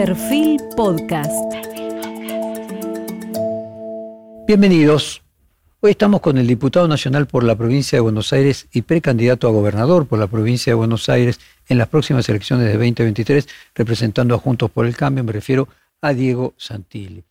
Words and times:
Perfil 0.00 0.58
Podcast. 0.78 1.54
Bienvenidos. 4.46 5.22
Hoy 5.80 5.90
estamos 5.90 6.22
con 6.22 6.38
el 6.38 6.46
diputado 6.46 6.88
nacional 6.88 7.26
por 7.26 7.44
la 7.44 7.54
provincia 7.54 7.98
de 7.98 8.00
Buenos 8.00 8.32
Aires 8.32 8.66
y 8.72 8.80
precandidato 8.80 9.46
a 9.46 9.50
gobernador 9.50 10.06
por 10.06 10.18
la 10.18 10.26
provincia 10.26 10.70
de 10.70 10.76
Buenos 10.76 11.10
Aires 11.10 11.38
en 11.68 11.76
las 11.76 11.88
próximas 11.88 12.26
elecciones 12.30 12.64
de 12.64 12.72
2023, 12.78 13.46
representando 13.74 14.34
a 14.34 14.38
Juntos 14.38 14.70
por 14.70 14.86
el 14.86 14.96
Cambio, 14.96 15.22
me 15.22 15.32
refiero 15.32 15.68
a 16.00 16.14
Diego 16.14 16.54
Santilli. 16.56 17.22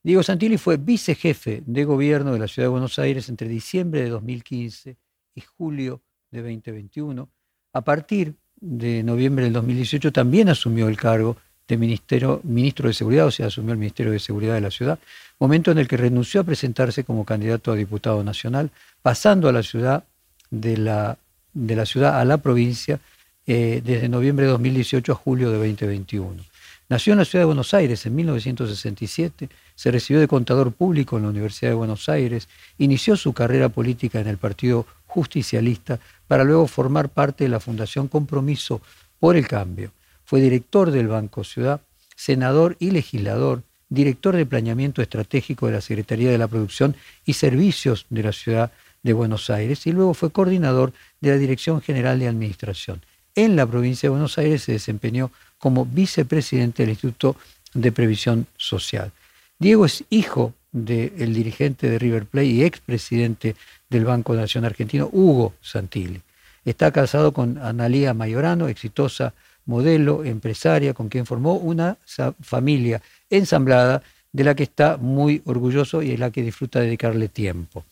Diego 0.00 0.22
Santilli 0.22 0.56
fue 0.56 0.76
vicejefe 0.76 1.64
de 1.66 1.84
gobierno 1.84 2.32
de 2.32 2.38
la 2.38 2.46
ciudad 2.46 2.66
de 2.66 2.74
Buenos 2.74 2.96
Aires 3.00 3.28
entre 3.28 3.48
diciembre 3.48 4.04
de 4.04 4.10
2015 4.10 4.96
y 5.34 5.40
julio 5.40 6.00
de 6.30 6.42
2021. 6.42 7.28
A 7.72 7.80
partir 7.80 8.36
de 8.60 9.02
noviembre 9.02 9.46
del 9.46 9.54
2018 9.54 10.12
también 10.12 10.48
asumió 10.48 10.86
el 10.86 10.96
cargo 10.96 11.36
de 11.66 11.76
ministro 11.76 12.88
de 12.88 12.92
Seguridad, 12.92 13.26
o 13.26 13.30
sea, 13.30 13.46
asumió 13.46 13.72
el 13.72 13.78
Ministerio 13.78 14.12
de 14.12 14.18
Seguridad 14.18 14.54
de 14.54 14.60
la 14.60 14.70
ciudad, 14.70 14.98
momento 15.38 15.70
en 15.70 15.78
el 15.78 15.88
que 15.88 15.96
renunció 15.96 16.40
a 16.40 16.44
presentarse 16.44 17.04
como 17.04 17.24
candidato 17.24 17.72
a 17.72 17.76
diputado 17.76 18.22
nacional, 18.22 18.70
pasando 19.02 19.48
a 19.48 19.52
la 19.52 19.62
ciudad 19.62 20.04
de 20.50 20.76
la, 20.76 21.18
de 21.52 21.76
la 21.76 21.86
ciudad 21.86 22.20
a 22.20 22.24
la 22.24 22.38
provincia 22.38 23.00
eh, 23.46 23.82
desde 23.84 24.08
noviembre 24.08 24.46
de 24.46 24.52
2018 24.52 25.12
a 25.12 25.14
julio 25.14 25.50
de 25.50 25.56
2021. 25.58 26.42
Nació 26.88 27.14
en 27.14 27.18
la 27.18 27.24
ciudad 27.24 27.42
de 27.42 27.46
Buenos 27.46 27.72
Aires 27.72 28.04
en 28.04 28.14
1967, 28.14 29.48
se 29.74 29.90
recibió 29.90 30.20
de 30.20 30.28
contador 30.28 30.72
público 30.72 31.16
en 31.16 31.22
la 31.22 31.30
Universidad 31.30 31.70
de 31.70 31.76
Buenos 31.76 32.08
Aires, 32.10 32.48
inició 32.76 33.16
su 33.16 33.32
carrera 33.32 33.70
política 33.70 34.20
en 34.20 34.28
el 34.28 34.36
Partido 34.36 34.86
Justicialista 35.06 35.98
para 36.28 36.44
luego 36.44 36.66
formar 36.66 37.08
parte 37.08 37.44
de 37.44 37.50
la 37.50 37.60
Fundación 37.60 38.08
Compromiso 38.08 38.82
por 39.18 39.36
el 39.36 39.48
Cambio. 39.48 39.92
Fue 40.24 40.40
director 40.40 40.90
del 40.90 41.08
Banco 41.08 41.44
Ciudad, 41.44 41.80
senador 42.16 42.76
y 42.78 42.90
legislador, 42.90 43.62
director 43.88 44.36
de 44.36 44.46
Planeamiento 44.46 45.02
Estratégico 45.02 45.66
de 45.66 45.72
la 45.72 45.80
Secretaría 45.80 46.30
de 46.30 46.38
la 46.38 46.48
Producción 46.48 46.96
y 47.24 47.34
Servicios 47.34 48.06
de 48.10 48.22
la 48.22 48.32
Ciudad 48.32 48.72
de 49.02 49.12
Buenos 49.12 49.50
Aires 49.50 49.86
y 49.86 49.92
luego 49.92 50.14
fue 50.14 50.32
coordinador 50.32 50.92
de 51.20 51.30
la 51.30 51.36
Dirección 51.36 51.80
General 51.82 52.18
de 52.18 52.28
Administración. 52.28 53.02
En 53.34 53.56
la 53.56 53.66
provincia 53.66 54.06
de 54.06 54.12
Buenos 54.12 54.38
Aires 54.38 54.62
se 54.62 54.72
desempeñó 54.72 55.30
como 55.58 55.84
vicepresidente 55.84 56.82
del 56.82 56.90
Instituto 56.90 57.36
de 57.74 57.92
Previsión 57.92 58.46
Social. 58.56 59.12
Diego 59.58 59.84
es 59.84 60.04
hijo 60.10 60.54
del 60.72 61.34
dirigente 61.34 61.88
de 61.88 61.98
River 61.98 62.26
Plate 62.26 62.46
y 62.46 62.64
expresidente 62.64 63.54
del 63.88 64.04
Banco 64.04 64.34
Nación 64.34 64.64
Argentino, 64.64 65.08
Hugo 65.12 65.54
Santilli. 65.60 66.20
Está 66.64 66.90
casado 66.90 67.32
con 67.32 67.58
Analía 67.58 68.14
Mayorano, 68.14 68.68
exitosa 68.68 69.34
modelo, 69.66 70.24
empresaria, 70.24 70.94
con 70.94 71.08
quien 71.08 71.26
formó 71.26 71.54
una 71.54 71.96
familia 72.40 73.00
ensamblada 73.30 74.02
de 74.32 74.44
la 74.44 74.54
que 74.54 74.64
está 74.64 74.96
muy 74.96 75.42
orgulloso 75.44 76.02
y 76.02 76.10
de 76.10 76.18
la 76.18 76.30
que 76.30 76.42
disfruta 76.42 76.80
dedicarle 76.80 77.28
tiempo. 77.28 77.84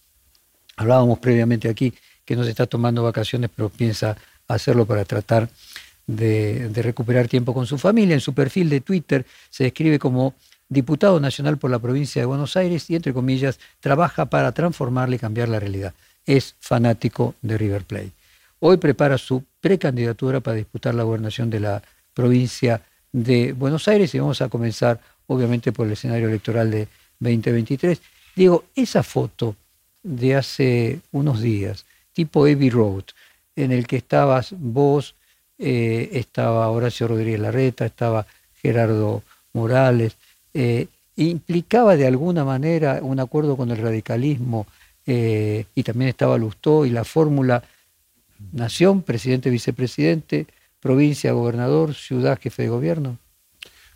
Hablábamos 0.76 1.18
previamente 1.18 1.68
aquí 1.68 1.94
que 2.24 2.36
no 2.36 2.44
se 2.44 2.50
está 2.50 2.66
tomando 2.66 3.02
vacaciones, 3.02 3.50
pero 3.54 3.68
piensa 3.68 4.16
hacerlo 4.48 4.86
para 4.86 5.04
tratar 5.04 5.48
de, 6.06 6.70
recuperar 6.74 7.28
tiempo 7.28 7.54
con 7.54 7.66
su 7.66 7.78
familia. 7.78 8.14
En 8.14 8.20
su 8.20 8.34
perfil 8.34 8.68
de 8.68 8.80
Twitter 8.80 9.24
se 9.50 9.64
describe 9.64 9.98
como 9.98 10.34
diputado 10.68 11.20
nacional 11.20 11.58
por 11.58 11.70
la 11.70 11.78
provincia 11.78 12.22
de 12.22 12.26
Buenos 12.26 12.56
Aires 12.56 12.88
y, 12.90 12.96
entre 12.96 13.12
comillas, 13.12 13.58
trabaja 13.80 14.26
para 14.26 14.52
transformarle 14.52 15.16
y 15.16 15.18
cambiar 15.18 15.48
la 15.48 15.60
realidad. 15.60 15.94
Es 16.26 16.54
fanático 16.60 17.34
de 17.42 17.58
River 17.58 17.84
Plate. 17.84 18.12
Hoy 18.64 18.76
prepara 18.76 19.18
su 19.18 19.42
precandidatura 19.60 20.38
para 20.38 20.56
disputar 20.56 20.94
la 20.94 21.02
gobernación 21.02 21.50
de 21.50 21.58
la 21.58 21.82
provincia 22.14 22.80
de 23.10 23.54
Buenos 23.54 23.88
Aires 23.88 24.14
y 24.14 24.20
vamos 24.20 24.40
a 24.40 24.48
comenzar, 24.48 25.00
obviamente, 25.26 25.72
por 25.72 25.88
el 25.88 25.94
escenario 25.94 26.28
electoral 26.28 26.70
de 26.70 26.86
2023. 27.18 28.00
Diego, 28.36 28.66
esa 28.76 29.02
foto 29.02 29.56
de 30.04 30.36
hace 30.36 31.00
unos 31.10 31.40
días, 31.40 31.84
tipo 32.12 32.44
Abbey 32.44 32.70
Road, 32.70 33.02
en 33.56 33.72
el 33.72 33.84
que 33.88 33.96
estabas 33.96 34.54
vos, 34.56 35.16
eh, 35.58 36.10
estaba 36.12 36.70
Horacio 36.70 37.08
Rodríguez 37.08 37.40
Larreta, 37.40 37.84
estaba 37.84 38.28
Gerardo 38.62 39.24
Morales, 39.54 40.16
eh, 40.54 40.86
implicaba 41.16 41.96
de 41.96 42.06
alguna 42.06 42.44
manera 42.44 43.00
un 43.02 43.18
acuerdo 43.18 43.56
con 43.56 43.72
el 43.72 43.78
radicalismo 43.78 44.68
eh, 45.04 45.64
y 45.74 45.82
también 45.82 46.10
estaba 46.10 46.38
Lustó 46.38 46.86
y 46.86 46.90
la 46.90 47.02
fórmula 47.02 47.64
nación, 48.52 49.02
presidente, 49.02 49.50
vicepresidente, 49.50 50.46
provincia, 50.80 51.32
gobernador, 51.32 51.94
ciudad, 51.94 52.38
jefe 52.40 52.62
de 52.62 52.68
gobierno. 52.68 53.18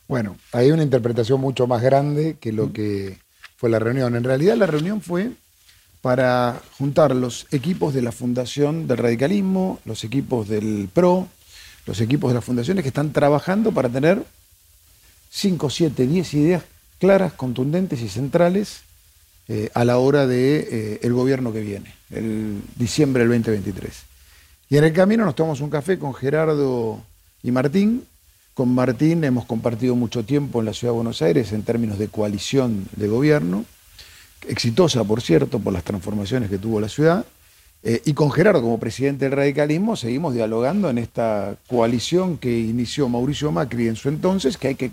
Bueno, 0.08 0.36
hay 0.52 0.70
una 0.70 0.84
interpretación 0.84 1.40
mucho 1.40 1.66
más 1.66 1.82
grande 1.82 2.36
que 2.40 2.52
lo 2.52 2.72
que 2.72 3.18
fue 3.56 3.70
la 3.70 3.78
reunión. 3.78 4.14
En 4.14 4.24
realidad 4.24 4.56
la 4.56 4.66
reunión 4.66 5.00
fue 5.00 5.30
para 6.00 6.60
juntar 6.78 7.16
los 7.16 7.46
equipos 7.50 7.92
de 7.92 8.02
la 8.02 8.12
Fundación 8.12 8.86
del 8.86 8.98
Radicalismo, 8.98 9.80
los 9.84 10.04
equipos 10.04 10.48
del 10.48 10.88
PRO, 10.92 11.26
los 11.86 12.00
equipos 12.00 12.30
de 12.30 12.34
las 12.34 12.44
fundaciones 12.44 12.82
que 12.82 12.88
están 12.88 13.12
trabajando 13.12 13.72
para 13.72 13.88
tener 13.88 14.22
5, 15.30 15.68
7, 15.68 16.06
10 16.06 16.34
ideas 16.34 16.62
claras, 16.98 17.32
contundentes 17.32 18.00
y 18.00 18.08
centrales 18.08 18.82
eh, 19.48 19.70
a 19.74 19.84
la 19.84 19.98
hora 19.98 20.26
del 20.26 20.68
de, 20.68 20.98
eh, 21.02 21.08
gobierno 21.10 21.52
que 21.52 21.60
viene, 21.60 21.94
el 22.10 22.60
diciembre 22.76 23.26
del 23.26 23.42
2023. 23.42 24.05
Y 24.68 24.76
en 24.76 24.84
el 24.84 24.92
camino 24.92 25.24
nos 25.24 25.36
tomamos 25.36 25.60
un 25.60 25.70
café 25.70 25.96
con 25.96 26.12
Gerardo 26.12 27.00
y 27.42 27.52
Martín. 27.52 28.04
Con 28.52 28.74
Martín 28.74 29.22
hemos 29.22 29.44
compartido 29.44 29.94
mucho 29.94 30.24
tiempo 30.24 30.58
en 30.58 30.66
la 30.66 30.72
Ciudad 30.72 30.92
de 30.92 30.96
Buenos 30.96 31.22
Aires 31.22 31.52
en 31.52 31.62
términos 31.62 31.98
de 31.98 32.08
coalición 32.08 32.86
de 32.96 33.06
gobierno, 33.06 33.64
exitosa, 34.48 35.04
por 35.04 35.20
cierto, 35.20 35.60
por 35.60 35.72
las 35.72 35.84
transformaciones 35.84 36.50
que 36.50 36.58
tuvo 36.58 36.80
la 36.80 36.88
ciudad. 36.88 37.24
Eh, 37.84 38.02
y 38.06 38.14
con 38.14 38.32
Gerardo 38.32 38.60
como 38.60 38.80
presidente 38.80 39.26
del 39.26 39.36
radicalismo 39.36 39.94
seguimos 39.94 40.34
dialogando 40.34 40.90
en 40.90 40.98
esta 40.98 41.54
coalición 41.68 42.36
que 42.36 42.58
inició 42.58 43.08
Mauricio 43.08 43.52
Macri 43.52 43.86
en 43.86 43.94
su 43.94 44.08
entonces, 44.08 44.56
que 44.56 44.68
hay 44.68 44.74
que 44.74 44.90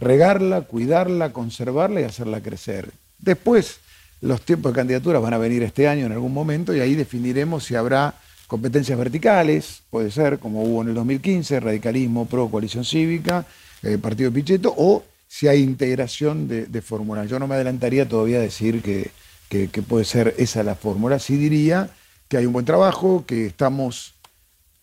regarla, 0.00 0.60
cuidarla, 0.60 1.32
conservarla 1.32 2.00
y 2.02 2.04
hacerla 2.04 2.42
crecer. 2.42 2.92
Después, 3.18 3.80
los 4.20 4.42
tiempos 4.42 4.72
de 4.72 4.76
candidaturas 4.76 5.20
van 5.20 5.34
a 5.34 5.38
venir 5.38 5.64
este 5.64 5.88
año 5.88 6.06
en 6.06 6.12
algún 6.12 6.32
momento 6.32 6.72
y 6.72 6.78
ahí 6.78 6.94
definiremos 6.94 7.64
si 7.64 7.74
habrá 7.74 8.14
competencias 8.54 8.96
verticales, 8.96 9.82
puede 9.90 10.12
ser, 10.12 10.38
como 10.38 10.62
hubo 10.62 10.82
en 10.82 10.90
el 10.90 10.94
2015, 10.94 11.58
radicalismo, 11.58 12.26
pro, 12.26 12.48
coalición 12.48 12.84
cívica, 12.84 13.44
eh, 13.82 13.98
partido 13.98 14.30
Pichetto, 14.30 14.72
o 14.76 15.02
si 15.26 15.48
hay 15.48 15.60
integración 15.60 16.46
de, 16.46 16.66
de 16.66 16.80
fórmulas. 16.80 17.28
Yo 17.28 17.40
no 17.40 17.48
me 17.48 17.56
adelantaría 17.56 18.08
todavía 18.08 18.38
a 18.38 18.42
decir 18.42 18.80
que, 18.80 19.10
que 19.48 19.82
puede 19.82 20.04
ser 20.04 20.36
esa 20.38 20.62
la 20.62 20.76
fórmula, 20.76 21.18
sí 21.18 21.36
diría 21.36 21.90
que 22.28 22.36
hay 22.36 22.46
un 22.46 22.52
buen 22.52 22.64
trabajo, 22.64 23.24
que 23.26 23.46
estamos, 23.46 24.14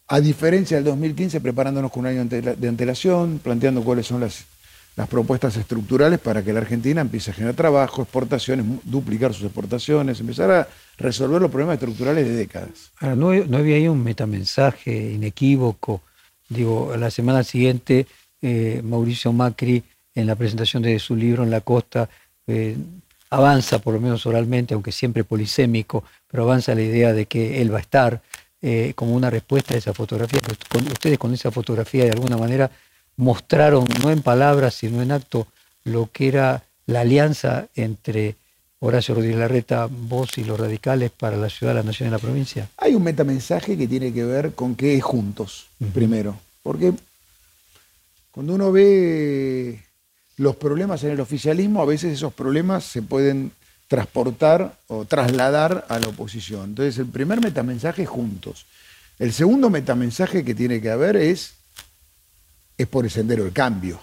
a 0.10 0.20
diferencia 0.20 0.76
del 0.76 0.84
2015, 0.84 1.40
preparándonos 1.40 1.94
con 1.94 2.02
un 2.02 2.08
año 2.08 2.26
de 2.26 2.68
antelación, 2.68 3.40
planteando 3.42 3.86
cuáles 3.86 4.06
son 4.06 4.20
las, 4.20 4.44
las 4.98 5.08
propuestas 5.08 5.56
estructurales 5.56 6.20
para 6.20 6.44
que 6.44 6.52
la 6.52 6.60
Argentina 6.60 7.00
empiece 7.00 7.32
a 7.32 7.34
generar 7.34 7.56
trabajo, 7.56 8.02
exportaciones, 8.02 8.66
duplicar 8.84 9.34
sus 9.34 9.46
exportaciones, 9.46 10.20
empezar 10.20 10.52
a 10.52 10.68
resolver 11.02 11.42
los 11.42 11.52
problemas 11.52 11.76
estructurales 11.76 12.26
de 12.26 12.34
décadas. 12.34 12.92
Ahora, 13.00 13.16
¿no, 13.16 13.58
había 13.58 13.76
ahí 13.76 13.88
un 13.88 14.04
metamensaje 14.04 15.12
inequívoco? 15.12 16.02
Digo, 16.50 16.96
la 16.98 17.12
semana 17.12 17.44
siguiente, 17.44 18.08
eh, 18.42 18.82
Mauricio 18.84 19.34
Macri, 19.34 19.84
en 20.14 20.28
la 20.28 20.36
presentación 20.36 20.84
de 20.84 21.00
su 21.00 21.16
libro 21.16 21.44
En 21.44 21.50
la 21.50 21.62
Costa, 21.62 22.10
eh, 22.48 22.76
avanza, 23.30 23.80
por 23.80 23.94
lo 23.94 24.02
menos 24.02 24.26
oralmente, 24.26 24.74
aunque 24.74 24.92
siempre 24.92 25.24
polisémico, 25.24 26.04
pero 26.30 26.44
avanza 26.44 26.76
la 26.76 26.82
idea 26.82 27.14
de 27.14 27.26
que 27.26 27.62
él 27.62 27.74
va 27.74 27.78
a 27.78 27.82
estar 27.82 28.22
eh, 28.62 28.94
como 28.96 29.16
una 29.16 29.30
respuesta 29.30 29.74
a 29.74 29.78
esa 29.78 29.94
fotografía. 29.94 30.40
ustedes 30.92 31.18
con 31.18 31.34
esa 31.34 31.50
fotografía 31.50 32.04
de 32.04 32.12
alguna 32.12 32.38
manera 32.38 32.70
mostraron, 33.16 33.86
no 34.04 34.12
en 34.12 34.22
palabras, 34.22 34.76
sino 34.76 35.02
en 35.02 35.12
acto, 35.12 35.48
lo 35.84 36.10
que 36.12 36.28
era 36.28 36.64
la 36.86 37.02
alianza 37.02 37.68
entre 37.76 38.36
Horacio 38.84 39.14
Rodríguez 39.14 39.38
Larreta, 39.38 39.88
vos 39.88 40.40
y 40.40 40.44
los 40.44 40.60
radicales 40.60 41.12
para 41.12 41.38
la 41.38 41.50
ciudad, 41.50 41.76
la 41.76 41.84
nación 41.84 42.10
y 42.10 42.12
la 42.12 42.18
provincia? 42.18 42.68
Hay 42.78 42.96
un 42.96 43.04
metamensaje 43.04 43.78
que 43.78 43.88
tiene 43.88 44.12
que 44.12 44.26
ver 44.26 44.54
con 44.54 44.76
qué 44.76 44.96
es 44.96 45.04
juntos, 45.04 45.68
primero. 45.94 46.36
Porque 46.64 46.92
cuando 48.32 48.56
uno 48.56 48.72
ve 48.72 49.84
los 50.38 50.56
problemas 50.56 51.04
en 51.04 51.12
el 51.12 51.20
oficialismo, 51.20 51.84
a 51.84 51.86
veces 51.86 52.14
esos 52.14 52.34
problemas 52.34 52.84
se 52.84 53.04
pueden 53.04 53.52
transportar 53.88 54.76
o 54.88 55.06
trasladar 55.06 55.86
a 55.88 56.00
la 56.00 56.08
oposición. 56.08 56.70
Entonces, 56.70 56.98
el 56.98 57.06
primer 57.06 57.40
metamensaje 57.40 58.02
es 58.02 58.10
juntos. 58.10 58.66
El 59.20 59.32
segundo 59.32 59.70
metamensaje 59.70 60.44
que 60.44 60.56
tiene 60.56 60.82
que 60.82 60.90
haber 60.90 61.18
es, 61.18 61.54
es 62.80 62.88
por 62.88 63.06
el 63.06 63.12
sendero 63.12 63.44
del 63.44 63.54
cambio. 63.54 64.00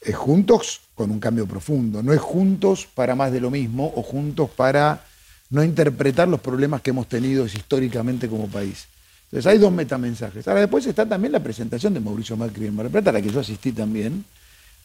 Es 0.00 0.14
juntos 0.14 0.80
con 0.94 1.10
un 1.10 1.20
cambio 1.20 1.46
profundo. 1.46 2.02
No 2.02 2.12
es 2.12 2.20
juntos 2.20 2.86
para 2.94 3.14
más 3.14 3.32
de 3.32 3.40
lo 3.40 3.50
mismo 3.50 3.92
o 3.96 4.02
juntos 4.02 4.50
para 4.50 5.04
no 5.50 5.64
interpretar 5.64 6.28
los 6.28 6.40
problemas 6.40 6.82
que 6.82 6.90
hemos 6.90 7.08
tenido 7.08 7.46
históricamente 7.46 8.28
como 8.28 8.48
país. 8.48 8.86
Entonces 9.24 9.46
hay 9.46 9.58
dos 9.58 9.72
metamensajes. 9.72 10.46
Ahora 10.48 10.60
después 10.60 10.86
está 10.86 11.06
también 11.06 11.32
la 11.32 11.42
presentación 11.42 11.92
de 11.94 12.00
Mauricio 12.00 12.36
Macri 12.36 12.66
en 12.66 12.74
Mar 12.74 12.90
a 12.92 13.12
la 13.12 13.20
que 13.20 13.30
yo 13.30 13.40
asistí 13.40 13.72
también, 13.72 14.24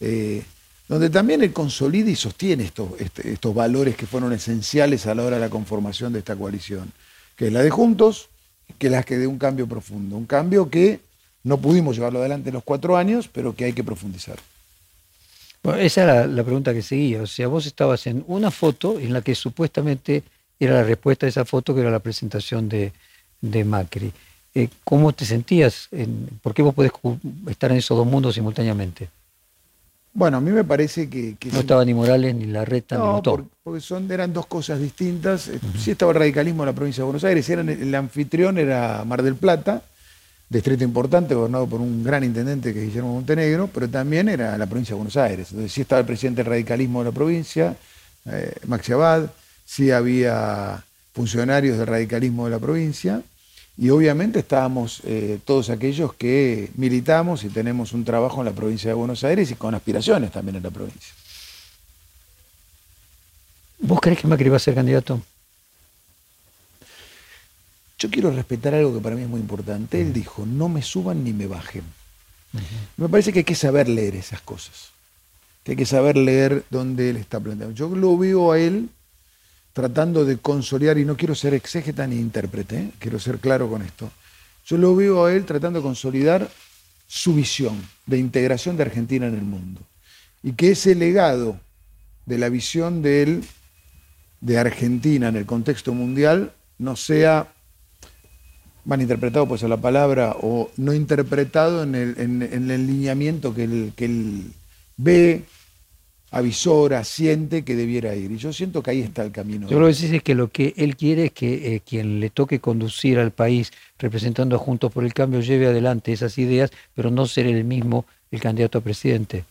eh, 0.00 0.42
donde 0.86 1.08
también 1.08 1.42
él 1.42 1.52
consolida 1.52 2.10
y 2.10 2.16
sostiene 2.16 2.64
estos, 2.64 2.90
este, 2.98 3.32
estos 3.32 3.54
valores 3.54 3.96
que 3.96 4.06
fueron 4.06 4.32
esenciales 4.34 5.06
a 5.06 5.14
la 5.14 5.22
hora 5.22 5.36
de 5.36 5.42
la 5.42 5.48
conformación 5.48 6.12
de 6.12 6.18
esta 6.18 6.36
coalición, 6.36 6.92
que 7.36 7.46
es 7.46 7.52
la 7.52 7.62
de 7.62 7.70
Juntos, 7.70 8.28
que 8.78 8.88
es 8.88 8.92
la 8.92 9.02
que 9.02 9.16
de 9.16 9.26
un 9.26 9.38
cambio 9.38 9.66
profundo, 9.66 10.16
un 10.16 10.26
cambio 10.26 10.68
que 10.68 11.00
no 11.42 11.58
pudimos 11.58 11.96
llevarlo 11.96 12.20
adelante 12.20 12.50
en 12.50 12.54
los 12.54 12.64
cuatro 12.64 12.96
años, 12.96 13.28
pero 13.32 13.54
que 13.54 13.64
hay 13.64 13.72
que 13.72 13.84
profundizar. 13.84 14.36
Bueno, 15.64 15.80
esa 15.80 16.02
era 16.02 16.26
la 16.26 16.44
pregunta 16.44 16.74
que 16.74 16.82
seguía. 16.82 17.22
O 17.22 17.26
sea, 17.26 17.48
vos 17.48 17.64
estabas 17.64 18.06
en 18.06 18.22
una 18.28 18.50
foto 18.50 19.00
en 19.00 19.14
la 19.14 19.22
que 19.22 19.34
supuestamente 19.34 20.22
era 20.60 20.74
la 20.74 20.84
respuesta 20.84 21.24
a 21.24 21.28
esa 21.30 21.46
foto, 21.46 21.74
que 21.74 21.80
era 21.80 21.90
la 21.90 22.00
presentación 22.00 22.68
de, 22.68 22.92
Macri. 23.64 24.12
Eh, 24.54 24.68
¿Cómo 24.84 25.12
te 25.12 25.24
sentías? 25.24 25.88
¿Por 26.42 26.52
qué 26.52 26.62
vos 26.62 26.74
podés 26.74 26.92
estar 27.48 27.72
en 27.72 27.78
esos 27.78 27.96
dos 27.96 28.06
mundos 28.06 28.34
simultáneamente? 28.34 29.08
Bueno, 30.12 30.36
a 30.36 30.40
mí 30.40 30.52
me 30.52 30.64
parece 30.64 31.08
que... 31.08 31.36
no 31.50 31.60
estaba 31.60 31.84
ni 31.84 31.94
Morales, 31.94 32.34
ni 32.34 32.44
la 32.44 32.64
reta, 32.64 32.98
no, 32.98 33.16
ni 33.16 33.22
porque, 33.22 33.48
porque 33.64 33.80
son, 33.80 34.10
eran 34.12 34.32
dos 34.32 34.46
cosas 34.46 34.78
distintas. 34.78 35.50
Sí 35.76 35.90
estaba 35.90 36.12
el 36.12 36.18
radicalismo 36.18 36.62
en 36.62 36.68
la 36.68 36.72
provincia 36.72 37.00
de 37.00 37.06
Buenos 37.06 37.24
Aires, 37.24 37.48
eran, 37.48 37.68
el 37.68 37.92
anfitrión 37.94 38.58
era 38.58 39.02
Mar 39.04 39.22
del 39.22 39.34
Plata, 39.34 39.82
distrito 40.48 40.84
importante, 40.84 41.34
gobernado 41.34 41.66
por 41.66 41.80
un 41.80 42.04
gran 42.04 42.22
intendente 42.24 42.72
que 42.72 42.80
es 42.80 42.86
Guillermo 42.86 43.14
Montenegro, 43.14 43.68
pero 43.72 43.88
también 43.88 44.28
era 44.28 44.56
la 44.58 44.66
provincia 44.66 44.92
de 44.92 44.96
Buenos 44.96 45.16
Aires. 45.16 45.48
Entonces 45.50 45.72
sí 45.72 45.80
estaba 45.80 46.00
el 46.00 46.06
presidente 46.06 46.42
del 46.42 46.50
radicalismo 46.50 47.00
de 47.00 47.10
la 47.10 47.14
provincia, 47.14 47.76
eh, 48.26 48.54
Maxi 48.66 48.92
Abad, 48.92 49.30
sí 49.64 49.90
había 49.90 50.84
funcionarios 51.12 51.78
del 51.78 51.86
radicalismo 51.86 52.44
de 52.44 52.50
la 52.50 52.58
provincia, 52.58 53.22
y 53.76 53.90
obviamente 53.90 54.38
estábamos 54.38 55.00
eh, 55.04 55.40
todos 55.44 55.68
aquellos 55.68 56.14
que 56.14 56.70
militamos 56.76 57.42
y 57.42 57.48
tenemos 57.48 57.92
un 57.92 58.04
trabajo 58.04 58.40
en 58.40 58.46
la 58.46 58.52
provincia 58.52 58.88
de 58.90 58.94
Buenos 58.94 59.24
Aires 59.24 59.50
y 59.50 59.56
con 59.56 59.74
aspiraciones 59.74 60.30
también 60.30 60.56
en 60.56 60.62
la 60.62 60.70
provincia. 60.70 61.12
¿Vos 63.80 64.00
crees 64.00 64.20
que 64.20 64.28
Macri 64.28 64.48
va 64.48 64.56
a 64.56 64.60
ser 64.60 64.74
candidato? 64.74 65.20
Yo 68.04 68.10
quiero 68.10 68.30
respetar 68.30 68.74
algo 68.74 68.92
que 68.92 69.00
para 69.00 69.16
mí 69.16 69.22
es 69.22 69.28
muy 69.30 69.40
importante. 69.40 69.98
Él 69.98 70.12
dijo, 70.12 70.44
no 70.44 70.68
me 70.68 70.82
suban 70.82 71.24
ni 71.24 71.32
me 71.32 71.46
bajen. 71.46 71.84
Me 72.98 73.08
parece 73.08 73.32
que 73.32 73.38
hay 73.38 73.44
que 73.46 73.54
saber 73.54 73.88
leer 73.88 74.14
esas 74.14 74.42
cosas. 74.42 74.90
Que 75.62 75.70
hay 75.70 75.76
que 75.78 75.86
saber 75.86 76.14
leer 76.18 76.66
dónde 76.68 77.08
él 77.08 77.16
está 77.16 77.40
planteando. 77.40 77.74
Yo 77.74 77.88
lo 77.88 78.18
veo 78.18 78.52
a 78.52 78.58
él 78.58 78.90
tratando 79.72 80.26
de 80.26 80.36
consolidar, 80.36 80.98
y 80.98 81.06
no 81.06 81.16
quiero 81.16 81.34
ser 81.34 81.54
exégeta 81.54 82.06
ni 82.06 82.16
intérprete, 82.16 82.76
¿eh? 82.76 82.90
quiero 82.98 83.18
ser 83.18 83.38
claro 83.38 83.70
con 83.70 83.80
esto. 83.80 84.10
Yo 84.66 84.76
lo 84.76 84.94
veo 84.94 85.24
a 85.24 85.32
él 85.32 85.46
tratando 85.46 85.78
de 85.78 85.84
consolidar 85.84 86.50
su 87.06 87.34
visión 87.34 87.82
de 88.04 88.18
integración 88.18 88.76
de 88.76 88.82
Argentina 88.82 89.28
en 89.28 89.34
el 89.34 89.44
mundo. 89.44 89.80
Y 90.42 90.52
que 90.52 90.72
ese 90.72 90.94
legado 90.94 91.58
de 92.26 92.36
la 92.36 92.50
visión 92.50 93.00
de 93.00 93.22
él, 93.22 93.44
de 94.42 94.58
Argentina 94.58 95.28
en 95.28 95.36
el 95.36 95.46
contexto 95.46 95.94
mundial, 95.94 96.52
no 96.76 96.96
sea 96.96 97.53
mal 98.84 99.00
interpretado, 99.00 99.46
pues 99.46 99.62
a 99.64 99.68
la 99.68 99.76
palabra, 99.76 100.36
o 100.40 100.70
no 100.76 100.92
interpretado 100.92 101.82
en 101.82 101.94
el, 101.94 102.14
en, 102.18 102.86
lineamiento 102.86 103.54
que 103.54 103.64
él, 103.64 103.92
que 103.96 104.04
él 104.04 104.52
ve 104.96 105.44
avisora, 106.30 107.04
siente 107.04 107.64
que 107.64 107.76
debiera 107.76 108.14
ir. 108.16 108.32
Y 108.32 108.38
yo 108.38 108.52
siento 108.52 108.82
que 108.82 108.90
ahí 108.90 109.00
está 109.00 109.22
el 109.22 109.30
camino. 109.30 109.68
Yo 109.68 109.78
lo 109.78 109.86
que 109.86 109.92
decís 109.92 110.12
es 110.12 110.22
que 110.22 110.34
lo 110.34 110.48
que 110.48 110.74
él 110.76 110.96
quiere 110.96 111.26
es 111.26 111.32
que 111.32 111.76
eh, 111.76 111.80
quien 111.80 112.18
le 112.18 112.28
toque 112.30 112.58
conducir 112.58 113.18
al 113.18 113.30
país 113.30 113.72
representando 113.98 114.56
a 114.56 114.58
Juntos 114.58 114.92
por 114.92 115.04
el 115.04 115.14
Cambio 115.14 115.40
lleve 115.40 115.68
adelante 115.68 116.12
esas 116.12 116.36
ideas, 116.38 116.72
pero 116.94 117.10
no 117.10 117.26
ser 117.26 117.46
el 117.46 117.64
mismo 117.64 118.04
el 118.32 118.40
candidato 118.40 118.78
a 118.78 118.80
presidente. 118.80 119.44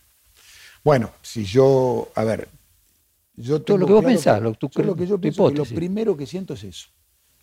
Bueno, 0.84 1.10
si 1.22 1.44
yo, 1.44 2.10
a 2.14 2.24
ver, 2.24 2.48
yo 3.36 3.62
tengo 3.62 3.78
lo 3.78 3.86
que 3.86 3.92
vos 3.94 4.04
pensás, 4.04 4.42
lo, 4.42 4.50
lo 4.50 4.94
que 4.94 5.06
yo 5.06 5.18
pienso 5.18 5.50
lo 5.50 5.64
primero 5.64 6.14
que 6.16 6.26
siento 6.26 6.52
es 6.52 6.64
eso. 6.64 6.88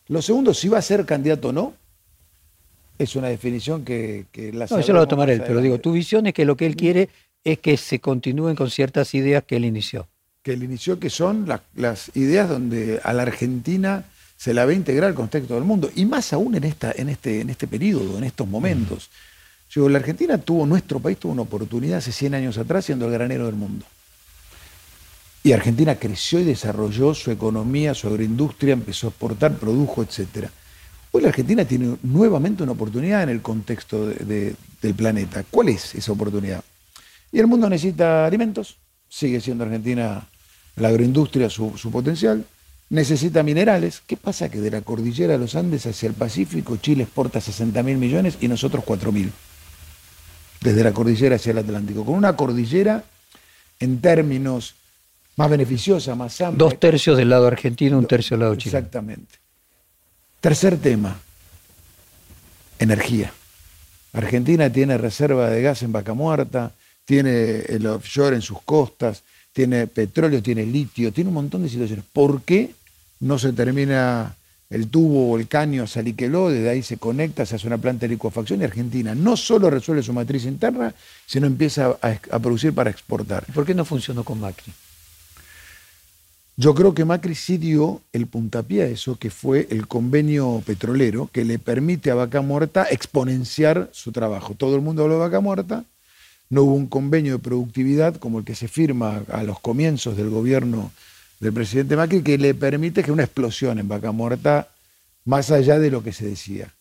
Lo 0.07 0.21
segundo, 0.21 0.53
si 0.53 0.67
va 0.67 0.79
a 0.79 0.81
ser 0.81 1.05
candidato 1.05 1.49
o 1.49 1.53
no, 1.53 1.73
es 2.97 3.15
una 3.15 3.29
definición 3.29 3.83
que, 3.83 4.25
que 4.31 4.53
la 4.53 4.67
No, 4.69 4.79
eso 4.79 4.93
lo 4.93 4.99
va 4.99 5.05
a 5.05 5.07
tomar 5.07 5.29
él, 5.29 5.43
pero 5.45 5.61
digo, 5.61 5.79
tu 5.79 5.91
visión 5.91 6.27
es 6.27 6.33
que 6.33 6.45
lo 6.45 6.55
que 6.55 6.65
él 6.65 6.75
quiere 6.75 7.09
es 7.43 7.59
que 7.59 7.77
se 7.77 7.99
continúen 7.99 8.55
con 8.55 8.69
ciertas 8.69 9.13
ideas 9.15 9.43
que 9.43 9.55
él 9.55 9.65
inició. 9.65 10.07
Que 10.43 10.53
él 10.53 10.63
inició, 10.63 10.99
que 10.99 11.09
son 11.09 11.47
las 11.75 12.15
ideas 12.15 12.49
donde 12.49 12.99
a 13.03 13.13
la 13.13 13.23
Argentina 13.23 14.05
se 14.37 14.53
la 14.53 14.65
ve 14.65 14.73
integrar 14.73 15.09
al 15.09 15.15
contexto 15.15 15.53
del 15.53 15.63
mundo, 15.63 15.91
y 15.95 16.05
más 16.05 16.33
aún 16.33 16.55
en, 16.55 16.63
esta, 16.63 16.91
en, 16.95 17.09
este, 17.09 17.41
en 17.41 17.51
este 17.51 17.67
periodo, 17.67 18.17
en 18.17 18.23
estos 18.23 18.47
momentos. 18.47 19.09
Yo, 19.69 19.87
la 19.87 19.99
Argentina 19.99 20.37
tuvo, 20.39 20.65
nuestro 20.65 20.99
país 20.99 21.17
tuvo 21.17 21.31
una 21.31 21.43
oportunidad 21.43 21.99
hace 21.99 22.11
100 22.11 22.35
años 22.35 22.57
atrás 22.57 22.85
siendo 22.85 23.05
el 23.05 23.11
granero 23.11 23.45
del 23.45 23.55
mundo. 23.55 23.85
Y 25.43 25.53
Argentina 25.53 25.95
creció 25.95 26.39
y 26.39 26.43
desarrolló 26.43 27.13
su 27.15 27.31
economía, 27.31 27.95
su 27.95 28.07
agroindustria, 28.07 28.73
empezó 28.73 29.07
a 29.07 29.09
exportar, 29.09 29.55
produjo, 29.57 30.03
etc. 30.03 30.49
Hoy 31.11 31.23
la 31.23 31.29
Argentina 31.29 31.65
tiene 31.65 31.97
nuevamente 32.03 32.61
una 32.61 32.73
oportunidad 32.73 33.23
en 33.23 33.29
el 33.29 33.41
contexto 33.41 34.07
del 34.07 34.93
planeta. 34.95 35.43
¿Cuál 35.49 35.69
es 35.69 35.95
esa 35.95 36.11
oportunidad? 36.11 36.63
Y 37.31 37.39
el 37.39 37.47
mundo 37.47 37.69
necesita 37.69 38.25
alimentos, 38.25 38.77
sigue 39.09 39.41
siendo 39.41 39.63
Argentina 39.63 40.27
la 40.75 40.87
agroindustria 40.89 41.49
su, 41.49 41.73
potencial, 41.91 42.45
necesita 42.89 43.41
minerales. 43.41 44.01
¿Qué 44.05 44.17
pasa? 44.17 44.49
Que 44.49 44.59
de 44.59 44.71
la 44.71 44.81
cordillera 44.81 45.33
de 45.33 45.39
los 45.39 45.55
Andes 45.55 45.85
hacia 45.85 46.07
el 46.07 46.13
Pacífico, 46.13 46.77
Chile 46.77 47.03
exporta 47.03 47.41
60 47.41 47.81
mil 47.83 47.97
millones 47.97 48.37
y 48.41 48.47
nosotros 48.47 48.83
4 48.85 49.11
mil. 49.11 49.31
Desde 50.61 50.83
la 50.83 50.93
cordillera 50.93 51.37
hacia 51.37 51.51
el 51.51 51.57
Atlántico. 51.57 52.05
Con 52.05 52.15
una 52.15 52.35
cordillera 52.35 53.03
en 53.79 53.99
términos 53.99 54.75
más 55.37 55.49
beneficiosa, 55.49 56.15
más 56.15 56.39
amplia. 56.41 56.57
Dos 56.57 56.79
tercios 56.79 57.17
del 57.17 57.29
lado 57.29 57.47
argentino, 57.47 57.97
un 57.97 58.05
tercio 58.05 58.35
del 58.35 58.41
lado 58.41 58.55
chileno. 58.55 58.79
Exactamente. 58.79 59.35
Tercer 60.39 60.77
tema, 60.77 61.19
energía. 62.79 63.31
Argentina 64.13 64.69
tiene 64.71 64.97
reserva 64.97 65.49
de 65.49 65.61
gas 65.61 65.83
en 65.83 65.91
Vaca 65.91 66.13
Muerta, 66.13 66.71
tiene 67.05 67.59
el 67.61 67.85
offshore 67.87 68.35
en 68.35 68.41
sus 68.41 68.61
costas, 68.61 69.23
tiene 69.53 69.87
petróleo, 69.87 70.41
tiene 70.41 70.65
litio, 70.65 71.11
tiene 71.11 71.29
un 71.29 71.35
montón 71.35 71.63
de 71.63 71.69
situaciones. 71.69 72.05
¿Por 72.11 72.41
qué 72.41 72.71
no 73.19 73.37
se 73.37 73.53
termina 73.53 74.35
el 74.71 74.87
tubo 74.87 75.31
o 75.31 75.37
el 75.37 75.47
caño 75.47 75.83
a 75.83 75.87
Saliqueló, 75.87 76.49
desde 76.49 76.69
ahí 76.69 76.81
se 76.81 76.97
conecta, 76.97 77.45
se 77.45 77.57
hace 77.57 77.67
una 77.67 77.77
planta 77.77 78.07
de 78.07 78.13
licuefacción 78.13 78.61
y 78.61 78.63
Argentina 78.63 79.13
no 79.13 79.35
solo 79.35 79.69
resuelve 79.69 80.01
su 80.01 80.13
matriz 80.13 80.45
interna, 80.45 80.95
sino 81.25 81.45
empieza 81.45 81.97
a, 82.01 82.39
producir 82.39 82.73
para 82.73 82.89
exportar. 82.89 83.45
¿Por 83.53 83.65
qué 83.65 83.75
no 83.75 83.83
funcionó 83.83 84.23
con 84.23 84.39
Macri? 84.39 84.71
Yo 86.57 86.75
creo 86.75 86.93
que 86.93 87.05
Macri 87.05 87.33
sí 87.33 87.57
dio 87.57 88.01
el 88.11 88.27
puntapié 88.27 88.83
a 88.83 88.87
eso, 88.87 89.17
que 89.17 89.29
fue 89.29 89.67
el 89.71 89.87
convenio 89.87 90.61
petrolero 90.65 91.29
que 91.31 91.45
le 91.45 91.59
permite 91.59 92.11
a 92.11 92.15
Vaca 92.15 92.41
Muerta 92.41 92.85
exponenciar 92.91 93.89
su 93.93 94.11
trabajo. 94.11 94.53
Todo 94.55 94.75
el 94.75 94.81
mundo 94.81 95.03
habló 95.03 95.15
de 95.15 95.21
Vaca 95.21 95.39
Muerta, 95.39 95.85
no 96.49 96.63
hubo 96.63 96.75
un 96.75 96.87
convenio 96.87 97.33
de 97.33 97.39
productividad 97.39 98.17
como 98.17 98.39
el 98.39 98.45
que 98.45 98.55
se 98.55 98.67
firma 98.67 99.23
a 99.31 99.43
los 99.43 99.59
comienzos 99.59 100.17
del 100.17 100.29
gobierno 100.29 100.91
del 101.39 101.53
presidente 101.53 101.95
Macri 101.95 102.21
que 102.21 102.37
le 102.37 102.53
permite 102.53 103.03
que 103.03 103.11
una 103.11 103.23
explosión 103.23 103.79
en 103.79 103.87
Vaca 103.87 104.11
Muerta 104.11 104.67
más 105.25 105.49
allá 105.51 105.79
de 105.79 105.89
lo 105.89 106.03
que 106.03 106.11
se 106.11 106.25
decía. 106.25 106.73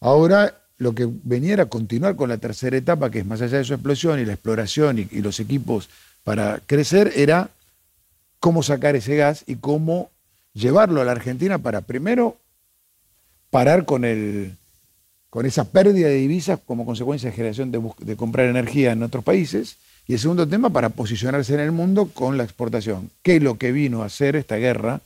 Ahora 0.00 0.56
lo 0.78 0.94
que 0.94 1.08
venía 1.22 1.52
era 1.52 1.66
continuar 1.66 2.16
con 2.16 2.30
la 2.30 2.38
tercera 2.38 2.76
etapa, 2.76 3.10
que 3.10 3.20
es 3.20 3.26
más 3.26 3.42
allá 3.42 3.58
de 3.58 3.64
su 3.64 3.74
explosión 3.74 4.18
y 4.18 4.24
la 4.24 4.32
exploración 4.32 4.98
y, 4.98 5.08
y 5.12 5.20
los 5.20 5.38
equipos 5.38 5.90
para 6.24 6.60
crecer, 6.66 7.12
era 7.14 7.50
cómo 8.42 8.64
sacar 8.64 8.96
ese 8.96 9.14
gas 9.14 9.44
y 9.46 9.54
cómo 9.54 10.10
llevarlo 10.52 11.00
a 11.00 11.04
la 11.04 11.12
Argentina 11.12 11.58
para 11.58 11.80
primero 11.80 12.38
parar 13.50 13.84
con 13.84 14.04
el, 14.04 14.56
con 15.30 15.46
esa 15.46 15.70
pérdida 15.70 16.08
de 16.08 16.16
divisas 16.16 16.58
como 16.66 16.84
consecuencia 16.84 17.30
de 17.30 17.36
generación 17.36 17.70
de, 17.70 18.16
comprar 18.16 18.48
energía 18.48 18.90
en 18.90 19.04
otros 19.04 19.22
países. 19.22 19.76
Y 20.08 20.14
el 20.14 20.18
segundo 20.18 20.48
tema, 20.48 20.70
para 20.70 20.88
posicionarse 20.88 21.54
en 21.54 21.60
el 21.60 21.70
mundo 21.70 22.06
con 22.12 22.36
la 22.36 22.42
exportación. 22.42 23.10
¿Qué 23.22 23.36
es 23.36 23.42
lo 23.44 23.58
que 23.58 23.70
vino 23.70 24.02
a 24.02 24.06
hacer 24.06 24.34
esta 24.34 24.56
guerra 24.56 25.00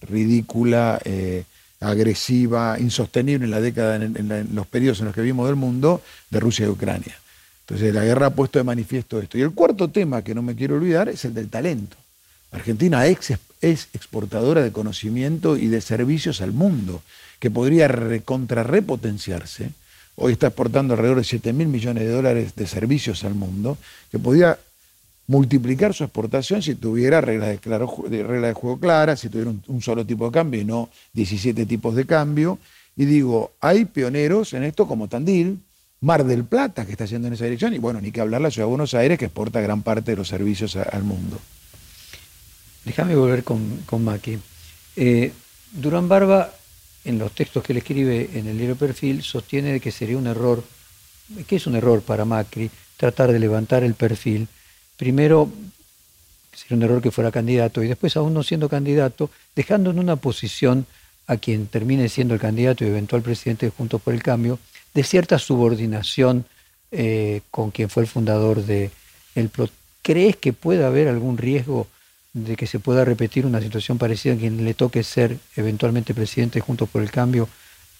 ridícula, 0.00 1.00
eh, 1.04 1.44
agresiva, 1.78 2.76
insostenible 2.80 3.44
en 3.44 3.52
la 3.52 3.60
década, 3.60 3.94
en, 3.94 4.48
los 4.52 4.66
periodos 4.66 4.98
en 4.98 5.06
los 5.06 5.14
que 5.14 5.22
vivimos 5.22 5.46
del 5.46 5.54
mundo, 5.54 6.02
de 6.28 6.40
Rusia 6.40 6.66
y 6.66 6.70
Ucrania? 6.70 7.16
Entonces 7.60 7.94
la 7.94 8.04
guerra 8.04 8.26
ha 8.26 8.30
puesto 8.30 8.58
de 8.58 8.64
manifiesto 8.64 9.20
esto. 9.20 9.38
Y 9.38 9.42
el 9.42 9.52
cuarto 9.52 9.88
tema 9.90 10.24
que 10.24 10.34
no 10.34 10.42
me 10.42 10.56
quiero 10.56 10.74
olvidar 10.74 11.08
es 11.08 11.24
el 11.24 11.34
del 11.34 11.48
talento. 11.48 11.96
Argentina 12.52 13.06
es, 13.06 13.30
exportadora 13.92 14.62
de 14.62 14.72
conocimiento 14.72 15.56
y 15.56 15.68
de 15.68 15.80
servicios 15.80 16.40
al 16.40 16.52
mundo 16.52 17.02
que 17.38 17.50
podría 17.50 17.88
repotenciarse, 17.88 19.70
hoy 20.16 20.32
está 20.32 20.48
exportando 20.48 20.94
alrededor 20.94 21.18
de 21.18 21.24
7 21.24 21.52
mil 21.52 21.68
millones 21.68 22.04
de 22.04 22.10
dólares 22.10 22.54
de 22.54 22.66
servicios 22.66 23.24
al 23.24 23.34
mundo, 23.34 23.78
que 24.10 24.18
podría 24.18 24.58
multiplicar 25.26 25.94
su 25.94 26.04
exportación 26.04 26.60
si 26.62 26.74
tuviera 26.74 27.20
reglas 27.20 27.60
de 27.60 28.52
juego 28.54 28.80
claras, 28.80 29.20
si 29.20 29.28
tuviera 29.28 29.52
un, 29.66 29.82
solo 29.82 30.04
tipo 30.04 30.26
de 30.26 30.32
cambio 30.32 30.60
y 30.60 30.64
no 30.64 30.90
17 31.12 31.66
tipos 31.66 31.94
de 31.94 32.04
cambio. 32.04 32.58
Y 32.96 33.04
digo, 33.04 33.52
hay 33.60 33.84
pioneros 33.84 34.52
en 34.52 34.64
esto 34.64 34.88
como 34.88 35.08
Tandil, 35.08 35.60
Mar 36.00 36.24
del 36.24 36.44
Plata, 36.44 36.84
que 36.84 36.92
está 36.92 37.04
yendo 37.04 37.28
en 37.28 37.34
esa 37.34 37.44
dirección, 37.44 37.72
y 37.74 37.78
bueno, 37.78 38.00
ni 38.00 38.10
que 38.10 38.20
hablar 38.20 38.40
la 38.40 38.50
ciudad 38.50 38.66
de 38.66 38.70
Buenos 38.70 38.94
Aires, 38.94 39.18
que 39.18 39.26
exporta 39.26 39.60
gran 39.60 39.82
parte 39.82 40.10
de 40.10 40.16
los 40.16 40.28
servicios 40.28 40.76
al 40.76 41.04
mundo. 41.04 41.38
Déjame 42.84 43.14
volver 43.14 43.44
con, 43.44 43.82
con 43.86 44.04
Maki. 44.04 44.38
Eh, 44.96 45.32
Durán 45.72 46.08
Barba, 46.08 46.52
en 47.04 47.18
los 47.18 47.32
textos 47.32 47.62
que 47.62 47.72
él 47.72 47.78
escribe 47.78 48.30
en 48.34 48.46
el 48.46 48.58
libro 48.58 48.76
Perfil, 48.76 49.22
sostiene 49.22 49.80
que 49.80 49.92
sería 49.92 50.18
un 50.18 50.26
error, 50.26 50.64
que 51.46 51.56
es 51.56 51.66
un 51.66 51.76
error 51.76 52.02
para 52.02 52.24
Macri, 52.24 52.70
tratar 52.96 53.32
de 53.32 53.38
levantar 53.38 53.84
el 53.84 53.94
perfil. 53.94 54.48
Primero, 54.96 55.50
sería 56.52 56.76
un 56.76 56.82
error 56.82 57.00
que 57.00 57.10
fuera 57.10 57.30
candidato, 57.30 57.82
y 57.82 57.88
después, 57.88 58.16
aún 58.16 58.34
no 58.34 58.42
siendo 58.42 58.68
candidato, 58.68 59.30
dejando 59.54 59.90
en 59.90 59.98
una 59.98 60.16
posición 60.16 60.86
a 61.26 61.36
quien 61.36 61.68
termine 61.68 62.08
siendo 62.08 62.34
el 62.34 62.40
candidato 62.40 62.84
y 62.84 62.88
eventual 62.88 63.22
presidente 63.22 63.66
de 63.66 63.72
Juntos 63.72 64.02
por 64.02 64.12
el 64.12 64.22
Cambio, 64.22 64.58
de 64.92 65.04
cierta 65.04 65.38
subordinación 65.38 66.44
eh, 66.90 67.42
con 67.52 67.70
quien 67.70 67.88
fue 67.88 68.02
el 68.02 68.08
fundador 68.08 68.64
de 68.64 68.90
el. 69.36 69.50
¿Crees 70.02 70.34
que 70.36 70.52
puede 70.52 70.84
haber 70.84 71.06
algún 71.06 71.38
riesgo 71.38 71.86
de 72.32 72.56
que 72.56 72.66
se 72.66 72.78
pueda 72.78 73.04
repetir 73.04 73.46
una 73.46 73.60
situación 73.60 73.98
parecida 73.98 74.34
a 74.34 74.36
quien 74.36 74.64
le 74.64 74.74
toque 74.74 75.02
ser 75.02 75.38
eventualmente 75.56 76.14
presidente 76.14 76.58
de 76.58 76.60
Juntos 76.60 76.88
por 76.88 77.02
el 77.02 77.10
Cambio 77.10 77.48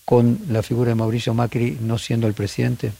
con 0.04 0.38
la 0.49 0.62
figura 0.62 0.90
de 0.90 0.94
Mauricio 0.94 1.34
Macri 1.34 1.78
no 1.80 1.99
siendo 1.99 2.26
el 2.26 2.34
presidente? 2.34 2.92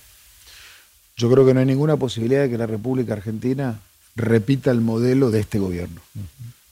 Yo 1.16 1.30
creo 1.30 1.46
que 1.46 1.54
no 1.54 1.60
hay 1.60 1.66
ninguna 1.66 1.96
posibilidad 1.96 2.42
de 2.42 2.50
que 2.50 2.58
la 2.58 2.66
República 2.66 3.12
Argentina 3.12 3.80
repita 4.16 4.70
el 4.70 4.80
modelo 4.80 5.30
de 5.30 5.40
este 5.40 5.58
gobierno. 5.58 6.00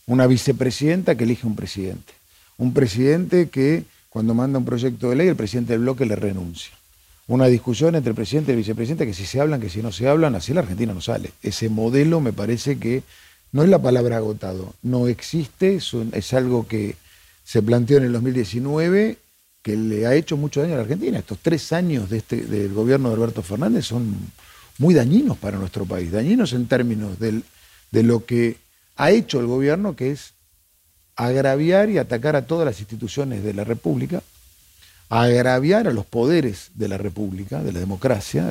Una 0.06 0.26
vicepresidenta 0.26 1.16
que 1.16 1.24
elige 1.24 1.46
un 1.46 1.54
presidente 1.54 2.18
un 2.58 2.74
presidente 2.74 3.48
que 3.48 3.84
cuando 4.10 4.34
manda 4.34 4.58
un 4.58 4.64
proyecto 4.64 5.08
de 5.08 5.16
ley 5.16 5.28
el 5.28 5.36
presidente 5.36 5.72
del 5.72 5.82
bloque 5.82 6.04
le 6.04 6.16
renuncia. 6.16 6.72
Una 7.28 7.46
discusión 7.46 7.94
entre 7.94 8.10
el 8.10 8.16
presidente 8.16 8.50
y 8.50 8.54
el 8.54 8.58
vicepresidente 8.58 9.06
que 9.06 9.14
si 9.14 9.26
se 9.26 9.40
hablan, 9.40 9.60
que 9.60 9.70
si 9.70 9.80
no 9.80 9.92
se 9.92 10.08
hablan, 10.08 10.34
así 10.34 10.52
la 10.52 10.60
Argentina 10.60 10.92
no 10.92 11.00
sale. 11.00 11.30
Ese 11.42 11.68
modelo 11.68 12.20
me 12.20 12.32
parece 12.32 12.78
que 12.78 13.02
no 13.52 13.62
es 13.62 13.68
la 13.68 13.80
palabra 13.80 14.18
agotado, 14.18 14.74
no 14.82 15.08
existe, 15.08 15.76
es, 16.12 16.34
algo 16.34 16.66
que 16.66 16.96
se 17.44 17.62
planteó 17.62 17.98
en 17.98 18.04
el 18.04 18.12
2019 18.12 19.18
que 19.62 19.76
le 19.76 20.06
ha 20.06 20.14
hecho 20.14 20.36
mucho 20.36 20.60
daño 20.60 20.74
a 20.74 20.76
la 20.76 20.82
Argentina. 20.82 21.18
Estos 21.18 21.38
tres 21.42 21.72
años 21.72 22.10
este, 22.12 22.36
del 22.36 22.72
gobierno 22.72 23.08
de 23.08 23.16
Alberto 23.16 23.42
Fernández 23.42 23.86
son 23.86 24.14
muy 24.78 24.94
dañinos 24.94 25.36
para 25.38 25.58
nuestro 25.58 25.84
país, 25.84 26.12
dañinos 26.12 26.52
en 26.52 26.66
términos 26.66 27.18
de 27.18 28.02
lo 28.02 28.24
que 28.24 28.56
ha 28.96 29.10
hecho 29.10 29.40
el 29.40 29.46
gobierno, 29.46 29.96
que 29.96 30.12
es 30.12 30.32
agraviar 31.16 31.90
y 31.90 31.98
atacar 31.98 32.36
a 32.36 32.46
todas 32.46 32.64
las 32.64 32.78
instituciones 32.78 33.42
de 33.42 33.52
la 33.54 33.64
República, 33.64 34.22
agraviar 35.08 35.88
a 35.88 35.92
los 35.92 36.06
poderes 36.06 36.70
de 36.74 36.88
la 36.88 36.98
República, 36.98 37.62
de 37.62 37.72
la 37.72 37.80
democracia, 37.80 38.50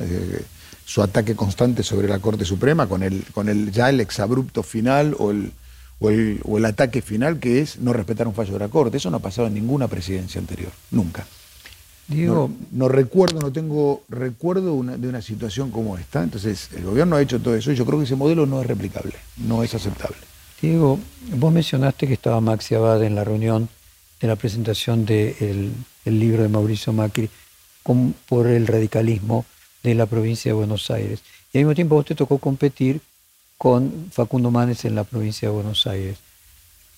su 0.88 1.02
ataque 1.02 1.36
constante 1.36 1.82
sobre 1.82 2.08
la 2.08 2.18
Corte 2.18 2.46
Suprema 2.46 2.86
con 2.86 3.02
el, 3.02 3.22
con 3.34 3.50
el 3.50 3.70
ya 3.70 3.90
el 3.90 4.00
exabrupto 4.00 4.62
final 4.62 5.14
o 5.18 5.30
el, 5.30 5.52
o 5.98 6.56
el, 6.56 6.64
ataque 6.64 7.02
final 7.02 7.38
que 7.38 7.60
es 7.60 7.78
no 7.78 7.92
respetar 7.92 8.26
un 8.26 8.32
fallo 8.32 8.54
de 8.54 8.60
la 8.60 8.68
Corte. 8.68 8.96
Eso 8.96 9.10
no 9.10 9.18
ha 9.18 9.20
pasado 9.20 9.48
en 9.48 9.54
ninguna 9.54 9.86
presidencia 9.86 10.40
anterior, 10.40 10.72
nunca. 10.90 11.26
Diego, 12.06 12.50
no, 12.72 12.88
recuerdo, 12.88 13.38
no 13.38 13.52
tengo 13.52 14.02
recuerdo 14.08 14.82
de 14.82 15.08
una 15.08 15.20
situación 15.20 15.70
como 15.70 15.98
esta. 15.98 16.22
Entonces, 16.22 16.70
el 16.74 16.84
gobierno 16.84 17.16
ha 17.16 17.20
hecho 17.20 17.38
todo 17.38 17.54
eso 17.54 17.70
y 17.70 17.74
yo 17.74 17.84
creo 17.84 17.98
que 17.98 18.06
ese 18.06 18.16
modelo 18.16 18.46
no 18.46 18.62
es 18.62 18.66
replicable, 18.66 19.12
no 19.36 19.62
es 19.62 19.74
aceptable. 19.74 20.16
Diego, 20.62 20.98
vos 21.36 21.52
mencionaste 21.52 22.06
que 22.06 22.14
estaba 22.14 22.40
Maxi 22.40 22.76
Abad 22.76 23.04
en 23.04 23.14
la 23.14 23.24
reunión 23.24 23.68
de 24.22 24.26
la 24.26 24.36
presentación 24.36 25.04
del 25.04 25.70
libro 26.06 26.42
de 26.42 26.48
Mauricio 26.48 26.94
Macri 26.94 27.28
por 28.26 28.46
el 28.46 28.66
radicalismo 28.66 29.44
de 29.82 29.94
la 29.94 30.06
provincia 30.06 30.50
de 30.50 30.54
Buenos 30.54 30.90
Aires. 30.90 31.20
Y 31.52 31.58
al 31.58 31.64
mismo 31.64 31.74
tiempo 31.74 31.94
vos 31.94 32.06
te 32.06 32.14
tocó 32.14 32.38
competir 32.38 33.00
con 33.56 34.08
Facundo 34.12 34.50
Manes 34.50 34.84
en 34.84 34.94
la 34.94 35.04
provincia 35.04 35.48
de 35.48 35.54
Buenos 35.54 35.86
Aires. 35.86 36.18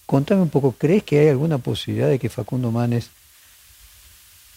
Contame 0.07 0.43
un 0.43 0.51
poco, 0.51 0.73
¿crees 0.73 1.05
que 1.05 1.21
hay 1.21 1.29
alguna 1.29 1.59
posibilidad 1.59 2.09
de 2.09 2.19
que 2.19 2.29
Facundo 2.29 2.71
Manes 2.71 3.11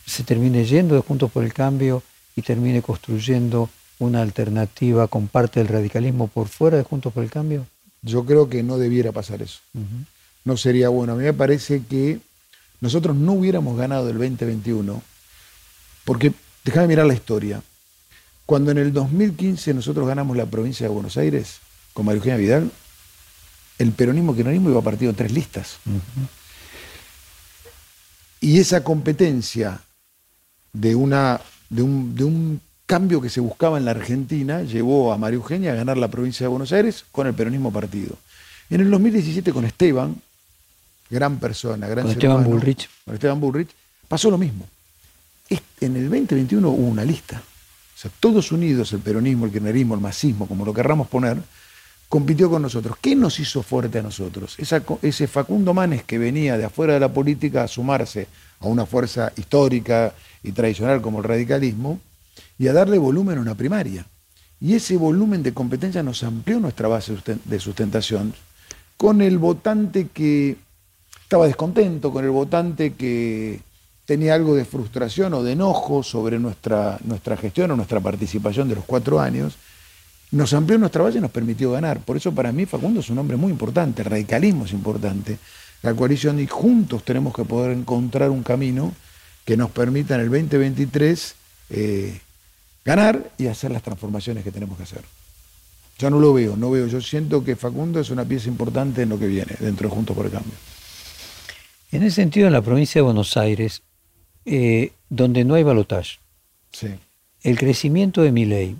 se 0.05 0.23
termine 0.23 0.65
yendo 0.65 0.95
de 0.95 1.01
Juntos 1.01 1.31
por 1.31 1.43
el 1.43 1.53
Cambio 1.53 2.03
y 2.35 2.41
termine 2.41 2.81
construyendo 2.81 3.69
una 3.99 4.21
alternativa 4.21 5.07
con 5.07 5.27
parte 5.27 5.59
del 5.59 5.69
radicalismo 5.69 6.27
por 6.27 6.47
fuera 6.47 6.77
de 6.77 6.83
Juntos 6.83 7.13
por 7.13 7.23
el 7.23 7.29
Cambio? 7.29 7.65
Yo 8.01 8.25
creo 8.25 8.49
que 8.49 8.63
no 8.63 8.77
debiera 8.77 9.11
pasar 9.11 9.41
eso. 9.41 9.59
No 10.43 10.57
sería 10.57 10.89
bueno. 10.89 11.13
A 11.13 11.15
mí 11.15 11.23
me 11.23 11.33
parece 11.33 11.83
que 11.89 12.19
nosotros 12.81 13.15
no 13.15 13.33
hubiéramos 13.33 13.77
ganado 13.77 14.09
el 14.09 14.17
2021, 14.17 15.01
porque 16.03 16.33
déjame 16.65 16.87
mirar 16.87 17.05
la 17.05 17.13
historia. 17.13 17.61
Cuando 18.45 18.71
en 18.71 18.77
el 18.77 18.91
2015 18.91 19.73
nosotros 19.73 20.07
ganamos 20.07 20.35
la 20.35 20.45
provincia 20.45 20.87
de 20.87 20.93
Buenos 20.93 21.17
Aires 21.17 21.59
con 21.93 22.05
María 22.05 22.17
Eugenia 22.17 22.37
Vidal, 22.37 22.71
el 23.79 23.91
peronismo 23.91 24.35
kirchnerismo 24.35 24.69
iba 24.69 24.81
partido 24.81 25.11
en 25.11 25.15
tres 25.15 25.31
listas. 25.31 25.77
Y 28.39 28.59
esa 28.59 28.83
competencia 28.83 29.79
de, 30.73 30.95
una, 30.95 31.39
de, 31.69 31.81
un, 31.81 32.15
de 32.15 32.23
un 32.23 32.61
cambio 32.85 33.21
que 33.21 33.29
se 33.29 33.39
buscaba 33.39 33.77
en 33.77 33.85
la 33.85 33.91
Argentina 33.91 34.61
llevó 34.63 35.13
a 35.13 35.17
María 35.17 35.37
Eugenia 35.37 35.71
a 35.71 35.75
ganar 35.75 35.97
la 35.97 36.09
provincia 36.09 36.43
de 36.43 36.49
Buenos 36.49 36.71
Aires 36.73 37.05
con 37.11 37.27
el 37.27 37.33
peronismo 37.33 37.71
partido. 37.71 38.17
En 38.69 38.81
el 38.81 38.91
2017 38.91 39.53
con 39.53 39.65
Esteban, 39.65 40.15
gran 41.09 41.39
persona, 41.39 41.87
gran 41.87 42.03
con 42.05 42.11
Esteban 42.11 42.43
Bullrich. 42.43 42.89
Con 43.05 43.13
Esteban 43.13 43.39
Bullrich, 43.39 43.69
pasó 44.07 44.29
lo 44.29 44.37
mismo. 44.37 44.67
En 45.49 45.95
el 45.95 46.09
2021 46.09 46.69
hubo 46.69 46.87
una 46.87 47.03
lista. 47.03 47.41
Sea, 48.03 48.11
todos 48.19 48.51
unidos, 48.51 48.91
el 48.91 48.99
peronismo, 48.99 49.45
el 49.45 49.51
kirchnerismo, 49.53 49.95
el 49.95 50.01
masismo, 50.01 50.45
como 50.45 50.65
lo 50.65 50.73
querramos 50.73 51.07
poner, 51.07 51.37
compitió 52.09 52.49
con 52.49 52.61
nosotros. 52.61 52.97
¿Qué 52.99 53.15
nos 53.15 53.39
hizo 53.39 53.63
fuerte 53.63 53.99
a 53.99 54.01
nosotros? 54.01 54.57
ese 55.01 55.27
Facundo 55.27 55.73
Manes 55.73 56.03
que 56.03 56.17
venía 56.17 56.57
de 56.57 56.65
afuera 56.65 56.95
de 56.95 56.99
la 56.99 57.13
política 57.13 57.63
a 57.63 57.67
sumarse 57.69 58.27
a 58.59 58.67
una 58.67 58.85
fuerza 58.85 59.31
histórica 59.37 60.13
y 60.43 60.51
tradicional 60.51 61.01
como 61.01 61.19
el 61.19 61.23
radicalismo, 61.23 62.01
y 62.59 62.67
a 62.67 62.73
darle 62.73 62.97
volumen 62.97 63.37
a 63.37 63.41
una 63.41 63.55
primaria. 63.55 64.05
Y 64.59 64.73
ese 64.73 64.97
volumen 64.97 65.41
de 65.41 65.53
competencia 65.53 66.03
nos 66.03 66.23
amplió 66.23 66.59
nuestra 66.59 66.89
base 66.89 67.15
de 67.45 67.59
sustentación 67.59 68.33
con 68.97 69.21
el 69.21 69.37
votante 69.37 70.09
que 70.13 70.57
estaba 71.21 71.47
descontento, 71.47 72.11
con 72.11 72.25
el 72.25 72.31
votante 72.31 72.93
que 72.95 73.61
tenía 74.05 74.33
algo 74.33 74.55
de 74.55 74.65
frustración 74.65 75.33
o 75.33 75.43
de 75.43 75.53
enojo 75.53 76.03
sobre 76.03 76.39
nuestra, 76.39 76.99
nuestra 77.03 77.37
gestión 77.37 77.71
o 77.71 77.75
nuestra 77.75 77.99
participación 77.99 78.67
de 78.69 78.75
los 78.75 78.85
cuatro 78.85 79.19
años, 79.19 79.55
nos 80.31 80.53
amplió 80.53 80.77
nuestra 80.77 81.03
base 81.03 81.19
y 81.19 81.21
nos 81.21 81.31
permitió 81.31 81.71
ganar. 81.71 81.99
Por 81.99 82.17
eso 82.17 82.33
para 82.33 82.51
mí 82.51 82.65
Facundo 82.65 82.99
es 82.99 83.09
un 83.09 83.19
hombre 83.19 83.37
muy 83.37 83.51
importante, 83.51 84.01
el 84.01 84.09
radicalismo 84.09 84.65
es 84.65 84.73
importante, 84.73 85.37
la 85.83 85.93
coalición 85.93 86.39
y 86.39 86.47
juntos 86.47 87.03
tenemos 87.03 87.33
que 87.33 87.45
poder 87.45 87.71
encontrar 87.71 88.29
un 88.29 88.43
camino 88.43 88.93
que 89.45 89.55
nos 89.57 89.69
permita 89.71 90.15
en 90.15 90.21
el 90.21 90.29
2023 90.29 91.35
ganar 92.85 93.31
y 93.37 93.47
hacer 93.47 93.71
las 93.71 93.83
transformaciones 93.83 94.43
que 94.43 94.51
tenemos 94.51 94.77
que 94.77 94.83
hacer. 94.83 95.01
Yo 95.99 96.09
no 96.09 96.19
lo 96.19 96.33
veo, 96.33 96.57
no 96.57 96.71
veo. 96.71 96.87
Yo 96.87 96.99
siento 97.01 97.43
que 97.43 97.55
Facundo 97.55 97.99
es 97.99 98.09
una 98.09 98.25
pieza 98.25 98.49
importante 98.49 99.03
en 99.03 99.09
lo 99.09 99.19
que 99.19 99.27
viene, 99.27 99.55
dentro 99.59 99.87
de 99.87 99.95
Juntos 99.95 100.15
por 100.15 100.25
el 100.25 100.31
Cambio. 100.31 100.53
En 101.91 102.01
ese 102.01 102.15
sentido, 102.15 102.47
en 102.47 102.53
la 102.53 102.63
provincia 102.63 102.99
de 102.99 103.03
Buenos 103.03 103.37
Aires, 103.37 103.83
eh, 104.45 104.91
donde 105.09 105.43
no 105.43 105.55
hay 105.55 105.63
balotaje, 105.63 106.19
el 107.43 107.57
crecimiento 107.57 108.21
de 108.21 108.31
mi 108.31 108.45
ley 108.45 108.75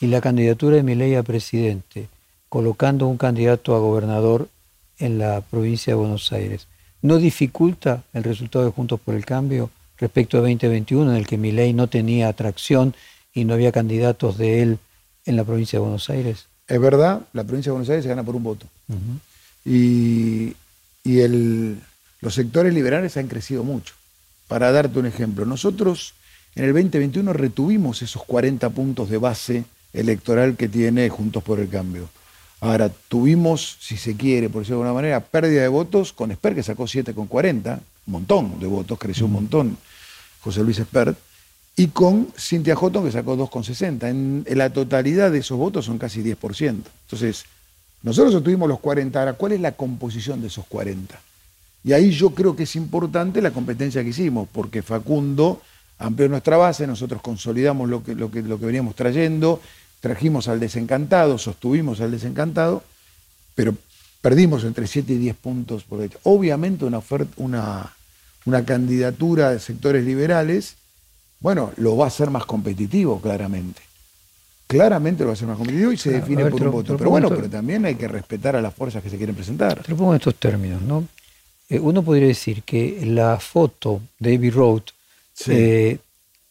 y 0.00 0.06
la 0.06 0.20
candidatura 0.20 0.76
de 0.76 0.82
mi 0.82 0.94
ley 0.94 1.14
a 1.14 1.22
presidente, 1.22 2.08
colocando 2.48 3.06
un 3.06 3.18
candidato 3.18 3.74
a 3.74 3.80
gobernador 3.80 4.48
en 4.98 5.18
la 5.18 5.40
provincia 5.40 5.92
de 5.92 5.98
Buenos 5.98 6.32
Aires, 6.32 6.68
¿no 7.02 7.18
dificulta 7.18 8.04
el 8.12 8.24
resultado 8.24 8.64
de 8.64 8.70
Juntos 8.70 9.00
por 9.00 9.14
el 9.14 9.24
Cambio 9.24 9.70
respecto 9.98 10.38
a 10.38 10.40
2021, 10.40 11.10
en 11.10 11.16
el 11.16 11.26
que 11.26 11.38
mi 11.38 11.52
ley 11.52 11.72
no 11.72 11.88
tenía 11.88 12.28
atracción 12.28 12.94
y 13.32 13.44
no 13.44 13.54
había 13.54 13.72
candidatos 13.72 14.38
de 14.38 14.62
él 14.62 14.78
en 15.24 15.36
la 15.36 15.44
provincia 15.44 15.78
de 15.78 15.82
Buenos 15.82 16.08
Aires? 16.10 16.46
Es 16.66 16.80
verdad, 16.80 17.22
la 17.32 17.44
provincia 17.44 17.70
de 17.70 17.74
Buenos 17.74 17.88
Aires 17.88 18.04
se 18.04 18.08
gana 18.08 18.22
por 18.22 18.36
un 18.36 18.42
voto. 18.42 18.66
Y, 19.64 20.54
el, 21.04 21.80
los 22.20 22.34
sectores 22.34 22.74
liberales 22.74 23.16
han 23.16 23.28
crecido 23.28 23.64
mucho. 23.64 23.94
Para 24.48 24.72
darte 24.72 24.98
un 24.98 25.06
ejemplo, 25.06 25.44
nosotros 25.44 26.14
en 26.54 26.64
el 26.64 26.72
2021 26.72 27.32
retuvimos 27.32 28.02
esos 28.02 28.24
40 28.24 28.70
puntos 28.70 29.10
de 29.10 29.18
base 29.18 29.64
electoral 29.92 30.56
que 30.56 30.68
tiene 30.68 31.08
Juntos 31.08 31.42
por 31.42 31.60
el 31.60 31.68
Cambio. 31.68 32.08
Ahora, 32.60 32.90
tuvimos, 33.08 33.76
si 33.80 33.96
se 33.96 34.16
quiere, 34.16 34.48
por 34.48 34.62
decirlo 34.62 34.78
de 34.78 34.88
alguna 34.88 35.00
manera, 35.00 35.20
pérdida 35.20 35.62
de 35.62 35.68
votos 35.68 36.12
con 36.12 36.32
Esper, 36.32 36.54
que 36.54 36.64
sacó 36.64 36.84
7,40, 36.84 37.78
un 38.06 38.12
montón 38.12 38.58
de 38.58 38.66
votos, 38.66 38.98
creció 38.98 39.26
un 39.26 39.32
montón 39.32 39.78
José 40.40 40.64
Luis 40.64 40.78
Espert, 40.78 41.16
y 41.76 41.88
con 41.88 42.32
Cintia 42.36 42.74
Jotón, 42.74 43.04
que 43.04 43.12
sacó 43.12 43.36
2,60. 43.36 44.08
En, 44.08 44.44
la 44.58 44.70
totalidad 44.70 45.30
de 45.30 45.38
esos 45.38 45.56
votos 45.56 45.84
son 45.84 45.98
casi 45.98 46.24
10%. 46.24 46.82
Entonces, 47.04 47.44
nosotros 48.02 48.34
obtuvimos 48.34 48.68
los 48.68 48.80
40. 48.80 49.16
Ahora, 49.16 49.34
¿cuál 49.34 49.52
es 49.52 49.60
la 49.60 49.72
composición 49.72 50.40
de 50.40 50.48
esos 50.48 50.66
40? 50.66 51.20
Y 51.88 51.94
ahí 51.94 52.10
yo 52.10 52.34
creo 52.34 52.54
que 52.54 52.64
es 52.64 52.76
importante 52.76 53.40
la 53.40 53.50
competencia 53.50 54.02
que 54.02 54.10
hicimos, 54.10 54.46
porque 54.52 54.82
Facundo 54.82 55.62
amplió 55.98 56.28
nuestra 56.28 56.58
base, 56.58 56.86
nosotros 56.86 57.22
consolidamos 57.22 57.88
lo 57.88 58.04
que, 58.04 58.14
lo 58.14 58.30
que, 58.30 58.42
lo 58.42 58.60
que 58.60 58.66
veníamos 58.66 58.94
trayendo, 58.94 59.62
trajimos 60.00 60.48
al 60.48 60.60
desencantado, 60.60 61.38
sostuvimos 61.38 62.02
al 62.02 62.10
desencantado, 62.10 62.82
pero 63.54 63.74
perdimos 64.20 64.64
entre 64.64 64.86
7 64.86 65.14
y 65.14 65.16
10 65.16 65.36
puntos 65.36 65.84
por 65.84 66.02
hecho. 66.02 66.18
Obviamente 66.24 66.84
una, 66.84 67.00
una, 67.38 67.90
una 68.44 68.64
candidatura 68.66 69.52
de 69.52 69.58
sectores 69.58 70.04
liberales, 70.04 70.74
bueno, 71.40 71.72
lo 71.78 71.96
va 71.96 72.04
a 72.04 72.08
hacer 72.08 72.28
más 72.28 72.44
competitivo, 72.44 73.18
claramente. 73.18 73.80
Claramente 74.66 75.22
lo 75.22 75.28
va 75.28 75.32
a 75.32 75.36
hacer 75.36 75.48
más 75.48 75.56
competitivo 75.56 75.90
y 75.90 75.96
se 75.96 76.10
define 76.10 76.44
por 76.50 76.62
un 76.64 76.70
voto. 76.70 76.98
Pero 76.98 77.08
bueno, 77.08 77.30
pero 77.30 77.48
también 77.48 77.86
hay 77.86 77.94
que 77.94 78.08
respetar 78.08 78.56
a 78.56 78.60
las 78.60 78.74
fuerzas 78.74 79.02
que 79.02 79.08
se 79.08 79.16
quieren 79.16 79.34
presentar. 79.34 79.82
Te 79.82 79.92
lo 79.92 79.96
pongo 79.96 80.12
en 80.12 80.18
estos 80.18 80.34
términos, 80.34 80.82
¿no? 80.82 81.08
Eh, 81.68 81.78
uno 81.78 82.02
podría 82.02 82.28
decir 82.28 82.62
que 82.62 83.00
la 83.04 83.38
foto 83.38 84.00
de 84.18 84.36
Abbey 84.36 84.50
Road 84.50 84.82
eh, 85.46 85.98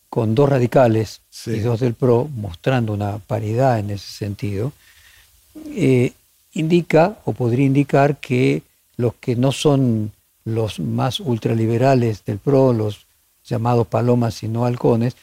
con 0.09 0.35
dos 0.35 0.49
radicales 0.49 1.21
y 1.45 1.59
dos 1.59 1.79
del 1.79 1.93
PRO, 1.93 2.29
mostrando 2.35 2.93
una 2.93 3.17
paridad 3.19 3.79
en 3.79 3.91
ese 3.91 4.07
sentido, 4.07 4.71
eh, 5.75 6.13
indica 6.53 7.19
o 7.25 7.33
podría 7.33 7.65
indicar 7.65 8.17
que 8.17 8.63
los 8.95 9.15
que 9.15 9.35
no 9.35 9.51
son 9.51 10.11
los 10.45 10.79
más 10.79 11.19
ultraliberales 11.19 12.23
del 12.25 12.39
PRO, 12.39 12.73
los 12.73 13.05
llamados 13.45 13.87
palomas 13.87 14.41
y 14.43 14.47
no 14.47 14.65
halcones, 14.65 15.15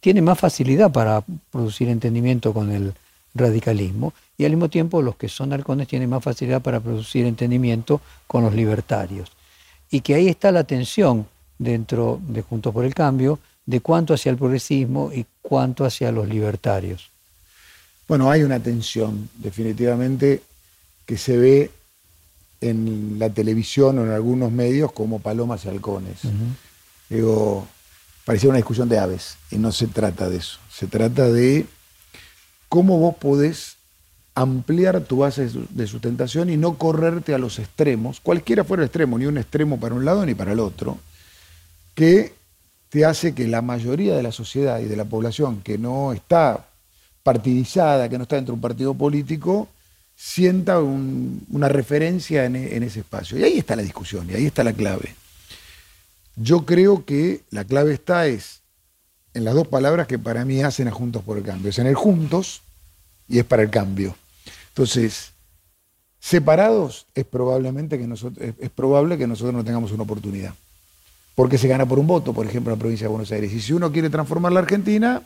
tienen 0.00 0.24
más 0.24 0.38
facilidad 0.38 0.92
para 0.92 1.24
producir 1.50 1.88
entendimiento 1.88 2.52
con 2.52 2.72
el 2.72 2.92
radicalismo 3.34 4.12
y 4.36 4.44
al 4.44 4.52
mismo 4.52 4.68
tiempo 4.68 5.02
los 5.02 5.16
que 5.16 5.28
son 5.28 5.52
halcones 5.52 5.88
tienen 5.88 6.10
más 6.10 6.22
facilidad 6.22 6.62
para 6.62 6.80
producir 6.80 7.26
entendimiento 7.26 8.00
con 8.26 8.44
los 8.44 8.54
libertarios. 8.54 9.30
Y 9.90 10.00
que 10.00 10.14
ahí 10.14 10.28
está 10.28 10.52
la 10.52 10.64
tensión 10.64 11.26
dentro 11.58 12.20
de 12.26 12.42
Juntos 12.42 12.72
por 12.72 12.84
el 12.84 12.94
Cambio 12.94 13.38
de 13.66 13.80
cuánto 13.80 14.14
hacia 14.14 14.30
el 14.30 14.36
progresismo 14.36 15.12
y 15.12 15.26
cuánto 15.40 15.84
hacia 15.84 16.10
los 16.10 16.28
libertarios. 16.28 17.10
Bueno, 18.08 18.30
hay 18.30 18.42
una 18.42 18.60
tensión 18.60 19.28
definitivamente 19.36 20.42
que 21.06 21.16
se 21.16 21.36
ve 21.36 21.70
en 22.60 23.18
la 23.18 23.30
televisión 23.30 23.98
o 23.98 24.04
en 24.04 24.10
algunos 24.10 24.50
medios 24.50 24.92
como 24.92 25.18
palomas 25.18 25.64
y 25.64 25.68
halcones. 25.68 26.20
Digo, 27.08 27.66
parecía 28.24 28.48
una 28.50 28.58
discusión 28.58 28.88
de 28.88 28.98
aves 28.98 29.36
y 29.50 29.56
no 29.56 29.72
se 29.72 29.86
trata 29.86 30.28
de 30.28 30.38
eso. 30.38 30.58
Se 30.70 30.86
trata 30.86 31.30
de 31.30 31.66
cómo 32.72 32.96
vos 32.98 33.16
podés 33.16 33.76
ampliar 34.34 35.02
tu 35.02 35.18
base 35.18 35.46
de 35.68 35.86
sustentación 35.86 36.48
y 36.48 36.56
no 36.56 36.78
correrte 36.78 37.34
a 37.34 37.38
los 37.38 37.58
extremos, 37.58 38.18
cualquiera 38.18 38.64
fuera 38.64 38.82
el 38.82 38.86
extremo, 38.86 39.18
ni 39.18 39.26
un 39.26 39.36
extremo 39.36 39.78
para 39.78 39.94
un 39.94 40.06
lado 40.06 40.24
ni 40.24 40.34
para 40.34 40.52
el 40.52 40.58
otro, 40.58 40.96
que 41.94 42.32
te 42.88 43.04
hace 43.04 43.34
que 43.34 43.46
la 43.46 43.60
mayoría 43.60 44.16
de 44.16 44.22
la 44.22 44.32
sociedad 44.32 44.80
y 44.80 44.86
de 44.86 44.96
la 44.96 45.04
población 45.04 45.60
que 45.60 45.76
no 45.76 46.14
está 46.14 46.64
partidizada, 47.22 48.08
que 48.08 48.16
no 48.16 48.22
está 48.22 48.36
dentro 48.36 48.52
de 48.52 48.56
un 48.56 48.62
partido 48.62 48.94
político, 48.94 49.68
sienta 50.16 50.80
una 50.80 51.68
referencia 51.68 52.46
en, 52.46 52.56
en, 52.56 52.82
ese 52.82 53.00
espacio. 53.00 53.38
Y 53.38 53.42
ahí 53.42 53.58
está 53.58 53.76
la 53.76 53.82
discusión, 53.82 54.30
y 54.30 54.32
ahí 54.32 54.46
está 54.46 54.64
la 54.64 54.72
clave. 54.72 55.14
Yo 56.36 56.64
creo 56.64 57.04
que 57.04 57.42
la 57.50 57.64
clave 57.64 57.92
está 57.92 58.28
es 58.28 58.61
en 59.34 59.44
las 59.44 59.54
dos 59.54 59.66
palabras 59.68 60.06
que 60.06 60.18
para 60.18 60.44
mí 60.44 60.62
hacen 60.62 60.88
a 60.88 60.90
Juntos 60.90 61.22
por 61.22 61.38
el 61.38 61.44
Cambio. 61.44 61.70
Es 61.70 61.78
en 61.78 61.86
el 61.86 61.94
juntos 61.94 62.62
y 63.28 63.38
es 63.38 63.44
para 63.44 63.62
el 63.62 63.70
cambio. 63.70 64.14
Entonces, 64.68 65.32
separados 66.20 67.06
es, 67.14 67.24
probablemente 67.24 67.98
que 67.98 68.06
nosotros, 68.06 68.54
es 68.58 68.70
probable 68.70 69.18
que 69.18 69.26
nosotros 69.26 69.54
no 69.54 69.64
tengamos 69.64 69.92
una 69.92 70.02
oportunidad. 70.02 70.54
Porque 71.34 71.56
se 71.56 71.66
gana 71.66 71.86
por 71.86 71.98
un 71.98 72.06
voto, 72.06 72.32
por 72.32 72.46
ejemplo, 72.46 72.72
en 72.72 72.78
la 72.78 72.80
provincia 72.80 73.06
de 73.06 73.10
Buenos 73.10 73.32
Aires. 73.32 73.52
Y 73.52 73.60
si 73.60 73.72
uno 73.72 73.90
quiere 73.90 74.10
transformar 74.10 74.52
la 74.52 74.60
Argentina, 74.60 75.22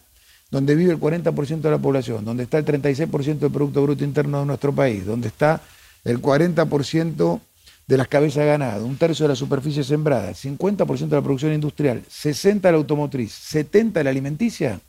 donde 0.50 0.74
vive 0.76 0.92
el 0.92 1.00
40% 1.00 1.60
de 1.60 1.70
la 1.70 1.78
población, 1.78 2.24
donde 2.24 2.44
está 2.44 2.58
el 2.58 2.64
36% 2.64 3.38
del 3.38 3.50
Producto 3.50 3.82
Bruto 3.82 4.04
Interno 4.04 4.40
de 4.40 4.46
nuestro 4.46 4.72
país, 4.72 5.04
donde 5.04 5.28
está 5.28 5.60
el 6.04 6.22
40% 6.22 7.40
de 7.86 7.96
las 7.96 8.08
cabezas 8.08 8.44
ganadas, 8.44 8.82
un 8.82 8.96
tercio 8.96 9.24
de 9.24 9.30
la 9.30 9.36
superficie 9.36 9.84
sembrada, 9.84 10.32
50% 10.32 11.08
de 11.08 11.16
la 11.16 11.22
producción 11.22 11.52
industrial, 11.52 12.02
60% 12.02 12.60
de 12.60 12.72
la 12.72 12.78
automotriz, 12.78 13.32
70% 13.52 13.92
de 13.92 14.04
la 14.04 14.10
alimenticia, 14.10 14.80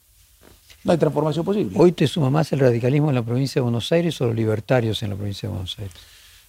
no 0.84 0.92
hay 0.94 0.98
transformación 0.98 1.44
posible. 1.44 1.76
¿Hoy 1.78 1.92
te 1.92 2.08
suma 2.08 2.30
más 2.30 2.52
el 2.54 2.60
radicalismo 2.60 3.10
en 3.10 3.16
la 3.16 3.22
provincia 3.22 3.60
de 3.60 3.64
Buenos 3.64 3.92
Aires 3.92 4.20
o 4.22 4.28
los 4.28 4.36
libertarios 4.36 5.04
en 5.04 5.10
la 5.10 5.16
provincia 5.16 5.50
de 5.50 5.54
Buenos 5.54 5.78
Aires? 5.80 5.94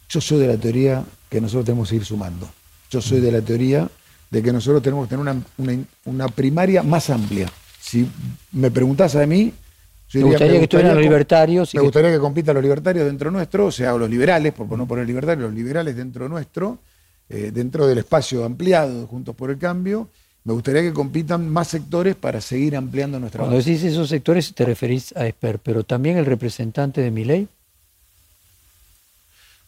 Yo 0.09 0.21
soy 0.21 0.39
de 0.39 0.47
la 0.47 0.57
teoría 0.57 1.05
que 1.29 1.41
nosotros 1.41 1.67
tenemos 1.67 1.91
que 1.91 1.97
ir 1.97 2.05
sumando. 2.05 2.49
Yo 2.91 3.03
soy 3.03 3.21
de 3.21 3.33
la 3.33 3.43
teoría 3.43 3.89
de 4.31 4.43
que 4.43 4.53
nosotros 4.53 4.83
tenemos 4.83 5.09
que 5.09 5.17
tener 5.17 5.85
una, 6.05 6.29
primaria 6.29 6.83
más 6.83 7.11
amplia. 7.11 7.51
Si 7.81 8.07
me 8.53 8.71
preguntás 8.71 9.17
a 9.17 9.27
mí, 9.27 9.53
me 10.15 10.23
gustaría 10.23 10.59
que 10.59 10.65
estuvieran 10.65 10.95
los 10.95 11.03
libertarios. 11.03 11.75
Me 11.75 11.81
gustaría 11.81 12.11
que 12.11 12.19
compitan 12.19 12.55
los 12.55 12.63
libertarios 12.63 13.07
dentro 13.07 13.31
nuestro, 13.31 13.67
o 13.67 13.73
sea, 13.73 13.93
los 13.97 14.09
liberales, 14.09 14.53
por 14.53 14.67
no 14.77 14.87
poner 14.87 15.07
libertarios, 15.07 15.47
los 15.47 15.55
liberales 15.55 15.97
dentro 15.97 16.29
nuestro, 16.29 16.79
eh, 17.29 17.51
dentro 17.53 17.87
del 17.87 17.99
espacio 17.99 18.45
ampliado 18.45 19.07
Juntos 19.07 19.35
por 19.35 19.51
el 19.51 19.59
Cambio. 19.59 20.09
Me 20.45 20.55
gustaría 20.55 20.81
que 20.81 20.93
compitan 20.93 21.49
más 21.51 21.69
sectores 21.69 22.17
para 22.17 22.41
seguir 22.41 22.75
ampliando 22.75 23.21
nuestra 23.21 23.41
Cuando 23.41 23.59
decís 23.59 23.83
esos 23.83 24.09
sectores 24.09 24.55
te 24.55 24.65
referís 24.65 25.15
a 25.15 25.27
Esper, 25.27 25.59
pero 25.59 25.85
también 25.85 26.17
el 26.17 26.25
representante 26.25 27.03
de 27.03 27.11
mi 27.11 27.25
ley. 27.25 27.49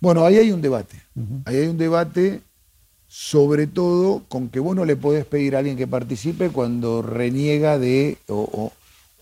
Bueno, 0.01 0.25
ahí 0.25 0.39
hay 0.39 0.51
un 0.53 0.63
debate. 0.63 0.97
Ahí 1.45 1.57
hay 1.57 1.67
un 1.67 1.77
debate 1.77 2.41
sobre 3.13 3.67
todo 3.67 4.23
con 4.29 4.49
que 4.49 4.61
vos 4.61 4.77
no 4.77 4.85
le 4.85 4.95
podés 4.95 5.27
pedir 5.27 5.57
a 5.57 5.59
alguien 5.59 5.77
que 5.77 5.89
participe 5.89 6.51
cuando 6.51 7.03
reniega 7.03 7.77
de 7.77 8.17
o, 8.29 8.73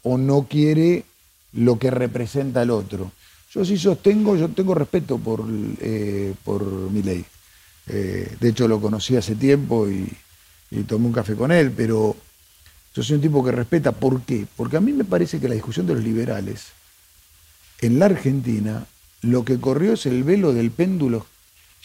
no 0.05 0.47
quiere 0.49 1.05
lo 1.53 1.79
que 1.79 1.91
representa 1.91 2.63
el 2.63 2.71
otro. 2.71 3.13
Yo 3.53 3.65
sí 3.65 3.79
sostengo, 3.79 4.37
yo 4.37 4.49
tengo 4.49 4.75
respeto 4.75 5.19
por, 5.19 5.45
eh, 5.81 6.35
por. 6.45 6.65
Eh, 7.91 8.37
de 8.39 8.49
hecho 8.49 8.69
lo 8.69 8.81
conocí 8.81 9.17
hace 9.17 9.35
tiempo 9.35 9.89
y, 9.89 10.07
y 10.71 10.83
tomé 10.83 11.07
un 11.07 11.13
café 11.13 11.35
con 11.35 11.51
él, 11.51 11.73
pero 11.73 12.15
yo 12.95 13.03
soy 13.03 13.17
un 13.17 13.23
tipo 13.23 13.45
que 13.45 13.53
respeta. 13.53 13.93
¿Por 13.93 14.23
qué? 14.23 14.47
Porque 14.57 14.77
a 14.77 14.81
mí 14.81 14.93
me 14.93 15.05
parece 15.05 15.41
que 15.41 15.49
la 15.49 15.55
discusión 15.55 15.87
de 15.87 15.95
los 15.95 16.05
liberales 16.05 16.67
en 17.81 17.99
la 17.99 18.07
Argentina 18.07 18.87
lo 19.23 19.45
que 19.45 19.59
corrió 19.59 19.95
es 19.95 20.07
el 20.07 20.23
velo 20.23 20.53
del 20.53 20.71
péndulo 20.71 21.27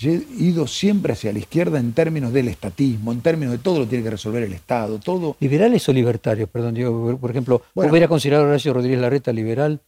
he 0.02 0.26
ido 0.38 0.68
siempre 0.68 1.14
hacia 1.14 1.32
la 1.32 1.40
izquierda 1.40 1.80
en 1.80 1.94
términos 1.94 2.34
del 2.34 2.48
estatismo, 2.48 3.12
en 3.12 3.22
términos 3.22 3.54
de 3.54 3.60
todo 3.60 3.80
lo 3.80 3.88
tiene 3.88 4.04
que 4.04 4.12
resolver 4.12 4.44
el 4.44 4.54
Estado, 4.54 5.00
todo. 5.00 5.38
¿Liberales 5.40 5.88
o 5.88 5.94
libertarios? 5.94 6.50
Perdón, 6.50 6.74
digo, 6.74 7.18
por 7.18 7.32
ejemplo, 7.32 7.62
bueno, 7.74 7.92
¿hubiera 7.92 8.08
considerado 8.08 8.46
Horacio 8.46 8.74
Rodríguez 8.74 9.00
Larreta 9.00 9.32
liberal? 9.32 9.80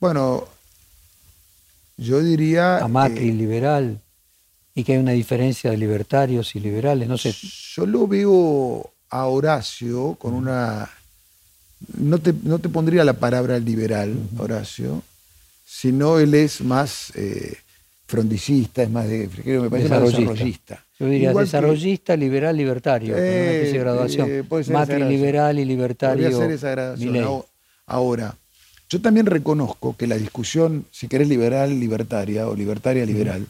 Bueno, 0.00 0.48
yo 1.96 2.20
diría. 2.20 2.78
A 2.78 2.88
Macri 2.88 3.32
liberal. 3.32 4.00
Y 4.74 4.84
que 4.84 4.92
hay 4.92 4.98
una 4.98 5.12
diferencia 5.12 5.70
de 5.70 5.76
libertarios 5.76 6.54
y 6.56 6.60
liberales, 6.60 7.08
no 7.08 7.18
sé. 7.18 7.34
Yo 7.74 7.86
lo 7.86 8.06
veo 8.06 8.90
a 9.10 9.26
Horacio 9.26 10.16
con 10.18 10.34
una. 10.34 10.88
No 11.98 12.18
te, 12.18 12.32
no 12.42 12.58
te 12.58 12.68
pondría 12.68 13.04
la 13.04 13.14
palabra 13.14 13.58
liberal, 13.58 14.14
Horacio, 14.38 15.02
sino 15.64 16.18
él 16.18 16.34
es 16.34 16.60
más. 16.60 17.12
Eh, 17.14 17.56
frondicista, 18.10 18.82
es 18.82 18.90
más 18.90 19.08
de, 19.08 19.28
creo 19.28 19.62
me 19.62 19.70
parece 19.70 19.88
desarrollista. 19.88 20.84
Yo 20.98 21.06
diría 21.06 21.32
desarrollista, 21.32 22.16
liberal, 22.16 22.56
libertario, 22.56 23.14
una 23.14 23.24
especie 23.24 23.72
de 23.72 23.78
graduación. 23.78 24.28
Eh, 24.28 24.44
Macri 24.70 25.04
liberal 25.04 25.58
y 25.58 25.64
libertario. 25.64 26.30
Podría 26.30 26.38
ser 26.38 26.50
esa 26.50 26.70
graduación. 26.72 27.42
Ahora, 27.86 28.34
yo 28.88 29.00
también 29.00 29.26
reconozco 29.26 29.96
que 29.96 30.06
la 30.08 30.16
discusión, 30.16 30.84
si 30.90 31.06
querés 31.06 31.28
liberal, 31.28 31.78
libertaria 31.78 32.48
o 32.48 32.54
libertaria, 32.54 33.06
liberal, 33.06 33.46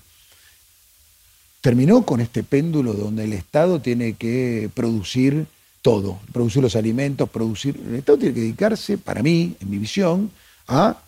terminó 1.63 2.05
con 2.05 2.21
este 2.21 2.43
péndulo 2.43 2.93
donde 2.93 3.25
el 3.25 3.33
Estado 3.33 3.81
tiene 3.81 4.13
que 4.13 4.71
producir 4.75 5.47
todo, 5.83 6.19
producir 6.33 6.63
los 6.63 6.77
alimentos, 6.77 7.29
producir... 7.31 7.81
El 7.89 7.97
Estado 7.97 8.19
tiene 8.19 8.35
que 8.35 8.41
dedicarse, 8.41 8.99
para 8.99 9.23
mí, 9.23 9.57
en 9.61 9.71
mi 9.71 9.79
visión, 9.79 10.31
a 10.69 10.99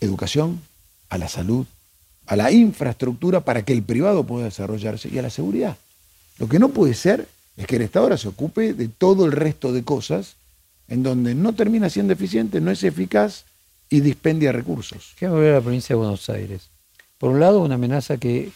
educación, 0.00 0.60
a 1.10 1.18
la 1.18 1.28
salud, 1.28 1.66
a 2.30 2.36
la 2.36 2.52
infraestructura 2.52 3.40
para 3.40 3.64
que 3.64 3.72
el 3.72 3.82
privado 3.82 4.22
pueda 4.22 4.44
desarrollarse 4.44 5.08
y 5.12 5.18
a 5.18 5.22
la 5.22 5.30
seguridad. 5.30 5.76
Lo 6.38 6.48
que 6.48 6.60
no 6.60 6.68
puede 6.68 6.94
ser 6.94 7.26
es 7.56 7.66
que 7.66 7.74
el 7.74 7.82
Estado 7.82 8.04
ahora 8.04 8.16
se 8.16 8.28
ocupe 8.28 8.72
de 8.72 8.86
todo 8.86 9.26
el 9.26 9.32
resto 9.32 9.72
de 9.72 9.82
cosas 9.82 10.36
en 10.86 11.02
donde 11.02 11.34
no 11.34 11.54
termina 11.54 11.90
siendo 11.90 12.12
eficiente, 12.12 12.60
no 12.60 12.70
es 12.70 12.84
eficaz 12.84 13.46
y 13.90 13.98
dispendia 13.98 14.52
recursos. 14.52 15.14
¿Qué 15.18 15.26
va 15.26 15.38
a 15.38 15.40
ver 15.40 15.54
la 15.54 15.60
provincia 15.60 15.94
de 15.94 15.98
Buenos 15.98 16.30
Aires? 16.30 16.68
Por 17.18 17.32
un 17.32 17.40
lado, 17.40 17.62
una 17.62 17.74
amenaza 17.74 18.16
que 18.16 18.52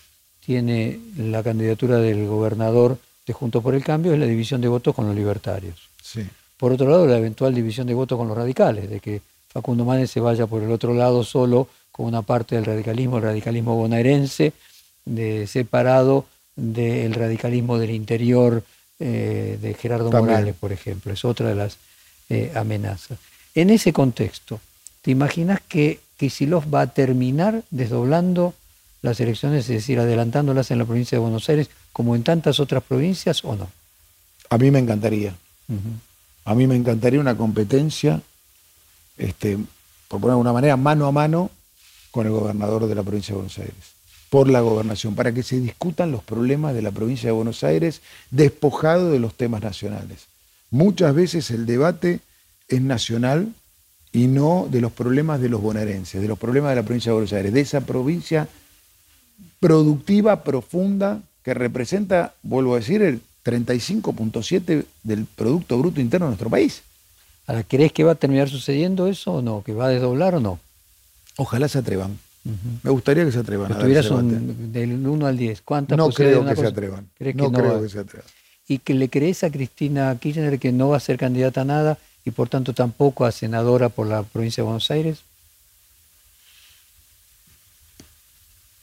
tiene 0.47 1.01
la 1.17 1.43
candidatura 1.43 1.99
del 1.99 2.29
gobernador 2.29 2.97
de 3.27 3.33
Juntos 3.33 3.61
por 3.61 3.75
el 3.75 3.83
Cambio 3.83 4.13
es 4.13 4.21
la 4.21 4.27
división 4.27 4.61
de 4.61 4.69
votos 4.69 4.95
con 4.95 5.09
los 5.09 5.17
libertarios. 5.17 5.89
Sí. 6.01 6.23
Por 6.59 6.71
otro 6.71 6.89
lado, 6.89 7.09
la 7.09 7.19
eventual 7.19 7.53
división 7.53 7.89
de 7.89 7.95
votos 7.95 8.17
con 8.17 8.29
los 8.29 8.37
radicales, 8.37 8.89
de 8.89 9.01
que 9.01 9.21
Facundo 9.49 9.85
Manes 9.85 10.13
se 10.13 10.21
vaya 10.21 10.47
por 10.47 10.63
el 10.63 10.71
otro 10.71 10.95
lado 10.95 11.25
solo 11.25 11.67
con 11.95 12.07
una 12.07 12.23
parte 12.23 12.57
del 12.57 12.65
radicalismo, 12.65 13.19
el 13.19 13.23
radicalismo 13.23 13.77
bonaerense, 13.77 14.53
de, 15.05 15.47
separado 15.47 16.27
del 16.57 17.15
radicalismo 17.15 17.79
del 17.79 17.91
interior 17.91 18.65
eh, 18.99 19.61
de 19.63 19.75
Gerardo 19.75 20.11
Morales, 20.11 20.57
por 20.59 20.73
ejemplo, 20.73 21.13
es 21.13 21.25
otra 21.25 21.49
de 21.49 21.55
las 21.55 21.79
eh, 22.31 22.51
amenazas. 22.57 23.19
En 23.55 23.71
ese 23.71 23.93
contexto, 23.93 24.59
¿te 25.03 25.13
imaginas 25.13 25.61
que 25.69 26.01
Kisilov 26.17 26.65
va 26.75 26.81
a 26.81 26.87
terminar 26.89 27.63
desdoblando 27.71 28.55
las 29.01 29.21
elecciones, 29.21 29.61
es 29.71 29.77
decir, 29.77 30.01
adelantándolas 30.01 30.73
en 30.73 30.81
la 30.81 30.87
provincia 30.87 31.15
de 31.15 31.23
Buenos 31.23 31.49
Aires, 31.49 31.71
como 31.93 32.17
en 32.17 32.25
tantas 32.25 32.59
otras 32.59 32.83
provincias, 32.83 33.45
o 33.45 33.55
no? 33.55 33.71
A 34.51 34.59
mí 34.59 34.69
me 34.73 34.81
encantaría. 34.81 35.33
A 36.45 36.55
mí 36.57 36.67
me 36.67 36.75
encantaría 36.75 37.21
una 37.21 37.37
competencia, 37.37 38.21
este, 39.17 39.59
por 40.09 40.21
poner 40.21 40.31
de 40.31 40.33
alguna 40.33 40.53
manera, 40.53 40.77
mano 40.77 41.07
a 41.07 41.13
mano 41.13 41.53
con 42.15 42.29
el 42.29 42.33
gobernador 42.33 42.87
de 42.87 42.95
la 42.95 43.03
provincia 43.03 43.33
de 43.33 43.39
Buenos 43.39 43.59
Aires, 43.59 43.75
por 44.31 44.49
la 44.49 44.61
gobernación, 44.61 45.17
para 45.17 45.35
que 45.35 45.43
se 45.43 45.59
discutan 45.59 46.13
los 46.13 46.23
problemas 46.23 46.73
de 46.73 46.81
la 46.81 46.93
provincia 46.93 47.27
de 47.27 47.33
Buenos 47.33 47.65
Aires 47.65 48.03
despojado 48.31 49.11
de 49.11 49.19
los 49.19 49.35
temas 49.35 49.65
nacionales. 49.65 50.27
Muchas 50.71 51.13
veces 51.13 51.51
el 51.51 51.67
debate 51.67 52.21
es 52.69 52.81
nacional 52.81 53.53
y 54.13 54.29
no 54.29 54.69
de 54.71 54.81
los 54.81 54.93
problemas 54.93 55.41
de 55.41 55.49
los 55.49 55.61
bonaerenses, 55.61 56.23
de 56.23 56.29
los 56.29 56.39
problemas 56.39 56.71
de 56.71 56.77
la 56.77 56.83
provincia 56.85 57.11
de 57.11 57.15
Buenos 57.15 57.33
Aires, 57.33 57.53
de 57.53 57.61
esa 57.61 57.81
provincia 57.81 58.47
productiva, 59.59 60.45
profunda, 60.45 61.21
que 61.43 61.53
representa, 61.53 62.35
vuelvo 62.45 62.75
a 62.75 62.79
decir, 62.79 63.03
el 63.03 63.23
35.7 63.45 64.85
del 65.03 65.25
Producto 65.25 65.79
Bruto 65.79 66.01
Interno 66.01 66.27
de 66.27 66.31
nuestro 66.31 66.49
país. 66.49 66.83
Ahora, 67.49 67.65
¿crees 67.65 67.93
que 67.93 68.05
va 68.05 68.13
a 68.13 68.15
terminar 68.15 68.49
sucediendo 68.49 69.09
eso 69.09 69.33
o 69.33 69.43
no? 69.43 69.65
¿Que 69.65 69.75
va 69.75 69.87
a 69.87 69.89
desdoblar 69.89 70.37
o 70.37 70.41
no? 70.41 70.61
Ojalá 71.37 71.69
se 71.69 71.79
atrevan. 71.79 72.19
Me 72.83 72.91
gustaría 72.91 73.25
que 73.25 73.33
se 73.33 73.39
atrevan. 73.39 73.73
Si 73.73 73.79
tuvieras 73.79 74.11
un, 74.11 74.73
del 74.73 75.07
1 75.07 75.27
al 75.27 75.37
10, 75.37 75.63
¿cuántas 75.63 75.97
No 75.97 76.11
creo 76.11 76.45
que 76.45 76.57
se 76.57 76.67
atrevan. 76.67 77.09
no, 77.35 77.53
creo 77.53 77.83
que 77.83 77.89
se 77.89 77.99
atrevan. 78.01 78.27
¿Y 78.69 78.79
que 78.79 78.95
le 78.95 79.09
crees 79.09 79.45
a 79.45 79.51
Cristina 79.51 80.17
Kirchner 80.19 80.59
que 80.59 80.73
no 80.73 80.91
va 80.91 80.99
a 80.99 81.01
ser 81.01 81.19
candidata 81.19 81.63
a 81.63 81.65
nada 81.65 81.99
y 82.25 82.31
por 82.31 82.49
tanto 82.49 82.73
tampoco 82.73 83.25
a 83.25 83.33
senadora 83.33 83.89
por 83.89 84.07
la 84.07 84.23
provincia 84.23 84.63
de 84.63 84.67
Buenos 84.67 84.91
Aires? 84.91 85.21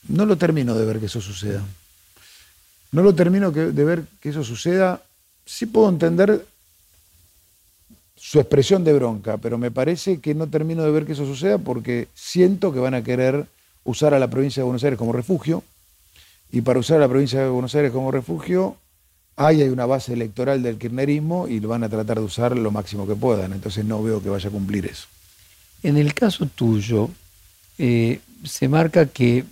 No 0.07 0.25
lo 0.25 0.37
termino 0.37 0.75
de 0.75 0.85
ver 0.85 0.99
que 0.99 1.05
eso 1.05 1.21
suceda. 1.21 1.63
No 2.91 3.03
lo 3.03 3.13
termino 3.13 3.51
de 3.51 3.83
ver 3.85 4.03
que 4.19 4.29
eso 4.29 4.43
suceda. 4.43 5.01
Sí 5.45 5.67
puedo 5.67 5.89
entender 5.89 6.45
su 8.23 8.39
expresión 8.39 8.83
de 8.83 8.93
bronca, 8.93 9.37
pero 9.37 9.57
me 9.57 9.71
parece 9.71 10.19
que 10.19 10.35
no 10.35 10.45
termino 10.45 10.83
de 10.83 10.91
ver 10.91 11.07
que 11.07 11.13
eso 11.13 11.25
suceda 11.25 11.57
porque 11.57 12.07
siento 12.13 12.71
que 12.71 12.79
van 12.79 12.93
a 12.93 13.03
querer 13.03 13.47
usar 13.83 14.13
a 14.13 14.19
la 14.19 14.29
provincia 14.29 14.61
de 14.61 14.65
Buenos 14.65 14.83
Aires 14.83 14.99
como 14.99 15.11
refugio. 15.11 15.63
Y 16.51 16.61
para 16.61 16.79
usar 16.79 16.97
a 16.97 16.99
la 16.99 17.07
provincia 17.09 17.41
de 17.41 17.49
Buenos 17.49 17.73
Aires 17.73 17.91
como 17.91 18.11
refugio, 18.11 18.77
hay, 19.35 19.63
hay 19.63 19.69
una 19.69 19.87
base 19.87 20.13
electoral 20.13 20.61
del 20.61 20.77
kirchnerismo 20.77 21.47
y 21.47 21.59
lo 21.59 21.69
van 21.69 21.83
a 21.83 21.89
tratar 21.89 22.19
de 22.19 22.23
usar 22.23 22.55
lo 22.55 22.69
máximo 22.69 23.07
que 23.07 23.15
puedan. 23.15 23.53
Entonces 23.53 23.85
no 23.85 24.03
veo 24.03 24.21
que 24.21 24.29
vaya 24.29 24.49
a 24.49 24.51
cumplir 24.51 24.85
eso. 24.85 25.07
En 25.81 25.97
el 25.97 26.13
caso 26.13 26.45
tuyo, 26.45 27.09
eh, 27.79 28.19
se 28.43 28.67
marca 28.69 29.07
que 29.07 29.45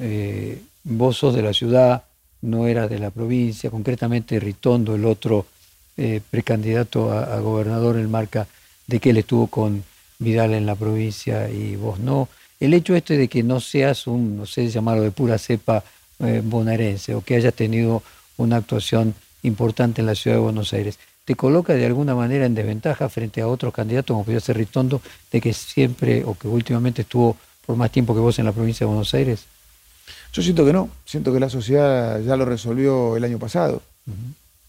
eh, 0.00 0.62
vos 0.84 1.18
sos 1.18 1.34
de 1.34 1.42
la 1.42 1.52
ciudad, 1.52 2.04
no 2.40 2.66
era 2.66 2.88
de 2.88 2.98
la 2.98 3.10
provincia, 3.10 3.70
concretamente 3.70 4.40
Ritondo, 4.40 4.94
el 4.94 5.04
otro 5.04 5.44
eh, 6.02 6.22
precandidato 6.30 7.12
a, 7.12 7.38
gobernador, 7.40 7.98
el 7.98 8.08
marca 8.08 8.46
de 8.86 9.00
que 9.00 9.10
él 9.10 9.18
estuvo 9.18 9.48
con 9.48 9.84
Vidal 10.18 10.54
en 10.54 10.64
la 10.64 10.74
provincia 10.74 11.50
y 11.50 11.76
vos 11.76 11.98
no. 11.98 12.26
El 12.58 12.72
hecho 12.72 12.96
este 12.96 13.18
de 13.18 13.28
que 13.28 13.42
no 13.42 13.60
seas 13.60 14.06
un, 14.06 14.38
no 14.38 14.46
sé 14.46 14.70
llamarlo 14.70 15.02
de 15.02 15.10
pura 15.10 15.36
cepa 15.36 15.84
eh, 16.20 16.40
bonaerense 16.42 17.14
o 17.14 17.20
que 17.20 17.34
hayas 17.34 17.52
tenido 17.52 18.02
una 18.38 18.56
actuación 18.56 19.14
importante 19.42 20.00
en 20.00 20.06
la 20.06 20.14
ciudad 20.14 20.38
de 20.38 20.42
Buenos 20.42 20.72
Aires, 20.72 20.98
¿te 21.26 21.34
coloca 21.34 21.74
de 21.74 21.84
alguna 21.84 22.14
manera 22.14 22.46
en 22.46 22.54
desventaja 22.54 23.10
frente 23.10 23.42
a 23.42 23.48
otros 23.48 23.74
candidatos 23.74 24.14
como 24.14 24.24
podría 24.24 24.40
ser 24.40 24.56
Ritondo, 24.56 25.02
de 25.30 25.40
que 25.42 25.52
siempre 25.52 26.24
o 26.24 26.32
que 26.32 26.48
últimamente 26.48 27.02
estuvo 27.02 27.36
por 27.66 27.76
más 27.76 27.92
tiempo 27.92 28.14
que 28.14 28.20
vos 28.20 28.38
en 28.38 28.46
la 28.46 28.52
provincia 28.52 28.86
de 28.86 28.88
Buenos 28.88 29.12
Aires? 29.12 29.44
Yo 30.32 30.40
siento 30.40 30.64
que 30.64 30.72
no, 30.72 30.88
siento 31.04 31.30
que 31.30 31.40
la 31.40 31.50
sociedad 31.50 32.22
ya 32.22 32.38
lo 32.38 32.46
resolvió 32.46 33.18
el 33.18 33.24
año 33.24 33.38
pasado. 33.38 33.82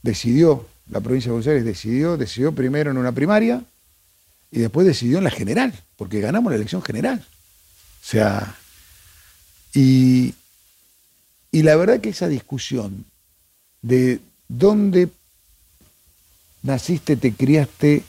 Decidió, 0.02 0.66
la 0.92 1.00
provincia 1.00 1.30
de 1.30 1.32
Buenos 1.32 1.48
Aires 1.48 1.66
decidió, 1.66 2.18
decidió 2.18 2.52
primero 2.52 2.92
en 2.92 2.98
una 2.98 3.14
primaria 3.14 3.64
y 4.52 4.60
después 4.60 4.86
decidió 4.86 5.18
en 5.18 5.24
la 5.24 5.32
general, 5.32 5.74
porque 5.96 6.20
ganamos 6.20 6.52
la 6.52 6.58
elección 6.58 6.82
general. 6.82 7.26
O 8.02 8.06
sea, 8.06 8.56
y, 9.74 10.34
y 11.52 11.64
la 11.64 11.78
verdad 11.78 12.02
que 12.02 12.10
esa 12.10 12.28
discusión 12.28 13.06
de 13.82 14.20
dónde 14.50 15.08
naciste, 16.62 17.16
te 17.16 17.32
criaste, 17.32 18.04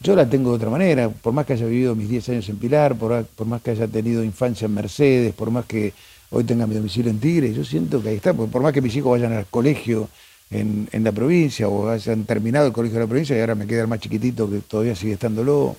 yo 0.00 0.14
la 0.14 0.30
tengo 0.30 0.50
de 0.50 0.56
otra 0.56 0.70
manera, 0.70 1.08
por 1.08 1.32
más 1.32 1.46
que 1.46 1.54
haya 1.54 1.66
vivido 1.66 1.96
mis 1.96 2.08
10 2.08 2.28
años 2.28 2.48
en 2.48 2.58
Pilar, 2.58 2.94
por, 2.94 3.26
más 3.44 3.60
que 3.60 3.72
haya 3.72 3.88
tenido 3.88 4.22
infancia 4.22 4.66
en 4.66 4.74
Mercedes, 4.74 5.34
por 5.34 5.50
más 5.50 5.66
que 5.66 5.92
hoy 6.30 6.44
tenga 6.44 6.66
mi 6.68 6.76
domicilio 6.76 7.10
en 7.10 7.18
Tigre, 7.18 7.52
yo 7.52 7.64
siento 7.64 8.00
que 8.00 8.10
ahí 8.10 8.16
está, 8.16 8.32
por 8.32 8.62
más 8.62 8.72
que 8.72 8.80
mis 8.80 8.94
hijos 8.94 9.10
vayan 9.10 9.32
al 9.32 9.46
colegio 9.46 10.08
en, 10.54 11.04
la 11.04 11.12
provincia 11.12 11.68
o 11.68 11.88
hayan 11.88 12.24
terminado 12.24 12.66
el 12.66 12.72
colegio 12.72 12.98
de 12.98 13.04
la 13.04 13.08
provincia 13.08 13.36
y 13.36 13.40
ahora 13.40 13.54
me 13.54 13.66
queda 13.66 13.82
el 13.82 13.88
más 13.88 14.00
chiquitito 14.00 14.48
que 14.48 14.60
todavía 14.60 14.94
sigue 14.94 15.14
estándolo, 15.14 15.76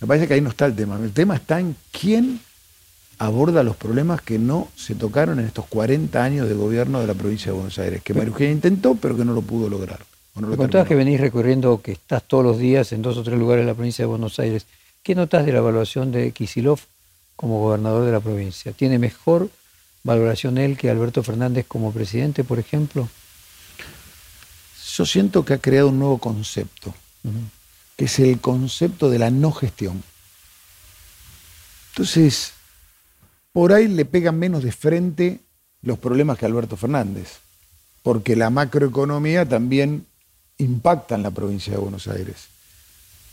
me 0.00 0.06
parece 0.06 0.26
que 0.26 0.34
ahí 0.34 0.40
no 0.40 0.50
está 0.50 0.66
el 0.66 0.74
tema. 0.74 0.96
El 0.96 1.12
tema 1.12 1.36
está 1.36 1.60
en 1.60 1.76
quién 1.92 2.40
aborda 3.18 3.62
los 3.62 3.76
problemas 3.76 4.20
que 4.20 4.38
no 4.38 4.68
se 4.74 4.94
tocaron 4.94 5.38
en 5.38 5.46
estos 5.46 5.66
40 5.66 6.22
años 6.22 6.48
de 6.48 6.54
gobierno 6.54 7.00
de 7.00 7.06
la 7.06 7.14
provincia 7.14 7.46
de 7.46 7.52
Buenos 7.52 7.78
Aires, 7.78 8.02
que 8.02 8.12
María 8.12 8.50
intentó, 8.50 8.96
pero 8.96 9.16
que 9.16 9.24
no 9.24 9.32
lo 9.32 9.42
pudo 9.42 9.68
lograr. 9.68 10.00
Me 10.34 10.56
contabas 10.56 10.88
que 10.88 10.96
venís 10.96 11.20
recorriendo, 11.20 11.80
que 11.80 11.92
estás 11.92 12.24
todos 12.24 12.42
los 12.42 12.58
días 12.58 12.90
en 12.92 13.02
dos 13.02 13.16
o 13.16 13.22
tres 13.22 13.38
lugares 13.38 13.64
de 13.64 13.70
la 13.70 13.74
provincia 13.74 14.02
de 14.02 14.08
Buenos 14.08 14.40
Aires. 14.40 14.66
¿Qué 15.04 15.14
notas 15.14 15.46
de 15.46 15.52
la 15.52 15.58
evaluación 15.58 16.10
de 16.10 16.32
Kisilov 16.32 16.80
como 17.36 17.60
gobernador 17.60 18.04
de 18.04 18.10
la 18.10 18.18
provincia? 18.18 18.72
¿Tiene 18.72 18.98
mejor 18.98 19.48
valoración 20.02 20.58
él 20.58 20.76
que 20.76 20.90
Alberto 20.90 21.22
Fernández 21.22 21.66
como 21.68 21.92
presidente, 21.92 22.42
por 22.42 22.58
ejemplo? 22.58 23.08
Yo 24.96 25.04
siento 25.04 25.44
que 25.44 25.54
ha 25.54 25.58
creado 25.58 25.88
un 25.88 25.98
nuevo 25.98 26.18
concepto, 26.18 26.94
que 27.96 28.04
es 28.04 28.18
el 28.20 28.40
concepto 28.40 29.10
de 29.10 29.18
la 29.18 29.28
no 29.28 29.50
gestión. 29.50 30.00
Entonces, 31.90 32.52
por 33.52 33.72
ahí 33.72 33.88
le 33.88 34.04
pegan 34.04 34.38
menos 34.38 34.62
de 34.62 34.70
frente 34.70 35.40
los 35.82 35.98
problemas 35.98 36.38
que 36.38 36.46
Alberto 36.46 36.76
Fernández, 36.76 37.38
porque 38.04 38.36
la 38.36 38.50
macroeconomía 38.50 39.48
también 39.48 40.06
impactan 40.58 41.24
la 41.24 41.32
provincia 41.32 41.72
de 41.72 41.80
Buenos 41.80 42.06
Aires. 42.06 42.46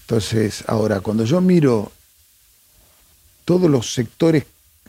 Entonces, 0.01 0.63
ahora, 0.65 0.99
cuando 1.01 1.25
yo 1.25 1.41
miro 1.41 1.91
todos 3.45 3.69
los 3.69 3.93
sectores 3.93 4.45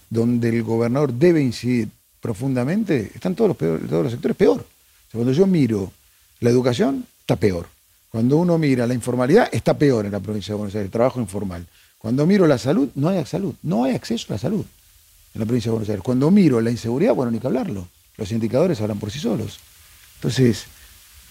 donde 0.09 0.49
el 0.49 0.63
gobernador 0.63 1.13
debe 1.13 1.43
incidir 1.43 1.91
profundamente, 2.19 3.13
están 3.15 3.35
todos 3.35 3.49
los, 3.49 3.59
todos 3.59 4.05
los 4.05 4.13
sectores 4.13 4.37
peor. 4.39 4.67
cuando 5.13 5.33
yo 5.33 5.47
miro 5.47 5.93
la 6.43 6.51
educación, 6.51 7.07
está 7.21 7.37
peor. 7.37 7.69
Cuando 8.11 8.37
uno 8.37 8.59
mira 8.59 8.87
la 8.87 8.95
informalidad, 8.95 9.49
está 9.53 9.79
peor 9.79 10.05
en 10.05 10.13
la 10.13 10.21
provincia 10.21 10.53
de 10.53 10.59
Buenos 10.59 10.75
Aires, 10.75 10.87
el 10.87 10.93
trabajo 10.93 11.21
informal. 11.21 11.67
Cuando 11.99 12.27
miro 12.27 12.47
la 12.47 12.59
salud, 12.59 12.89
no 12.97 13.09
hay 13.09 13.25
salud, 13.25 13.55
no 13.63 13.85
hay 13.85 13.95
acceso 13.95 14.27
a 14.29 14.33
la 14.33 14.39
salud 14.39 14.65
en 15.35 15.41
la 15.41 15.47
provincia 15.47 15.71
de 15.71 15.73
Buenos 15.73 15.89
Aires. 15.89 16.03
Cuando 16.05 16.31
miro 16.31 16.61
la 16.61 16.71
inseguridad, 16.71 17.15
bueno, 17.15 17.31
ni 17.31 17.39
que 17.39 17.47
hablarlo. 17.47 17.89
Los 18.19 18.33
indicadores 18.33 18.81
hablan 18.81 18.99
por 18.99 19.11
sí 19.11 19.19
solos. 19.19 19.61
Entonces, 20.17 20.67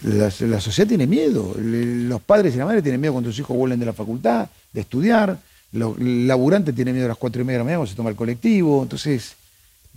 la, 0.02 0.60
sociedad 0.60 0.88
tiene 0.88 1.06
miedo, 1.06 1.54
los 1.56 2.20
padres 2.22 2.54
y 2.54 2.58
la 2.58 2.64
madre 2.64 2.82
tienen 2.82 3.00
miedo 3.00 3.12
cuando 3.12 3.30
sus 3.30 3.38
hijos 3.38 3.56
vuelven 3.56 3.78
de 3.78 3.86
la 3.86 3.92
facultad, 3.92 4.48
de 4.72 4.80
estudiar, 4.80 5.38
el 5.72 6.26
laburante 6.26 6.72
tiene 6.72 6.92
miedo 6.92 7.04
a 7.04 7.08
las 7.08 7.18
cuatro 7.18 7.40
y 7.40 7.44
media 7.44 7.58
de 7.58 7.60
la 7.60 7.64
mañana 7.64 7.78
cuando 7.78 7.90
se 7.90 7.96
toma 7.96 8.10
el 8.10 8.16
colectivo, 8.16 8.82
entonces 8.82 9.34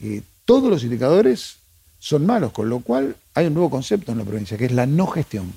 eh, 0.02 0.22
todos 0.46 0.70
los 0.70 0.84
indicadores 0.84 1.56
son 2.00 2.26
malos, 2.26 2.52
con 2.52 2.70
lo 2.70 2.80
cual 2.82 3.16
hay 3.36 3.48
un 3.48 3.54
nuevo 3.54 3.70
concepto 3.70 4.12
en 4.12 4.18
la 4.18 4.24
provincia, 4.24 4.58
que 4.58 4.66
es 4.66 4.72
la 4.72 4.86
no 4.86 5.08
gestión. 5.08 5.54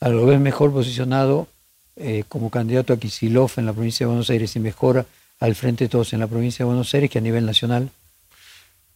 A 0.00 0.08
lo 0.08 0.24
ves 0.26 0.40
mejor 0.40 0.72
posicionado 0.72 1.48
eh, 1.96 2.24
como 2.28 2.50
candidato 2.50 2.92
a 2.92 2.96
Kisilov 2.96 3.52
en 3.56 3.66
la 3.66 3.72
provincia 3.72 4.04
de 4.04 4.08
Buenos 4.08 4.30
Aires 4.30 4.56
y 4.56 4.60
mejor 4.60 5.06
al 5.40 5.54
frente 5.54 5.84
de 5.84 5.88
todos 5.88 6.12
en 6.12 6.20
la 6.20 6.26
provincia 6.26 6.64
de 6.64 6.68
Buenos 6.68 6.92
Aires 6.94 7.10
que 7.10 7.18
a 7.18 7.22
nivel 7.22 7.44
nacional. 7.44 7.90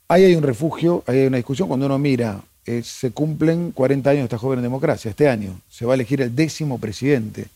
Ahí 0.09 0.25
hay 0.25 0.35
un 0.35 0.43
refugio, 0.43 1.05
ahí 1.07 1.19
hay 1.19 1.27
una 1.27 1.37
discusión. 1.37 1.69
Cuando 1.69 1.87
uno 1.87 1.99
mira 1.99 2.41
eh, 2.69 2.83
se 2.83 3.13
cumplen 3.13 3.73
40 3.73 4.11
años 4.11 4.21
de 4.21 4.25
esta 4.25 4.37
joven 4.37 4.61
democracia. 4.61 5.09
Este 5.09 5.27
año 5.27 5.59
se 5.71 5.87
va 5.87 5.95
a 5.95 5.97
elegir 5.97 6.21
el 6.21 6.37
décimo 6.37 6.79
presidente. 6.79 7.47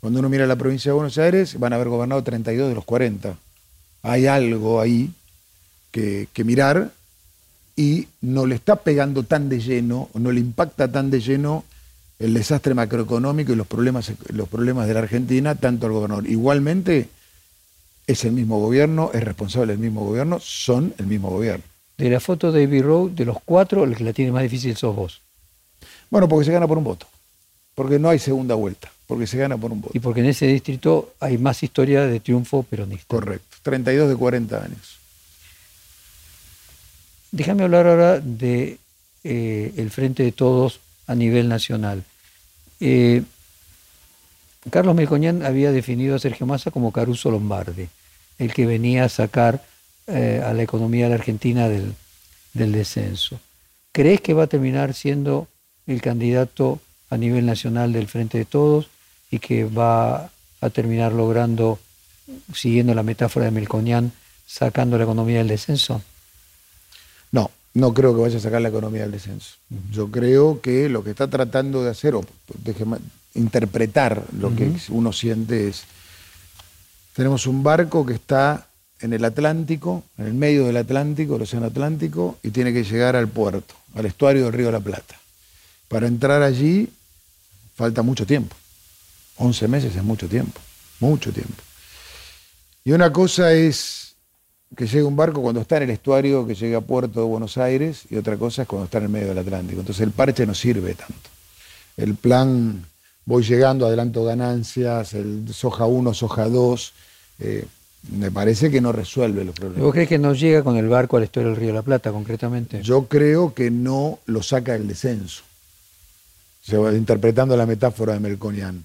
Cuando 0.00 0.20
uno 0.20 0.30
mira 0.30 0.46
la 0.46 0.56
provincia 0.56 0.88
de 0.88 0.94
Buenos 0.94 1.18
Aires, 1.18 1.58
van 1.58 1.74
a 1.74 1.76
haber 1.76 1.90
gobernado 1.90 2.22
32 2.24 2.70
de 2.70 2.74
los 2.74 2.84
40. 2.86 3.36
Hay 4.02 4.26
algo 4.26 4.80
ahí 4.80 5.10
que, 5.90 6.28
mirar 6.44 6.90
y 7.76 8.08
no 8.20 8.46
le 8.46 8.54
está 8.54 8.76
pegando 8.76 9.22
tan 9.22 9.48
de 9.48 9.60
lleno, 9.60 10.08
no 10.14 10.32
le 10.32 10.40
impacta 10.40 10.90
tan 10.90 11.10
de 11.10 11.20
lleno 11.20 11.64
el 12.18 12.34
desastre 12.34 12.74
macroeconómico 12.74 13.52
y 13.52 13.56
los 13.56 13.66
problemas, 13.66 14.12
los 14.28 14.48
problemas 14.48 14.86
de 14.86 14.94
la 14.94 15.00
Argentina, 15.00 15.54
tanto 15.54 15.86
al 15.86 15.92
gobernador. 15.92 16.26
Igualmente, 16.28 17.08
es 18.06 18.24
el 18.24 18.32
mismo 18.32 18.60
gobierno, 18.60 19.10
es 19.12 19.24
responsable 19.24 19.72
del 19.72 19.80
mismo 19.80 20.04
gobierno, 20.04 20.38
son 20.40 20.94
el 20.98 21.06
mismo 21.06 21.30
gobierno 21.30 21.64
de 21.96 22.10
la 22.10 22.20
foto 22.20 22.50
de 22.50 22.64
Abbey 22.64 22.82
Road, 22.82 23.10
de 23.10 23.24
los 23.24 23.36
cuatro, 23.44 23.84
el 23.84 23.96
que 23.96 24.04
la 24.04 24.12
tiene 24.12 24.32
más 24.32 24.42
difícil 24.42 24.76
sos 24.76 24.94
vos. 24.94 25.20
Bueno, 26.10 26.28
porque 26.28 26.46
se 26.46 26.52
gana 26.52 26.66
por 26.66 26.78
un 26.78 26.84
voto. 26.84 27.06
Porque 27.74 27.98
no 27.98 28.08
hay 28.08 28.18
segunda 28.18 28.54
vuelta. 28.54 28.90
Porque 29.06 29.26
se 29.26 29.36
gana 29.36 29.56
por 29.56 29.72
un 29.72 29.80
voto. 29.80 29.92
Y 29.94 30.00
porque 30.00 30.20
en 30.20 30.26
ese 30.26 30.46
distrito 30.46 31.14
hay 31.20 31.38
más 31.38 31.62
historia 31.62 32.06
de 32.06 32.20
triunfo 32.20 32.62
peronista. 32.62 33.06
Correcto. 33.08 33.56
32 33.62 34.08
de 34.08 34.16
40 34.16 34.64
años. 34.64 34.98
Déjame 37.34 37.64
hablar 37.64 37.88
ahora 37.88 38.20
de 38.20 38.78
eh, 39.24 39.74
el 39.76 39.90
Frente 39.90 40.22
de 40.22 40.30
Todos 40.30 40.78
a 41.08 41.16
nivel 41.16 41.48
nacional. 41.48 42.04
Eh, 42.78 43.24
Carlos 44.70 44.94
Melcoñán 44.94 45.42
había 45.42 45.72
definido 45.72 46.14
a 46.14 46.20
Sergio 46.20 46.46
Massa 46.46 46.70
como 46.70 46.92
Caruso 46.92 47.32
Lombardi, 47.32 47.88
el 48.38 48.54
que 48.54 48.66
venía 48.66 49.02
a 49.02 49.08
sacar 49.08 49.64
eh, 50.06 50.44
a 50.46 50.52
la 50.52 50.62
economía 50.62 51.06
de 51.06 51.08
la 51.08 51.16
Argentina 51.16 51.68
del, 51.68 51.96
del 52.52 52.70
descenso. 52.70 53.40
¿Crees 53.90 54.20
que 54.20 54.32
va 54.32 54.44
a 54.44 54.46
terminar 54.46 54.94
siendo 54.94 55.48
el 55.88 56.00
candidato 56.00 56.78
a 57.10 57.16
nivel 57.16 57.46
nacional 57.46 57.92
del 57.92 58.06
Frente 58.06 58.38
de 58.38 58.44
Todos 58.44 58.90
y 59.28 59.40
que 59.40 59.64
va 59.64 60.30
a 60.60 60.70
terminar 60.70 61.12
logrando, 61.12 61.80
siguiendo 62.54 62.94
la 62.94 63.02
metáfora 63.02 63.46
de 63.46 63.50
Melcoñán, 63.50 64.12
sacando 64.46 64.98
la 64.98 65.02
economía 65.02 65.38
del 65.38 65.48
descenso? 65.48 66.00
No, 67.34 67.50
no 67.74 67.92
creo 67.92 68.14
que 68.14 68.22
vaya 68.22 68.38
a 68.38 68.40
sacar 68.40 68.62
la 68.62 68.68
economía 68.68 69.02
del 69.02 69.10
descenso. 69.10 69.56
Yo 69.90 70.08
creo 70.08 70.60
que 70.60 70.88
lo 70.88 71.02
que 71.02 71.10
está 71.10 71.26
tratando 71.26 71.82
de 71.82 71.90
hacer, 71.90 72.14
o 72.14 72.24
déjeme 72.62 72.98
interpretar 73.34 74.22
lo 74.38 74.54
que 74.54 74.70
uno 74.90 75.12
siente 75.12 75.66
es, 75.66 75.82
tenemos 77.16 77.48
un 77.48 77.64
barco 77.64 78.06
que 78.06 78.14
está 78.14 78.68
en 79.00 79.14
el 79.14 79.24
Atlántico, 79.24 80.04
en 80.16 80.26
el 80.26 80.34
medio 80.34 80.64
del 80.66 80.76
Atlántico, 80.76 81.34
el 81.34 81.42
Océano 81.42 81.66
Atlántico, 81.66 82.38
y 82.44 82.50
tiene 82.50 82.72
que 82.72 82.84
llegar 82.84 83.16
al 83.16 83.26
puerto, 83.26 83.74
al 83.96 84.06
estuario 84.06 84.44
del 84.44 84.52
Río 84.52 84.66
de 84.66 84.72
la 84.72 84.80
Plata. 84.80 85.18
Para 85.88 86.06
entrar 86.06 86.40
allí 86.40 86.88
falta 87.74 88.02
mucho 88.02 88.24
tiempo. 88.26 88.54
11 89.38 89.66
meses 89.66 89.96
es 89.96 90.04
mucho 90.04 90.28
tiempo, 90.28 90.60
mucho 91.00 91.32
tiempo. 91.32 91.60
Y 92.84 92.92
una 92.92 93.12
cosa 93.12 93.52
es 93.52 94.03
que 94.76 94.86
llegue 94.86 95.04
un 95.04 95.16
barco 95.16 95.42
cuando 95.42 95.60
está 95.60 95.76
en 95.76 95.84
el 95.84 95.90
estuario, 95.90 96.46
que 96.46 96.54
llegue 96.54 96.74
a 96.74 96.80
Puerto 96.80 97.20
de 97.20 97.26
Buenos 97.26 97.58
Aires, 97.58 98.02
y 98.10 98.16
otra 98.16 98.36
cosa 98.36 98.62
es 98.62 98.68
cuando 98.68 98.86
está 98.86 98.98
en 98.98 99.04
el 99.04 99.10
medio 99.10 99.28
del 99.28 99.38
Atlántico. 99.38 99.80
Entonces 99.80 100.02
el 100.02 100.10
parche 100.10 100.46
no 100.46 100.54
sirve 100.54 100.94
tanto. 100.94 101.30
El 101.96 102.14
plan, 102.14 102.84
voy 103.24 103.44
llegando, 103.44 103.86
adelanto 103.86 104.24
ganancias, 104.24 105.14
el 105.14 105.46
soja 105.52 105.86
1, 105.86 106.14
soja 106.14 106.48
2, 106.48 106.92
eh, 107.40 107.66
me 108.12 108.30
parece 108.30 108.70
que 108.70 108.80
no 108.80 108.92
resuelve 108.92 109.44
los 109.44 109.54
problemas. 109.54 109.82
¿Vos 109.82 109.94
crees 109.94 110.08
que 110.08 110.18
no 110.18 110.34
llega 110.34 110.62
con 110.62 110.76
el 110.76 110.88
barco 110.88 111.16
al 111.16 111.22
estuario 111.22 111.50
del 111.50 111.60
Río 111.60 111.68
de 111.68 111.74
la 111.74 111.82
Plata, 111.82 112.12
concretamente? 112.12 112.82
Yo 112.82 113.06
creo 113.06 113.54
que 113.54 113.70
no 113.70 114.18
lo 114.26 114.42
saca 114.42 114.72
del 114.72 114.86
descenso. 114.86 115.42
Interpretando 116.66 117.56
la 117.56 117.66
metáfora 117.66 118.14
de 118.14 118.20
Melconian. 118.20 118.84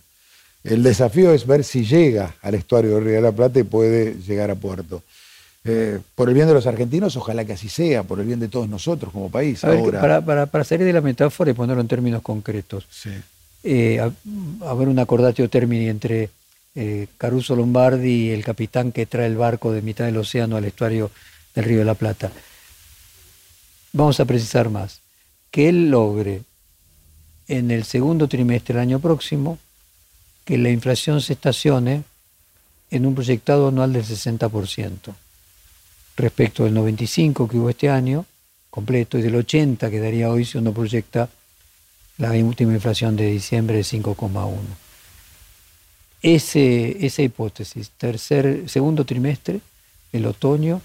El 0.63 0.83
desafío 0.83 1.33
es 1.33 1.47
ver 1.47 1.63
si 1.63 1.85
llega 1.85 2.35
al 2.41 2.55
estuario 2.55 2.95
del 2.95 3.05
Río 3.05 3.15
de 3.15 3.21
la 3.21 3.31
Plata 3.31 3.59
y 3.59 3.63
puede 3.63 4.15
llegar 4.15 4.51
a 4.51 4.55
puerto. 4.55 5.03
Eh, 5.65 5.99
por 6.15 6.29
el 6.29 6.35
bien 6.35 6.47
de 6.47 6.53
los 6.53 6.67
argentinos, 6.67 7.17
ojalá 7.17 7.43
que 7.43 7.53
así 7.53 7.67
sea, 7.67 8.03
por 8.03 8.19
el 8.19 8.25
bien 8.25 8.39
de 8.39 8.47
todos 8.47 8.69
nosotros 8.69 9.11
como 9.11 9.29
país. 9.29 9.63
Ahora, 9.63 10.21
para, 10.21 10.63
salir 10.63 10.85
de 10.85 10.93
la 10.93 11.01
metáfora 11.01 11.51
y 11.51 11.53
ponerlo 11.53 11.81
en 11.81 11.87
términos 11.87 12.21
concretos, 12.21 12.87
eh, 13.63 13.99
a, 13.99 14.73
ver 14.73 14.87
un 14.87 14.99
acordatio 14.99 15.49
término 15.49 15.89
entre 15.89 16.29
eh, 16.75 17.07
Caruso 17.17 17.55
Lombardi 17.55 18.27
y 18.27 18.29
el 18.29 18.43
capitán 18.43 18.93
que 18.93 19.05
trae 19.05 19.27
el 19.27 19.35
barco 19.35 19.73
de 19.73 19.81
mitad 19.81 20.05
del 20.05 20.17
océano 20.17 20.55
al 20.55 20.65
estuario 20.65 21.11
del 21.53 21.65
Río 21.65 21.79
de 21.79 21.85
la 21.85 21.95
Plata. 21.95 22.31
Vamos 23.91 24.19
a 24.19 24.25
precisar 24.25 24.69
más. 24.69 25.01
Que 25.51 25.67
él 25.67 25.89
logre 25.89 26.43
en 27.47 27.71
el 27.71 27.83
segundo 27.83 28.27
trimestre 28.27 28.75
del 28.75 28.83
año 28.83 28.99
próximo 28.99 29.57
que 30.45 30.57
la 30.57 30.69
inflación 30.69 31.21
se 31.21 31.33
estacione 31.33 32.03
en 32.91 33.05
un 33.05 33.15
proyectado 33.15 33.67
anual 33.67 33.91
del 33.91 34.05
60% 34.05 35.15
respecto 36.19 36.65
del 36.65 36.73
95 36.73 37.47
que 37.47 37.57
hubo 37.57 37.69
este 37.69 37.89
año, 37.89 38.25
completo, 38.69 39.17
y 39.17 39.21
del 39.21 39.35
80 39.35 39.89
que 39.89 39.99
daría 39.99 40.29
hoy 40.29 40.45
si 40.45 40.57
uno 40.57 40.73
proyecta 40.73 41.29
la 42.17 42.31
última 42.31 42.73
inflación 42.73 43.15
de 43.15 43.31
diciembre 43.31 43.77
de 43.77 43.83
5,1. 43.83 44.51
esa 46.21 47.21
hipótesis, 47.21 47.91
tercer, 47.91 48.69
segundo 48.69 49.05
trimestre, 49.05 49.61
el 50.11 50.25
otoño, 50.25 50.81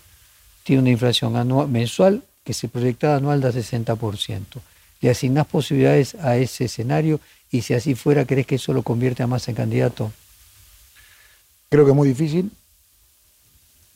tiene 0.62 0.82
una 0.82 0.90
inflación 0.90 1.36
anual, 1.36 1.68
mensual 1.68 2.22
que 2.44 2.54
se 2.54 2.68
proyecta 2.68 3.16
anual 3.16 3.40
de 3.40 3.50
60%. 3.50 4.44
¿Le 5.00 5.10
asignás 5.10 5.46
posibilidades 5.46 6.14
a 6.14 6.36
ese 6.36 6.66
escenario? 6.66 7.20
Y 7.50 7.62
si 7.62 7.74
así 7.74 7.94
fuera, 7.94 8.24
¿crees 8.24 8.46
que 8.46 8.54
eso 8.54 8.72
lo 8.72 8.82
convierte 8.82 9.22
a 9.22 9.26
más 9.26 9.48
en 9.48 9.54
candidato? 9.54 10.12
Creo 11.68 11.84
que 11.84 11.90
es 11.90 11.96
muy 11.96 12.08
difícil, 12.08 12.50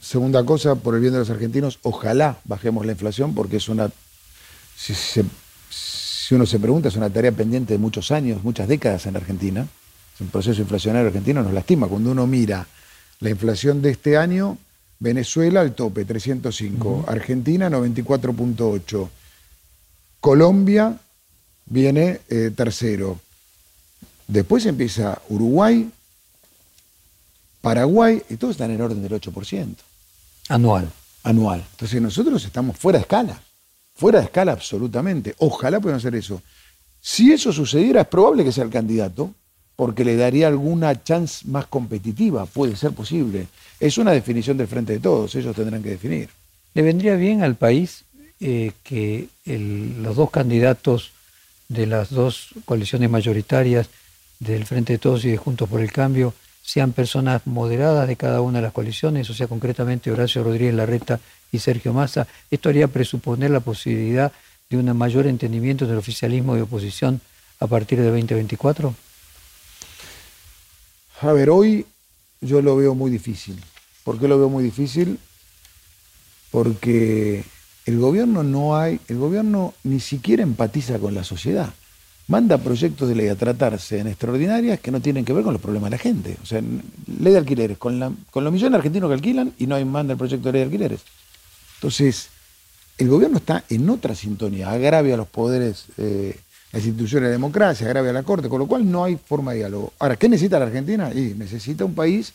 Segunda 0.01 0.45
cosa, 0.45 0.77
por 0.77 0.95
el 0.95 1.01
bien 1.01 1.13
de 1.13 1.19
los 1.19 1.31
argentinos, 1.31 1.81
ojalá 1.83 2.39
bajemos 2.45 2.87
la 2.87 2.93
inflación 2.93 3.35
porque 3.35 3.57
es 3.57 3.69
una, 3.69 3.91
si, 4.77 6.35
uno 6.35 6.47
se 6.47 6.61
pregunta, 6.61 6.89
es 6.89 6.97
una 6.97 7.11
tarea 7.11 7.33
pendiente 7.33 7.75
de 7.75 7.79
muchos 7.79 8.13
años, 8.13 8.45
muchas 8.45 8.69
décadas 8.69 9.07
en 9.07 9.17
Argentina. 9.17 9.67
Es 10.15 10.21
un 10.21 10.29
proceso 10.29 10.61
inflacionario 10.61 11.09
argentino, 11.09 11.43
nos 11.43 11.53
lastima. 11.53 11.89
Cuando 11.89 12.13
uno 12.13 12.27
mira 12.27 12.67
la 13.21 13.31
inflación 13.31 13.83
de 13.83 13.91
este 13.91 14.17
año, 14.17 14.57
Venezuela 15.01 15.61
al 15.61 15.75
tope, 15.75 16.05
305, 16.05 17.05
Argentina 17.09 17.69
94.8, 17.69 19.09
Colombia 20.21 20.97
viene 21.67 22.21
eh, 22.29 22.53
tercero. 22.55 23.19
Después 24.29 24.65
empieza 24.67 25.21
Uruguay, 25.29 25.91
Paraguay, 27.69 28.23
y 28.31 28.37
todos 28.37 28.53
están 28.53 28.71
en 28.71 28.81
orden 28.81 29.03
del 29.03 29.13
8%. 29.13 29.67
Anual. 30.49 30.91
Anual. 31.23 31.63
Entonces 31.73 32.01
nosotros 32.01 32.43
estamos 32.43 32.79
fuera 32.79 32.99
de 32.99 33.03
escala. 33.03 33.39
Fuera 33.95 34.21
de 34.21 34.25
escala 34.25 34.53
absolutamente. 34.53 35.35
Ojalá 35.37 35.79
puedan 35.79 35.99
hacer 35.99 36.15
eso. 36.15 36.41
Si 36.99 37.31
eso 37.31 37.53
sucediera, 37.53 38.01
es 38.01 38.07
probable 38.07 38.43
que 38.43 38.53
sea 38.53 38.65
el 38.65 38.71
candidato, 38.71 39.35
porque 39.77 40.03
le 40.03 40.17
daría 40.17 40.49
alguna 40.49 41.05
chance 41.05 41.47
más 41.47 41.67
competitiva. 41.67 42.47
Puede 42.47 42.75
ser 42.75 42.93
posible. 42.93 43.49
Es 43.79 43.99
una 43.99 44.13
definición 44.13 44.57
del 44.57 44.67
frente 44.67 44.95
de 44.95 45.01
todos. 45.01 45.35
Ellos 45.35 45.55
tendrán 45.55 45.83
que 45.83 45.91
definir. 45.91 46.31
¿Le 46.73 46.81
vendría 46.81 47.17
bien 47.17 47.43
al 47.43 47.57
país 47.57 48.07
eh, 48.41 48.73
que 48.83 49.29
los 49.45 50.17
dos 50.17 50.31
candidatos 50.31 51.11
de 51.69 51.85
las 51.85 52.09
dos 52.09 52.49
coaliciones 52.65 53.11
mayoritarias 53.11 53.91
del 54.39 54.65
Frente 54.65 54.95
de 54.95 54.99
Todos 54.99 55.27
y 55.27 55.33
de 55.33 55.37
Juntos 55.37 55.69
por 55.69 55.83
el 55.83 55.93
Cambio 55.93 56.33
sean 56.69 56.93
personas 56.93 57.47
moderadas 57.47 58.07
de 58.07 58.17
cada 58.17 58.43
una 58.43 58.59
de 58.59 58.65
las 58.65 58.75
coaliciones, 58.75 59.31
o 59.31 59.33
sea, 59.33 59.47
concretamente 59.47 60.11
Horacio 60.11 60.45
Rodríguez 60.45 60.75
Larreta 60.75 61.19
y 61.51 61.61
Sergio 61.61 61.95
Massa. 61.95 62.27
Esto 62.51 62.69
haría 62.69 62.89
presuponer 62.89 63.51
la 63.51 63.61
posibilidad 63.61 64.31
de 64.69 64.77
un 64.77 64.95
mayor 64.95 65.27
entendimiento 65.27 65.87
del 65.87 65.97
oficialismo 65.97 66.57
de 66.57 66.61
oposición 66.61 67.23
a 67.59 67.67
partir 67.67 67.99
de 68.01 68.11
2024? 68.11 68.95
A 71.23 71.33
ver, 71.33 71.49
hoy 71.49 71.87
yo 72.43 72.61
lo 72.61 72.77
veo 72.77 72.95
muy 72.95 73.11
difícil. 73.11 73.59
¿Por 74.05 74.21
qué 74.21 74.29
lo 74.29 74.39
veo 74.39 74.51
muy 74.51 74.63
difícil? 74.63 75.19
Porque 76.51 77.45
el 77.87 77.99
gobierno 77.99 78.43
no 78.43 78.77
hay, 78.77 79.01
el 79.09 79.17
gobierno 79.17 79.73
ni 79.85 80.01
siquiera 80.01 80.43
empatiza 80.43 80.99
con 80.99 81.15
la 81.15 81.25
sociedad 81.25 81.73
manda 82.29 82.59
proyectos 82.59 83.09
de 83.09 83.15
ley 83.15 83.29
a 83.29 83.37
tratarse 83.37 83.99
en 83.99 84.07
extraordinarias 84.07 84.79
que 84.81 84.91
no 84.91 85.01
tienen 85.01 85.25
que 85.25 85.33
ver 85.33 85.43
con 85.43 85.55
los 85.55 85.63
problemas 85.63 85.91
de 85.91 85.97
la 85.97 86.03
gente. 86.03 86.37
O 86.43 86.47
sea, 86.47 86.61
ley 86.61 87.33
de 87.33 87.39
alquileres, 87.39 87.79
con, 87.79 87.99
la, 87.99 88.13
con 88.31 88.45
los 88.45 88.53
millones 88.53 88.73
de 88.73 88.77
argentinos 88.77 89.09
que 89.09 89.15
alquilan 89.15 89.53
y 89.59 89.67
no 89.67 89.75
hay 89.75 89.85
manda 89.85 90.13
el 90.13 90.19
proyecto 90.19 90.49
de 90.49 90.53
ley 90.53 90.61
de 90.61 90.65
alquileres. 90.67 91.01
Entonces, 91.77 92.29
el 92.99 93.09
gobierno 93.09 93.39
está 93.39 93.65
en 93.71 93.89
otra 93.89 94.15
sintonía, 94.15 94.71
agravia 94.71 95.15
a 95.15 95.17
los 95.17 95.29
poderes, 95.29 95.87
eh, 95.97 96.39
las 96.73 96.85
instituciones 96.85 97.29
de 97.29 97.33
democracia, 97.33 97.87
agravia 97.87 98.11
a 98.11 98.15
la 98.15 98.23
Corte, 98.25 98.49
con 98.49 98.59
lo 98.59 98.67
cual 98.67 98.91
no 98.91 99.05
hay 99.05 99.17
forma 99.17 99.53
de 99.53 99.59
diálogo. 99.59 99.93
Ahora, 99.99 100.17
¿qué 100.17 100.29
necesita 100.29 100.59
la 100.59 100.67
Argentina? 100.67 101.09
Necesita 101.09 101.85
un 101.85 101.95
país 101.95 102.35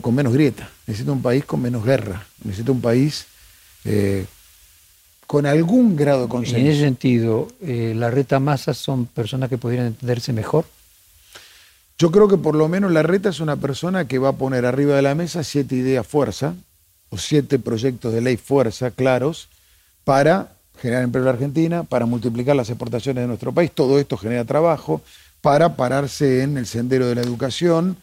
con 0.00 0.14
menos 0.14 0.32
grieta, 0.32 0.68
necesita 0.86 1.12
un 1.12 1.22
país 1.22 1.44
con 1.44 1.62
menos 1.62 1.84
guerra, 1.84 2.26
necesita 2.42 2.72
un 2.72 2.80
país 2.80 3.26
eh, 3.84 4.26
con 5.28 5.44
algún 5.44 5.94
grado 5.94 6.22
de 6.22 6.28
consenso. 6.28 6.56
En 6.56 6.66
ese 6.68 6.80
sentido, 6.80 7.48
eh, 7.60 7.92
¿la 7.94 8.10
reta 8.10 8.40
masa 8.40 8.72
son 8.72 9.04
personas 9.04 9.50
que 9.50 9.58
podrían 9.58 9.88
entenderse 9.88 10.32
mejor? 10.32 10.64
Yo 11.98 12.10
creo 12.10 12.28
que 12.28 12.38
por 12.38 12.54
lo 12.54 12.66
menos 12.66 12.90
la 12.92 13.02
reta 13.02 13.28
es 13.28 13.40
una 13.40 13.56
persona 13.56 14.08
que 14.08 14.18
va 14.18 14.30
a 14.30 14.36
poner 14.36 14.64
arriba 14.64 14.96
de 14.96 15.02
la 15.02 15.14
mesa 15.14 15.44
siete 15.44 15.74
ideas 15.74 16.06
fuerza, 16.06 16.54
o 17.10 17.18
siete 17.18 17.58
proyectos 17.58 18.14
de 18.14 18.22
ley 18.22 18.38
fuerza 18.38 18.90
claros, 18.90 19.50
para 20.02 20.52
generar 20.80 21.02
empleo 21.02 21.24
en 21.24 21.26
la 21.26 21.32
Argentina, 21.32 21.82
para 21.82 22.06
multiplicar 22.06 22.56
las 22.56 22.70
exportaciones 22.70 23.22
de 23.22 23.28
nuestro 23.28 23.52
país. 23.52 23.70
Todo 23.70 23.98
esto 23.98 24.16
genera 24.16 24.46
trabajo, 24.46 25.02
para 25.42 25.76
pararse 25.76 26.42
en 26.42 26.56
el 26.56 26.66
sendero 26.66 27.06
de 27.06 27.16
la 27.16 27.20
educación, 27.20 27.98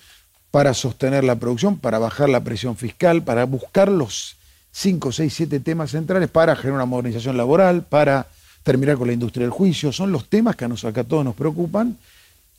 para 0.51 0.75
sostener 0.75 1.23
la 1.23 1.37
producción, 1.37 1.79
para 1.79 1.97
bajar 1.97 2.29
la 2.29 2.43
presión 2.43 2.77
fiscal, 2.77 3.23
para 3.23 3.45
buscar 3.45 3.89
los 3.89 4.35
5, 4.77 5.13
6, 5.13 5.33
7 5.33 5.59
temas 5.61 5.91
centrales 5.91 6.29
para 6.29 6.53
generar 6.53 6.75
una 6.75 6.85
modernización 6.85 7.37
laboral, 7.37 7.83
para 7.83 8.27
terminar 8.61 8.97
con 8.97 9.07
la 9.07 9.13
industria 9.13 9.45
del 9.45 9.51
juicio, 9.51 9.93
son 9.93 10.11
los 10.11 10.27
temas 10.27 10.57
que 10.57 10.65
a, 10.65 10.67
nos, 10.67 10.83
acá 10.83 11.05
todos 11.05 11.23
nos 11.23 11.33
preocupan 11.33 11.97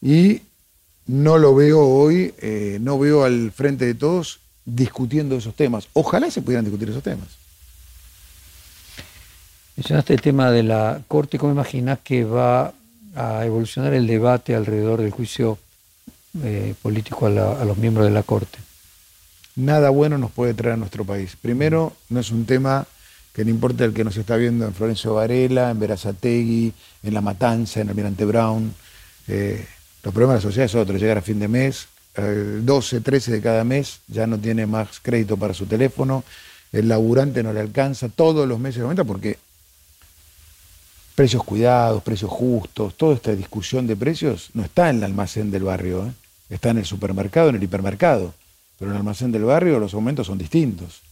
y 0.00 0.40
no 1.07 1.37
lo 1.37 1.55
veo 1.55 1.81
hoy, 1.87 2.33
eh, 2.38 2.79
no 2.81 2.98
veo 2.98 3.24
al 3.24 3.52
frente 3.52 3.85
de 3.85 3.94
todos 3.94 4.40
discutiendo 4.64 5.37
esos 5.37 5.55
temas. 5.55 5.88
Ojalá 5.92 6.31
se 6.31 6.40
pudieran 6.40 6.64
discutir 6.64 6.88
esos 6.88 7.02
temas. 7.02 7.29
Mencionaste 9.76 10.14
el 10.14 10.22
tema 10.22 10.50
de 10.50 10.62
la 10.62 11.02
Corte, 11.07 11.38
¿cómo 11.38 11.52
imaginas 11.52 11.98
que 12.02 12.24
va 12.24 12.72
a 13.14 13.44
evolucionar 13.44 13.92
el 13.92 14.07
debate 14.07 14.55
alrededor 14.55 15.02
del 15.02 15.11
juicio 15.11 15.59
eh, 16.42 16.74
político 16.81 17.26
a, 17.26 17.64
los 17.64 17.76
miembros 17.76 18.07
de 18.07 18.12
la 18.12 18.22
Corte? 18.22 18.59
Nada 19.57 19.88
bueno 19.90 20.19
nos 20.19 20.31
puede 20.31 20.55
traer 20.55 20.75
a 20.75 20.77
nuestro 20.77 21.05
país. 21.05 21.35
Primero, 21.40 21.95
no 22.11 22.21
es 22.21 22.31
un 22.31 22.45
tema 22.45 22.87
que 23.33 23.45
no 23.45 23.51
importa 23.51 23.85
el 23.85 23.92
que 23.92 24.05
nos 24.05 24.16
está 24.16 24.37
viendo 24.37 24.66
en 24.66 24.75
Florencio 24.75 25.14
Varela, 25.14 25.71
en 25.71 25.81
Verazategui, 25.81 26.73
en 27.03 27.14
La 27.14 27.21
Matanza, 27.21 27.81
en 27.81 27.88
Almirante 27.88 28.25
Brown. 28.25 28.75
Eh, 29.29 29.66
los 30.03 30.14
problemas 30.14 30.35
de 30.35 30.38
la 30.38 30.42
sociedad 30.42 30.66
es 30.66 30.75
otro, 30.75 30.97
llegar 30.97 31.19
a 31.19 31.23
fin 31.23 31.38
de 31.38 31.49
mes, 31.49 31.88
el 32.14 32.64
12, 32.64 33.01
13 33.01 33.33
de 33.33 33.40
cada 33.40 33.64
mes 33.64 34.01
ya 34.09 34.27
no 34.27 34.38
tiene 34.38 34.66
más 34.66 35.01
crédito 35.01 35.37
para 35.37 35.53
su 35.53 35.66
teléfono, 35.66 36.25
el 36.73 36.88
laburante 36.88 37.42
no 37.42 37.53
le 37.53 37.61
alcanza, 37.61 38.09
todos 38.09 38.47
los 38.47 38.59
meses 38.59 38.83
aumenta 38.83 39.05
porque 39.05 39.38
precios 41.14 41.45
cuidados, 41.45 42.03
precios 42.03 42.31
justos, 42.31 42.95
toda 42.97 43.14
esta 43.14 43.35
discusión 43.35 43.87
de 43.87 43.97
precios 43.97 44.51
no 44.55 44.62
está 44.62 44.90
en 44.90 44.99
el 44.99 45.05
almacén 45.05 45.51
del 45.51 45.64
barrio, 45.64 46.07
¿eh? 46.07 46.12
está 46.51 46.71
en 46.71 46.79
el 46.79 46.85
supermercado, 46.85 47.49
en 47.49 47.57
el 47.57 47.62
hipermercado, 47.62 48.35
pero 48.79 48.91
en 48.91 48.97
el 48.97 48.99
almacén 48.99 49.33
del 49.33 49.45
barrio 49.45 49.79
los 49.79 49.95
aumentos 49.95 50.27
son 50.27 50.39
distintos. 50.39 51.03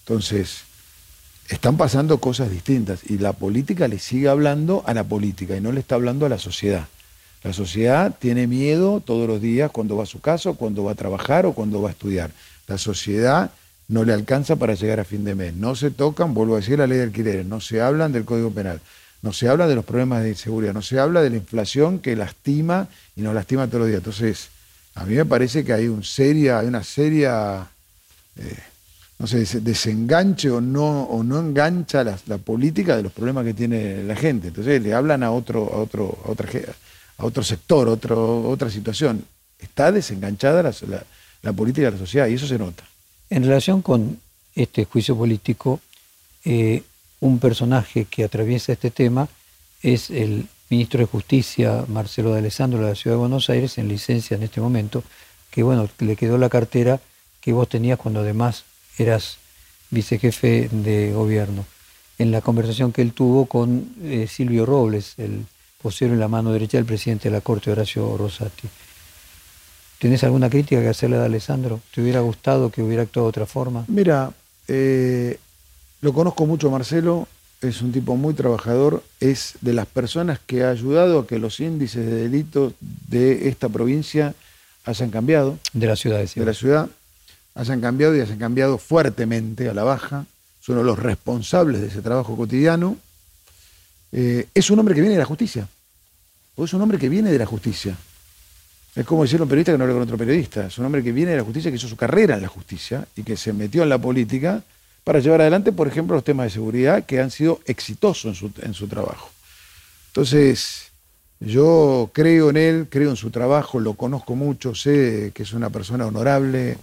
Entonces, 0.00 0.62
están 1.48 1.76
pasando 1.76 2.18
cosas 2.18 2.50
distintas 2.50 3.00
y 3.08 3.18
la 3.18 3.32
política 3.32 3.88
le 3.88 3.98
sigue 3.98 4.28
hablando 4.28 4.82
a 4.86 4.94
la 4.94 5.04
política 5.04 5.56
y 5.56 5.60
no 5.60 5.72
le 5.72 5.80
está 5.80 5.94
hablando 5.94 6.26
a 6.26 6.28
la 6.28 6.38
sociedad. 6.38 6.86
La 7.44 7.52
sociedad 7.52 8.14
tiene 8.18 8.46
miedo 8.46 9.00
todos 9.00 9.28
los 9.28 9.40
días 9.40 9.70
cuando 9.70 9.96
va 9.96 10.02
a 10.02 10.06
su 10.06 10.20
casa, 10.20 10.52
cuando 10.54 10.84
va 10.84 10.92
a 10.92 10.96
trabajar 10.96 11.46
o 11.46 11.52
cuando 11.52 11.80
va 11.80 11.90
a 11.90 11.92
estudiar. 11.92 12.30
La 12.66 12.78
sociedad 12.78 13.52
no 13.88 14.04
le 14.04 14.12
alcanza 14.12 14.56
para 14.56 14.74
llegar 14.74 14.98
a 14.98 15.04
fin 15.04 15.24
de 15.24 15.34
mes. 15.34 15.54
No 15.54 15.76
se 15.76 15.90
tocan, 15.92 16.34
vuelvo 16.34 16.54
a 16.54 16.58
decir, 16.58 16.78
la 16.78 16.88
ley 16.88 16.98
de 16.98 17.04
alquileres, 17.04 17.46
no 17.46 17.60
se 17.60 17.80
hablan 17.80 18.10
del 18.10 18.24
Código 18.24 18.50
Penal, 18.50 18.80
no 19.22 19.32
se 19.32 19.48
habla 19.48 19.68
de 19.68 19.76
los 19.76 19.84
problemas 19.84 20.24
de 20.24 20.30
inseguridad, 20.30 20.74
no 20.74 20.82
se 20.82 20.98
habla 20.98 21.22
de 21.22 21.30
la 21.30 21.36
inflación 21.36 22.00
que 22.00 22.16
lastima 22.16 22.88
y 23.14 23.20
nos 23.20 23.34
lastima 23.34 23.68
todos 23.68 23.80
los 23.80 23.88
días. 23.88 23.98
Entonces, 23.98 24.48
a 24.96 25.04
mí 25.04 25.14
me 25.14 25.24
parece 25.26 25.64
que 25.64 25.72
hay, 25.72 25.88
un 25.88 26.02
seria, 26.02 26.58
hay 26.58 26.66
una 26.66 26.82
seria... 26.82 27.66
Eh, 28.36 28.56
no 29.18 29.26
sé, 29.26 29.44
desenganche 29.60 30.50
o 30.50 30.60
no, 30.60 31.04
o 31.04 31.22
no 31.22 31.38
engancha 31.38 32.04
la, 32.04 32.38
política 32.38 32.96
de 32.96 33.02
los 33.02 33.12
problemas 33.12 33.44
que 33.44 33.54
tiene 33.54 34.02
la 34.04 34.14
gente. 34.14 34.48
Entonces 34.48 34.82
le 34.82 34.92
hablan 34.92 35.22
a 35.22 35.30
otro, 35.30 35.72
a 35.72 35.78
otro, 35.78 36.18
a 36.26 36.30
otra, 36.30 36.48
otro 37.16 37.42
sector, 37.42 37.88
otra 37.88 38.70
situación. 38.70 39.24
Está 39.58 39.90
desenganchada 39.90 40.62
la, 41.42 41.52
política 41.54 41.86
de 41.86 41.92
la 41.92 41.98
sociedad 41.98 42.26
y 42.26 42.34
eso 42.34 42.46
se 42.46 42.58
nota. 42.58 42.84
En 43.30 43.42
relación 43.44 43.80
con 43.80 44.20
este 44.54 44.84
juicio 44.84 45.16
político, 45.16 45.80
eh, 46.44 46.82
un 47.20 47.38
personaje 47.38 48.04
que 48.04 48.24
atraviesa 48.24 48.72
este 48.72 48.90
tema 48.90 49.28
es 49.82 50.10
el 50.10 50.46
ministro 50.68 51.00
de 51.00 51.06
Justicia, 51.06 51.84
Marcelo 51.88 52.32
de 52.32 52.40
Alessandro, 52.40 52.80
de 52.80 52.88
la 52.88 52.94
Ciudad 52.94 53.16
de 53.16 53.20
Buenos 53.20 53.50
Aires, 53.50 53.78
en 53.78 53.88
licencia 53.88 54.36
en 54.36 54.42
este 54.42 54.60
momento, 54.60 55.02
que 55.50 55.62
bueno, 55.62 55.88
le 55.98 56.16
quedó 56.16 56.38
la 56.38 56.48
cartera 56.48 57.00
que 57.40 57.52
vos 57.52 57.68
tenías 57.68 57.98
cuando 57.98 58.20
además 58.20 58.64
eras 58.98 59.38
vicejefe 59.90 60.68
de 60.72 61.12
gobierno, 61.12 61.64
en 62.18 62.32
la 62.32 62.40
conversación 62.40 62.92
que 62.92 63.02
él 63.02 63.12
tuvo 63.12 63.46
con 63.46 63.94
eh, 64.02 64.26
Silvio 64.28 64.66
Robles, 64.66 65.14
el 65.18 65.46
vocero 65.82 66.12
en 66.12 66.20
la 66.20 66.28
mano 66.28 66.52
derecha 66.52 66.78
del 66.78 66.86
presidente 66.86 67.28
de 67.28 67.32
la 67.32 67.40
Corte, 67.40 67.70
Horacio 67.70 68.16
Rosati. 68.16 68.68
¿Tenés 69.98 70.24
alguna 70.24 70.50
crítica 70.50 70.80
que 70.82 70.88
hacerle 70.88 71.16
a 71.16 71.24
Alessandro? 71.24 71.80
¿Te 71.94 72.02
hubiera 72.02 72.20
gustado 72.20 72.70
que 72.70 72.82
hubiera 72.82 73.02
actuado 73.02 73.26
de 73.26 73.30
otra 73.30 73.46
forma? 73.46 73.84
Mira, 73.88 74.32
eh, 74.68 75.38
lo 76.00 76.12
conozco 76.12 76.44
mucho 76.44 76.70
Marcelo, 76.70 77.28
es 77.62 77.82
un 77.82 77.92
tipo 77.92 78.16
muy 78.16 78.34
trabajador, 78.34 79.02
es 79.20 79.54
de 79.60 79.72
las 79.72 79.86
personas 79.86 80.38
que 80.44 80.64
ha 80.64 80.70
ayudado 80.70 81.20
a 81.20 81.26
que 81.26 81.38
los 81.38 81.60
índices 81.60 82.04
de 82.04 82.14
delitos 82.14 82.74
de 82.80 83.48
esta 83.48 83.68
provincia 83.68 84.34
hayan 84.84 85.10
cambiado. 85.10 85.58
De 85.72 85.86
la 85.86 85.96
ciudad, 85.96 86.22
De 86.22 86.44
la 86.44 86.54
ciudad 86.54 86.88
hayan 87.54 87.80
cambiado 87.80 88.14
y 88.14 88.20
hayan 88.20 88.38
cambiado 88.38 88.78
fuertemente 88.78 89.68
a 89.68 89.74
la 89.74 89.82
baja, 89.82 90.26
son 90.60 90.84
los 90.84 90.98
responsables 90.98 91.80
de 91.80 91.86
ese 91.88 92.02
trabajo 92.02 92.36
cotidiano. 92.36 92.96
Eh, 94.12 94.48
es 94.54 94.70
un 94.70 94.78
hombre 94.78 94.94
que 94.94 95.00
viene 95.00 95.14
de 95.14 95.20
la 95.20 95.26
justicia, 95.26 95.66
o 96.54 96.64
es 96.64 96.74
un 96.74 96.82
hombre 96.82 96.98
que 96.98 97.08
viene 97.08 97.32
de 97.32 97.38
la 97.38 97.46
justicia. 97.46 97.96
Es 98.94 99.04
como 99.04 99.22
decirle 99.22 99.42
a 99.42 99.44
un 99.44 99.48
periodista 99.48 99.72
que 99.72 99.78
no 99.78 99.84
habla 99.84 99.94
con 99.94 100.02
otro 100.02 100.18
periodista, 100.18 100.66
es 100.66 100.78
un 100.78 100.84
hombre 100.84 101.02
que 101.02 101.12
viene 101.12 101.32
de 101.32 101.38
la 101.38 101.44
justicia, 101.44 101.70
que 101.70 101.76
hizo 101.76 101.88
su 101.88 101.96
carrera 101.96 102.36
en 102.36 102.42
la 102.42 102.48
justicia 102.48 103.06
y 103.16 103.22
que 103.22 103.36
se 103.36 103.52
metió 103.52 103.82
en 103.82 103.88
la 103.88 103.98
política 103.98 104.62
para 105.06 105.20
llevar 105.20 105.40
adelante, 105.40 105.70
por 105.70 105.86
ejemplo, 105.86 106.16
los 106.16 106.24
temas 106.24 106.46
de 106.46 106.50
seguridad 106.50 107.06
que 107.06 107.20
han 107.20 107.30
sido 107.30 107.60
exitosos 107.64 108.24
en 108.24 108.34
su, 108.34 108.50
en 108.60 108.74
su 108.74 108.88
trabajo. 108.88 109.30
Entonces, 110.08 110.90
yo 111.38 112.10
creo 112.12 112.50
en 112.50 112.56
él, 112.56 112.88
creo 112.90 113.10
en 113.10 113.16
su 113.16 113.30
trabajo, 113.30 113.78
lo 113.78 113.94
conozco 113.94 114.34
mucho, 114.34 114.74
sé 114.74 115.30
que 115.32 115.44
es 115.44 115.52
una 115.52 115.70
persona 115.70 116.08
honorable, 116.08 116.76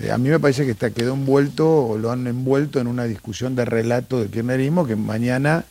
eh, 0.00 0.10
a 0.10 0.18
mí 0.18 0.28
me 0.28 0.38
parece 0.38 0.66
que 0.66 0.72
está, 0.72 0.90
quedó 0.90 1.14
envuelto 1.14 1.86
o 1.86 1.96
lo 1.96 2.10
han 2.10 2.26
envuelto 2.26 2.78
en 2.78 2.86
una 2.86 3.04
discusión 3.04 3.56
de 3.56 3.64
relato 3.64 4.20
del 4.20 4.28
kirchnerismo 4.28 4.86
que 4.86 4.94
mañana 4.94 5.64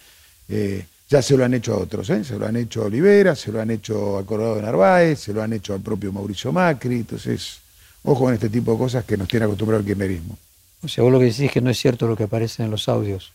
eh, 0.49 0.87
ya 1.07 1.21
se 1.21 1.37
lo 1.37 1.45
han 1.45 1.53
hecho 1.53 1.75
a 1.75 1.77
otros. 1.77 2.09
¿eh? 2.09 2.23
Se 2.23 2.39
lo 2.39 2.47
han 2.47 2.55
hecho 2.55 2.81
a 2.81 2.85
Olivera, 2.85 3.35
se 3.35 3.51
lo 3.51 3.61
han 3.61 3.69
hecho 3.69 4.17
a 4.17 4.25
Corrado 4.25 4.55
de 4.55 4.63
Narváez, 4.63 5.19
se 5.19 5.33
lo 5.33 5.43
han 5.43 5.53
hecho 5.53 5.75
al 5.75 5.81
propio 5.81 6.11
Mauricio 6.11 6.51
Macri. 6.51 6.95
Entonces, 6.95 7.59
ojo 8.01 8.23
con 8.23 8.33
este 8.33 8.49
tipo 8.49 8.71
de 8.71 8.79
cosas 8.79 9.05
que 9.05 9.17
nos 9.17 9.27
tiene 9.27 9.45
acostumbrado 9.45 9.81
el 9.81 9.85
kirchnerismo. 9.85 10.35
O 10.83 10.87
sea, 10.87 11.03
vos 11.03 11.11
lo 11.11 11.19
que 11.19 11.25
decís 11.25 11.41
es 11.41 11.51
que 11.51 11.61
no 11.61 11.69
es 11.69 11.77
cierto 11.77 12.07
lo 12.07 12.15
que 12.15 12.23
aparece 12.23 12.63
en 12.63 12.71
los 12.71 12.87
audios. 12.87 13.33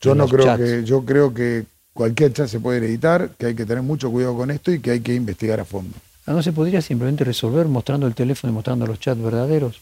Yo 0.00 0.14
no 0.14 0.26
creo 0.26 0.56
que, 0.56 0.82
yo 0.84 1.04
creo 1.04 1.34
que 1.34 1.66
cualquier 1.92 2.32
chat 2.32 2.48
se 2.48 2.60
puede 2.60 2.78
editar, 2.78 3.30
que 3.38 3.46
hay 3.46 3.54
que 3.54 3.66
tener 3.66 3.82
mucho 3.82 4.10
cuidado 4.10 4.36
con 4.36 4.50
esto 4.50 4.72
y 4.72 4.80
que 4.80 4.92
hay 4.92 5.00
que 5.00 5.14
investigar 5.14 5.60
a 5.60 5.64
fondo. 5.64 5.94
Ah, 6.26 6.32
¿No 6.32 6.42
se 6.42 6.52
podría 6.52 6.80
simplemente 6.80 7.24
resolver 7.24 7.66
mostrando 7.66 8.06
el 8.06 8.14
teléfono 8.14 8.52
y 8.52 8.54
mostrando 8.54 8.86
los 8.86 8.98
chats 8.98 9.20
verdaderos? 9.20 9.80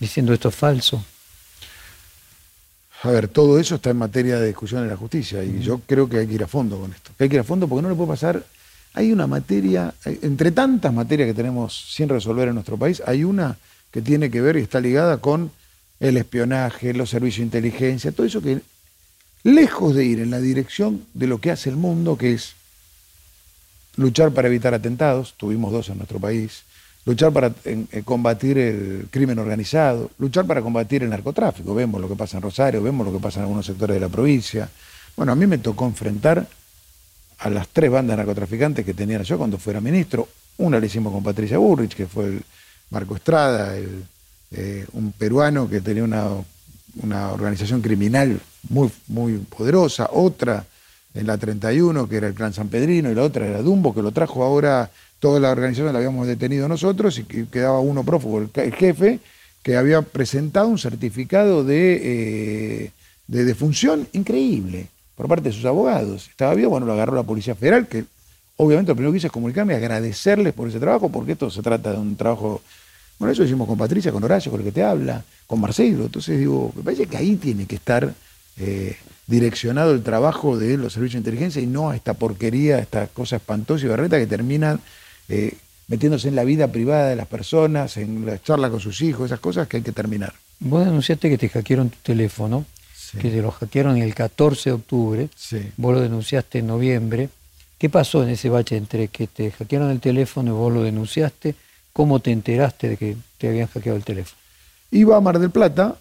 diciendo 0.00 0.32
esto 0.32 0.48
es 0.48 0.54
falso. 0.54 1.04
A 3.02 3.10
ver, 3.10 3.28
todo 3.28 3.58
eso 3.58 3.76
está 3.76 3.90
en 3.90 3.96
materia 3.96 4.38
de 4.40 4.48
discusión 4.48 4.82
en 4.82 4.88
la 4.88 4.96
justicia 4.96 5.44
y 5.44 5.60
yo 5.60 5.80
creo 5.86 6.08
que 6.08 6.18
hay 6.18 6.26
que 6.26 6.34
ir 6.34 6.42
a 6.42 6.48
fondo 6.48 6.78
con 6.80 6.92
esto. 6.92 7.12
hay 7.18 7.28
que 7.28 7.36
ir 7.36 7.40
a 7.40 7.44
fondo 7.44 7.68
porque 7.68 7.82
no 7.82 7.88
le 7.88 7.94
puede 7.94 8.08
pasar. 8.08 8.44
Hay 8.94 9.12
una 9.12 9.26
materia, 9.26 9.94
entre 10.04 10.50
tantas 10.50 10.92
materias 10.92 11.28
que 11.28 11.34
tenemos 11.34 11.92
sin 11.94 12.08
resolver 12.08 12.48
en 12.48 12.54
nuestro 12.54 12.76
país, 12.76 13.02
hay 13.06 13.22
una 13.22 13.56
que 13.92 14.02
tiene 14.02 14.30
que 14.30 14.40
ver 14.40 14.56
y 14.56 14.62
está 14.62 14.80
ligada 14.80 15.18
con 15.18 15.52
el 16.00 16.16
espionaje, 16.16 16.94
los 16.94 17.10
servicios 17.10 17.38
de 17.38 17.58
inteligencia, 17.58 18.12
todo 18.12 18.26
eso 18.26 18.40
que, 18.42 18.60
lejos 19.42 19.94
de 19.94 20.04
ir 20.04 20.20
en 20.20 20.30
la 20.30 20.40
dirección 20.40 21.04
de 21.14 21.26
lo 21.26 21.40
que 21.40 21.50
hace 21.50 21.70
el 21.70 21.76
mundo, 21.76 22.16
que 22.16 22.32
es 22.34 22.54
luchar 23.96 24.30
para 24.30 24.48
evitar 24.48 24.74
atentados, 24.74 25.34
tuvimos 25.36 25.72
dos 25.72 25.88
en 25.88 25.98
nuestro 25.98 26.20
país, 26.20 26.62
luchar 27.04 27.32
para 27.32 27.52
combatir 28.04 28.58
el 28.58 29.08
crimen 29.10 29.38
organizado, 29.38 30.10
luchar 30.18 30.46
para 30.46 30.62
combatir 30.62 31.02
el 31.02 31.10
narcotráfico. 31.10 31.74
Vemos 31.74 32.00
lo 32.00 32.08
que 32.08 32.14
pasa 32.14 32.36
en 32.36 32.42
Rosario, 32.42 32.82
vemos 32.82 33.06
lo 33.06 33.12
que 33.12 33.18
pasa 33.18 33.40
en 33.40 33.44
algunos 33.44 33.66
sectores 33.66 33.94
de 33.94 34.00
la 34.00 34.08
provincia. 34.08 34.68
Bueno, 35.16 35.32
a 35.32 35.34
mí 35.34 35.46
me 35.46 35.58
tocó 35.58 35.86
enfrentar 35.86 36.46
a 37.38 37.50
las 37.50 37.68
tres 37.68 37.90
bandas 37.90 38.16
narcotraficantes 38.16 38.84
que 38.84 38.94
tenía 38.94 39.22
yo 39.22 39.38
cuando 39.38 39.58
fuera 39.58 39.80
ministro. 39.80 40.28
Una 40.58 40.78
la 40.78 40.86
hicimos 40.86 41.12
con 41.12 41.22
Patricia 41.22 41.58
Burrich, 41.58 41.94
que 41.94 42.06
fue 42.06 42.26
el 42.26 42.42
Marco 42.90 43.16
Estrada, 43.16 43.74
eh, 44.50 44.86
un 44.92 45.12
peruano 45.12 45.68
que 45.68 45.80
tenía 45.80 46.04
una, 46.04 46.28
una 47.02 47.32
organización 47.32 47.80
criminal 47.80 48.40
muy, 48.68 48.90
muy 49.08 49.38
poderosa. 49.38 50.08
Otra 50.12 50.64
en 51.14 51.26
la 51.26 51.36
31, 51.36 52.08
que 52.08 52.16
era 52.16 52.28
el 52.28 52.34
Clan 52.34 52.52
San 52.52 52.68
Pedrino, 52.68 53.10
y 53.10 53.14
la 53.14 53.22
otra 53.22 53.46
era 53.46 53.62
Dumbo, 53.62 53.94
que 53.94 54.02
lo 54.02 54.12
trajo 54.12 54.44
ahora 54.44 54.90
toda 55.18 55.40
la 55.40 55.50
organización 55.50 55.92
la 55.92 55.98
habíamos 55.98 56.26
detenido 56.26 56.68
nosotros 56.68 57.18
y 57.18 57.24
quedaba 57.24 57.80
uno 57.80 58.04
prófugo, 58.04 58.38
el, 58.54 58.72
jefe, 58.72 59.18
que 59.62 59.76
había 59.76 60.02
presentado 60.02 60.68
un 60.68 60.78
certificado 60.78 61.64
de, 61.64 62.00
eh, 62.02 62.90
de 63.26 63.44
defunción 63.44 64.06
increíble 64.12 64.86
por 65.16 65.28
parte 65.28 65.48
de 65.48 65.54
sus 65.54 65.64
abogados. 65.64 66.28
Estaba 66.28 66.54
bien, 66.54 66.70
bueno, 66.70 66.86
lo 66.86 66.92
agarró 66.92 67.14
la 67.14 67.24
Policía 67.24 67.56
Federal, 67.56 67.88
que 67.88 68.04
obviamente 68.56 68.90
lo 68.90 68.94
primero 68.94 69.12
que 69.12 69.18
hice 69.18 69.26
es 69.26 69.32
comunicarme 69.32 69.74
y 69.74 69.76
agradecerles 69.76 70.52
por 70.52 70.68
ese 70.68 70.78
trabajo, 70.78 71.08
porque 71.08 71.32
esto 71.32 71.50
se 71.50 71.62
trata 71.62 71.92
de 71.92 71.98
un 71.98 72.16
trabajo. 72.16 72.62
Bueno, 73.18 73.32
eso 73.32 73.42
lo 73.42 73.46
hicimos 73.46 73.66
con 73.66 73.76
Patricia, 73.76 74.12
con 74.12 74.22
Horacio, 74.22 74.50
con 74.50 74.60
el 74.60 74.66
que 74.66 74.72
te 74.72 74.82
habla, 74.82 75.24
con 75.46 75.60
Marcelo. 75.60 76.04
Entonces 76.04 76.38
digo, 76.38 76.72
me 76.76 76.82
parece 76.82 77.06
que 77.06 77.16
ahí 77.16 77.36
tiene 77.36 77.66
que 77.66 77.76
estar 77.76 78.14
eh, 78.58 78.96
direccionado 79.26 79.92
el 79.92 80.02
trabajo 80.02 80.56
de 80.56 80.76
los 80.76 80.92
servicios 80.92 81.14
de 81.14 81.30
inteligencia 81.30 81.60
y 81.60 81.66
no 81.66 81.90
a 81.90 81.96
esta 81.96 82.14
porquería, 82.14 82.76
a 82.76 82.80
esta 82.80 83.06
cosa 83.08 83.36
espantosa 83.36 83.86
y 83.86 83.88
barreta 83.88 84.18
que 84.18 84.26
termina 84.26 84.78
eh, 85.28 85.54
metiéndose 85.88 86.28
en 86.28 86.36
la 86.36 86.44
vida 86.44 86.68
privada 86.68 87.08
de 87.08 87.16
las 87.16 87.26
personas, 87.26 87.96
en 87.96 88.24
la 88.24 88.40
charla 88.40 88.70
con 88.70 88.80
sus 88.80 89.00
hijos, 89.00 89.26
esas 89.26 89.40
cosas 89.40 89.66
que 89.68 89.78
hay 89.78 89.82
que 89.82 89.92
terminar. 89.92 90.34
Vos 90.60 90.84
denunciaste 90.84 91.28
que 91.28 91.38
te 91.38 91.48
hackearon 91.48 91.90
tu 91.90 91.98
teléfono 92.02 92.64
que 93.12 93.30
te 93.30 93.42
lo 93.42 93.50
hackearon 93.50 93.96
el 93.96 94.14
14 94.14 94.70
de 94.70 94.74
octubre, 94.74 95.28
vos 95.76 95.94
lo 95.94 96.00
denunciaste 96.00 96.58
en 96.58 96.66
noviembre. 96.66 97.30
¿Qué 97.78 97.88
pasó 97.88 98.22
en 98.22 98.30
ese 98.30 98.48
bache 98.48 98.76
entre 98.76 99.08
que 99.08 99.26
te 99.26 99.50
hackearon 99.50 99.90
el 99.90 100.00
teléfono 100.00 100.50
y 100.50 100.54
vos 100.54 100.72
lo 100.72 100.82
denunciaste? 100.82 101.54
¿Cómo 101.98 102.20
te 102.20 102.30
enteraste 102.30 102.90
de 102.90 102.96
que 102.96 103.16
te 103.38 103.48
habían 103.48 103.66
hackeado 103.66 103.96
el 103.96 104.04
teléfono? 104.04 104.40
Iba 104.92 105.16
a 105.16 105.20
Mar 105.20 105.40
del 105.40 105.50
Plata 105.50 105.96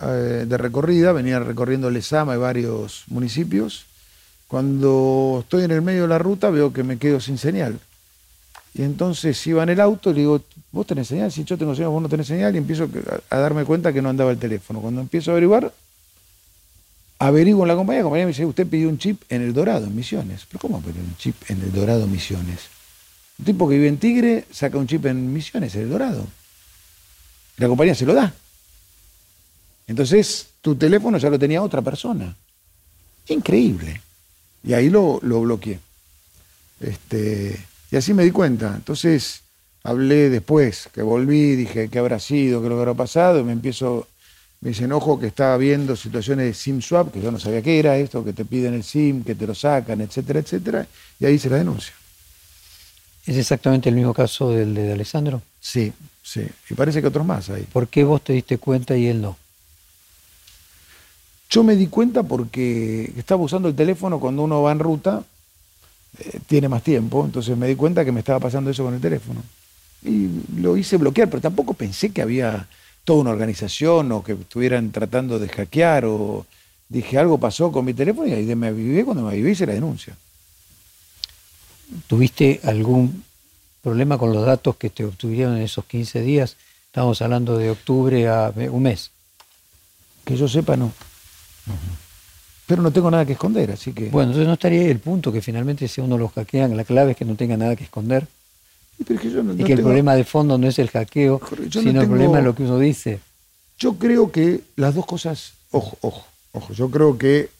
eh, 0.00 0.44
de 0.46 0.56
recorrida, 0.56 1.10
venía 1.10 1.40
recorriendo 1.40 1.90
Lesama 1.90 2.36
y 2.36 2.38
varios 2.38 3.02
municipios. 3.08 3.86
Cuando 4.46 5.38
estoy 5.40 5.64
en 5.64 5.72
el 5.72 5.82
medio 5.82 6.02
de 6.02 6.08
la 6.10 6.18
ruta 6.18 6.48
veo 6.48 6.72
que 6.72 6.84
me 6.84 6.96
quedo 6.96 7.18
sin 7.18 7.38
señal. 7.38 7.80
Y 8.72 8.82
entonces 8.82 9.44
iba 9.48 9.64
en 9.64 9.70
el 9.70 9.80
auto 9.80 10.10
y 10.10 10.14
le 10.14 10.20
digo, 10.20 10.40
¿vos 10.70 10.86
tenés 10.86 11.08
señal? 11.08 11.32
Si 11.32 11.42
yo 11.42 11.58
tengo 11.58 11.74
señal, 11.74 11.90
vos 11.90 12.00
no 12.00 12.08
tenés 12.08 12.28
señal. 12.28 12.54
Y 12.54 12.58
empiezo 12.58 12.88
a, 13.30 13.36
darme 13.36 13.64
cuenta 13.64 13.92
que 13.92 14.00
no 14.00 14.10
andaba 14.10 14.30
el 14.30 14.38
teléfono. 14.38 14.78
Cuando 14.78 15.00
empiezo 15.00 15.32
a 15.32 15.34
averiguar, 15.34 15.74
averiguo 17.18 17.64
en 17.64 17.68
la 17.68 17.74
compañía, 17.74 18.02
la 18.02 18.04
compañía 18.04 18.26
me 18.26 18.30
dice, 18.30 18.46
usted 18.46 18.64
pidió 18.64 18.88
un 18.88 18.98
chip 18.98 19.22
en 19.28 19.42
el 19.42 19.52
Dorado, 19.52 19.86
en 19.86 19.96
Misiones. 19.96 20.46
¿Pero 20.48 20.60
cómo 20.60 20.80
pidió 20.80 21.02
un 21.02 21.16
chip 21.16 21.34
en 21.48 21.62
el 21.62 21.72
Dorado, 21.72 22.06
Misiones? 22.06 22.73
Un 23.38 23.44
tipo 23.44 23.68
que 23.68 23.74
vive 23.74 23.88
en 23.88 23.98
Tigre 23.98 24.44
saca 24.50 24.78
un 24.78 24.86
chip 24.86 25.06
en 25.06 25.32
Misiones, 25.32 25.74
el 25.74 25.90
Dorado. 25.90 26.26
La 27.56 27.68
compañía 27.68 27.94
se 27.94 28.06
lo 28.06 28.14
da. 28.14 28.32
Entonces, 29.86 30.46
tu 30.60 30.76
teléfono 30.76 31.18
ya 31.18 31.30
lo 31.30 31.38
tenía 31.38 31.62
otra 31.62 31.82
persona. 31.82 32.34
Increíble. 33.28 34.00
Y 34.62 34.72
ahí 34.72 34.88
lo, 34.88 35.18
lo 35.22 35.42
bloqueé. 35.42 35.78
Este, 36.80 37.58
y 37.90 37.96
así 37.96 38.14
me 38.14 38.24
di 38.24 38.30
cuenta. 38.30 38.72
Entonces, 38.74 39.42
hablé 39.82 40.30
después, 40.30 40.88
que 40.92 41.02
volví, 41.02 41.56
dije 41.56 41.88
qué 41.88 41.98
habrá 41.98 42.18
sido, 42.18 42.62
qué 42.62 42.68
lo 42.68 42.78
habrá 42.78 42.94
pasado, 42.94 43.40
y 43.40 43.44
me 43.44 43.52
empiezo, 43.52 44.08
me 44.60 44.70
dicen, 44.70 44.92
ojo, 44.92 45.20
que 45.20 45.26
estaba 45.26 45.56
viendo 45.58 45.94
situaciones 45.94 46.46
de 46.46 46.54
SIM 46.54 46.80
swap, 46.80 47.12
que 47.12 47.20
yo 47.20 47.30
no 47.30 47.38
sabía 47.38 47.62
qué 47.62 47.78
era 47.78 47.96
esto, 47.98 48.24
que 48.24 48.32
te 48.32 48.44
piden 48.44 48.74
el 48.74 48.84
SIM, 48.84 49.22
que 49.22 49.34
te 49.34 49.46
lo 49.46 49.54
sacan, 49.54 50.00
etcétera, 50.00 50.40
etcétera, 50.40 50.86
y 51.20 51.26
ahí 51.26 51.38
se 51.38 51.50
la 51.50 51.56
denuncia. 51.56 51.92
¿Es 53.26 53.36
exactamente 53.36 53.88
el 53.88 53.94
mismo 53.94 54.12
caso 54.12 54.50
del 54.50 54.74
de 54.74 54.92
Alessandro? 54.92 55.42
Sí, 55.60 55.92
sí. 56.22 56.46
Y 56.68 56.74
parece 56.74 57.00
que 57.00 57.08
otros 57.08 57.24
más 57.24 57.48
hay. 57.48 57.62
¿Por 57.62 57.88
qué 57.88 58.04
vos 58.04 58.22
te 58.22 58.34
diste 58.34 58.58
cuenta 58.58 58.96
y 58.96 59.06
él 59.06 59.22
no? 59.22 59.36
Yo 61.48 61.62
me 61.62 61.76
di 61.76 61.86
cuenta 61.86 62.22
porque 62.22 63.12
estaba 63.16 63.42
usando 63.42 63.68
el 63.68 63.74
teléfono 63.74 64.18
cuando 64.18 64.42
uno 64.42 64.62
va 64.62 64.72
en 64.72 64.78
ruta, 64.78 65.24
eh, 66.18 66.40
tiene 66.46 66.68
más 66.68 66.82
tiempo, 66.82 67.24
entonces 67.24 67.56
me 67.56 67.68
di 67.68 67.76
cuenta 67.76 68.04
que 68.04 68.12
me 68.12 68.20
estaba 68.20 68.40
pasando 68.40 68.70
eso 68.70 68.84
con 68.84 68.94
el 68.94 69.00
teléfono. 69.00 69.42
Y 70.02 70.28
lo 70.56 70.76
hice 70.76 70.96
bloquear, 70.96 71.30
pero 71.30 71.40
tampoco 71.40 71.74
pensé 71.74 72.10
que 72.10 72.22
había 72.22 72.68
toda 73.04 73.20
una 73.20 73.30
organización 73.30 74.12
o 74.12 74.22
que 74.22 74.32
estuvieran 74.32 74.90
tratando 74.90 75.38
de 75.38 75.48
hackear 75.48 76.04
o 76.06 76.46
dije 76.88 77.18
algo 77.18 77.38
pasó 77.38 77.72
con 77.72 77.84
mi 77.84 77.94
teléfono 77.94 78.26
y 78.26 78.32
ahí 78.32 78.54
me 78.54 78.68
avivé, 78.68 79.04
cuando 79.04 79.22
me 79.22 79.30
avivé 79.30 79.52
hice 79.52 79.66
la 79.66 79.74
denuncia. 79.74 80.16
¿Tuviste 82.06 82.60
algún 82.64 83.24
problema 83.82 84.18
con 84.18 84.32
los 84.32 84.44
datos 84.44 84.76
que 84.76 84.90
te 84.90 85.04
obtuvieron 85.04 85.56
en 85.56 85.62
esos 85.62 85.84
15 85.84 86.22
días? 86.22 86.56
Estamos 86.86 87.20
hablando 87.22 87.58
de 87.58 87.70
octubre 87.70 88.28
a 88.28 88.52
un 88.70 88.82
mes. 88.82 89.10
Que 90.24 90.36
yo 90.36 90.48
sepa, 90.48 90.76
no. 90.76 90.92
Pero 92.66 92.82
no 92.82 92.90
tengo 92.90 93.10
nada 93.10 93.26
que 93.26 93.32
esconder, 93.32 93.72
así 93.72 93.92
que. 93.92 94.08
Bueno, 94.08 94.30
entonces 94.30 94.46
no 94.46 94.54
estaría 94.54 94.80
ahí 94.80 94.88
el 94.88 95.00
punto 95.00 95.32
que 95.32 95.42
finalmente 95.42 95.86
si 95.86 96.00
uno 96.00 96.16
los 96.16 96.32
hackean, 96.32 96.76
la 96.76 96.84
clave 96.84 97.12
es 97.12 97.16
que 97.16 97.24
no 97.24 97.34
tenga 97.34 97.56
nada 97.56 97.76
que 97.76 97.84
esconder. 97.84 98.26
Y, 98.98 99.04
que, 99.64 99.72
el 99.72 99.82
problema 99.82 100.14
de 100.14 100.24
fondo 100.24 100.56
no 100.56 100.68
es 100.68 100.78
el 100.78 100.88
hackeo, 100.88 101.40
sino 101.70 102.00
el 102.00 102.08
problema 102.08 102.38
es 102.38 102.44
lo 102.44 102.54
que 102.54 102.62
uno 102.62 102.78
dice. 102.78 103.20
Yo 103.76 103.94
creo 103.94 104.30
que 104.30 104.60
las 104.76 104.94
dos 104.94 105.04
cosas, 105.04 105.54
ojo, 105.72 105.98
ojo, 106.00 106.24
ojo, 106.52 106.72
yo 106.72 106.88
creo 106.90 107.18
que 107.18 107.50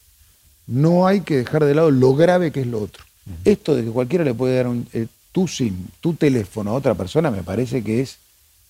no 0.68 1.06
hay 1.08 1.22
que 1.22 1.38
dejar 1.38 1.64
de 1.64 1.74
lado 1.74 1.90
lo 1.90 2.14
grave 2.14 2.52
que 2.52 2.60
es 2.60 2.66
lo 2.68 2.80
otro. 2.80 3.04
Esto 3.44 3.74
de 3.74 3.84
que 3.84 3.90
cualquiera 3.90 4.24
le 4.24 4.34
puede 4.34 4.56
dar 4.56 4.68
un, 4.68 4.86
eh, 4.92 5.06
tu 5.32 5.48
SIM, 5.48 5.74
tu 6.00 6.14
teléfono 6.14 6.70
a 6.70 6.74
otra 6.74 6.94
persona, 6.94 7.30
me 7.30 7.42
parece 7.42 7.82
que 7.82 8.00
es 8.00 8.18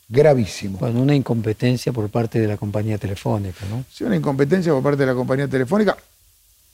gravísimo. 0.08 0.78
Bueno, 0.78 1.00
una 1.02 1.14
incompetencia 1.14 1.92
por 1.92 2.08
parte 2.08 2.38
de 2.40 2.46
la 2.46 2.56
compañía 2.56 2.98
telefónica, 2.98 3.64
¿no? 3.68 3.84
Sí, 3.92 4.04
una 4.04 4.16
incompetencia 4.16 4.72
por 4.72 4.82
parte 4.82 5.00
de 5.00 5.06
la 5.06 5.14
compañía 5.14 5.48
telefónica 5.48 5.96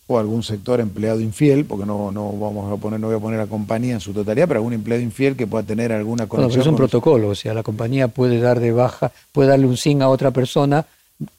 o 0.06 0.18
algún 0.18 0.42
sector 0.42 0.80
empleado 0.80 1.20
infiel, 1.20 1.64
porque 1.64 1.86
no, 1.86 2.10
no 2.10 2.32
vamos 2.32 2.72
a 2.72 2.76
poner, 2.76 2.98
no 2.98 3.06
voy 3.06 3.16
a 3.16 3.20
poner 3.20 3.38
a 3.38 3.44
la 3.44 3.48
compañía 3.48 3.94
en 3.94 4.00
su 4.00 4.12
totalidad, 4.12 4.48
pero 4.48 4.58
algún 4.58 4.72
empleado 4.72 5.02
infiel 5.02 5.36
que 5.36 5.46
pueda 5.46 5.64
tener 5.64 5.92
alguna 5.92 6.26
conexión. 6.26 6.48
Bueno, 6.48 6.52
pero 6.52 6.62
es 6.62 6.66
un 6.66 6.76
protocolo, 6.76 7.28
o 7.28 7.34
sea, 7.36 7.54
la 7.54 7.62
compañía 7.62 8.08
puede 8.08 8.40
dar 8.40 8.58
de 8.58 8.72
baja, 8.72 9.12
puede 9.30 9.50
darle 9.50 9.66
un 9.66 9.76
SIN 9.76 10.02
a 10.02 10.08
otra 10.08 10.32
persona 10.32 10.84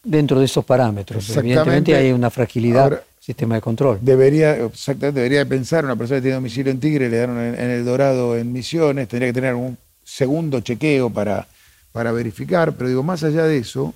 dentro 0.03 0.39
de 0.39 0.45
esos 0.45 0.63
parámetros. 0.63 1.35
Evidentemente 1.35 1.95
hay 1.95 2.11
una 2.13 2.29
fragilidad 2.29 3.01
sistema 3.32 3.55
de 3.55 3.61
control. 3.61 3.99
Debería, 4.01 4.55
exactamente, 4.57 5.21
debería 5.21 5.45
pensar, 5.45 5.86
una 5.86 5.95
persona 5.95 6.17
que 6.17 6.23
tiene 6.23 6.36
domicilio 6.36 6.71
en 6.71 6.79
Tigre, 6.79 7.09
le 7.09 7.17
dieron 7.17 7.39
en, 7.39 7.69
el 7.69 7.86
Dorado 7.86 8.38
en 8.38 8.51
Misiones, 8.51 9.07
tendría 9.07 9.29
que 9.29 9.34
tener 9.34 9.55
un 9.55 9.77
segundo 10.03 10.59
chequeo 10.59 11.09
para, 11.09 11.47
para 11.91 12.11
verificar, 12.11 12.73
pero 12.73 12.89
digo, 12.89 13.03
más 13.03 13.23
allá 13.23 13.43
de 13.43 13.57
eso, 13.57 13.93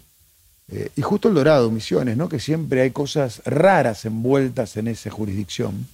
eh, 0.71 0.89
y 0.95 1.01
justo 1.01 1.27
el 1.27 1.35
Dorado, 1.35 1.69
Misiones, 1.69 2.15
¿no? 2.17 2.29
que 2.29 2.39
siempre 2.39 2.81
hay 2.81 2.91
cosas 2.91 3.41
raras 3.45 4.05
envueltas 4.05 4.77
en 4.77 4.87
esa 4.87 5.11
jurisdicción. 5.11 5.85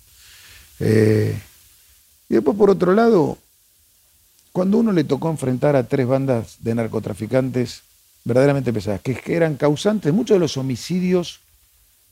Eh, 0.80 1.36
y 2.30 2.34
después, 2.36 2.56
por 2.56 2.70
otro 2.70 2.94
lado, 2.94 3.38
cuando 4.52 4.78
uno 4.78 4.92
le 4.92 5.04
tocó 5.04 5.30
enfrentar 5.30 5.76
a 5.76 5.88
tres 5.88 6.08
bandas 6.08 6.58
de 6.60 6.76
narcotraficantes 6.76 7.82
verdaderamente 8.24 8.72
pesadas, 8.72 9.02
que 9.02 9.20
eran 9.26 9.56
causantes 9.56 10.06
de 10.06 10.12
muchos 10.12 10.36
de 10.36 10.40
los 10.40 10.58
homicidios 10.58 11.40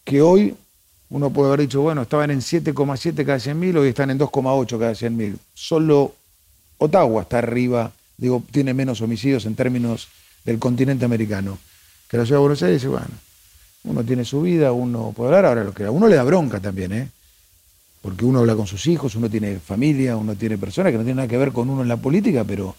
que 0.03 0.23
hoy 0.23 0.55
uno 1.09 1.29
puede 1.31 1.49
haber 1.49 1.61
dicho, 1.61 1.81
bueno, 1.81 2.03
estaban 2.03 2.29
en 2.31 2.39
7,7 2.39 3.25
cada 3.25 3.39
100.000, 3.39 3.77
hoy 3.77 3.89
están 3.89 4.11
en 4.11 4.19
2,8 4.19 4.79
cada 4.79 4.91
100.000. 4.91 5.37
Solo 5.53 6.13
Ottawa 6.77 7.23
está 7.23 7.39
arriba, 7.39 7.91
digo, 8.17 8.43
tiene 8.51 8.73
menos 8.73 9.01
homicidios 9.01 9.45
en 9.45 9.55
términos 9.55 10.07
del 10.45 10.59
continente 10.59 11.05
americano. 11.05 11.57
Que 12.07 12.17
la 12.17 12.25
ciudad 12.25 12.37
de 12.37 12.41
Buenos 12.41 12.63
Aires 12.63 12.81
dice, 12.81 12.89
bueno, 12.89 13.07
uno 13.83 14.03
tiene 14.03 14.23
su 14.23 14.41
vida, 14.41 14.71
uno 14.71 15.13
puede 15.15 15.29
hablar, 15.29 15.45
ahora 15.45 15.63
lo 15.63 15.73
que 15.73 15.85
a 15.85 15.91
uno 15.91 16.07
le 16.07 16.15
da 16.15 16.23
bronca 16.23 16.59
también, 16.59 16.91
¿eh? 16.91 17.07
Porque 18.01 18.23
uno 18.23 18.39
habla 18.39 18.55
con 18.55 18.67
sus 18.67 18.87
hijos, 18.87 19.15
uno 19.15 19.29
tiene 19.29 19.59
familia, 19.59 20.15
uno 20.15 20.35
tiene 20.35 20.57
personas 20.57 20.91
que 20.91 20.97
no 20.97 21.03
tienen 21.03 21.17
nada 21.17 21.27
que 21.27 21.37
ver 21.37 21.51
con 21.51 21.69
uno 21.69 21.81
en 21.81 21.87
la 21.87 21.97
política, 21.97 22.43
pero 22.43 22.75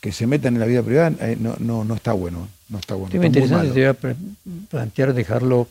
que 0.00 0.12
se 0.12 0.26
metan 0.26 0.54
en 0.54 0.60
la 0.60 0.66
vida 0.66 0.82
privada 0.82 1.14
eh, 1.20 1.36
no, 1.38 1.56
no, 1.58 1.84
no, 1.84 1.94
está 1.94 2.12
bueno. 2.12 2.48
No 2.68 2.78
está 2.78 2.94
bueno. 2.94 3.24
interesante, 3.24 3.68
te 3.68 3.92
voy 3.92 4.12
a 4.12 4.16
plantear 4.68 5.14
dejarlo 5.14 5.68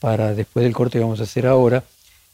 para 0.00 0.34
después 0.34 0.64
del 0.64 0.72
corte 0.72 0.98
que 0.98 1.04
vamos 1.04 1.20
a 1.20 1.24
hacer 1.24 1.46
ahora, 1.46 1.84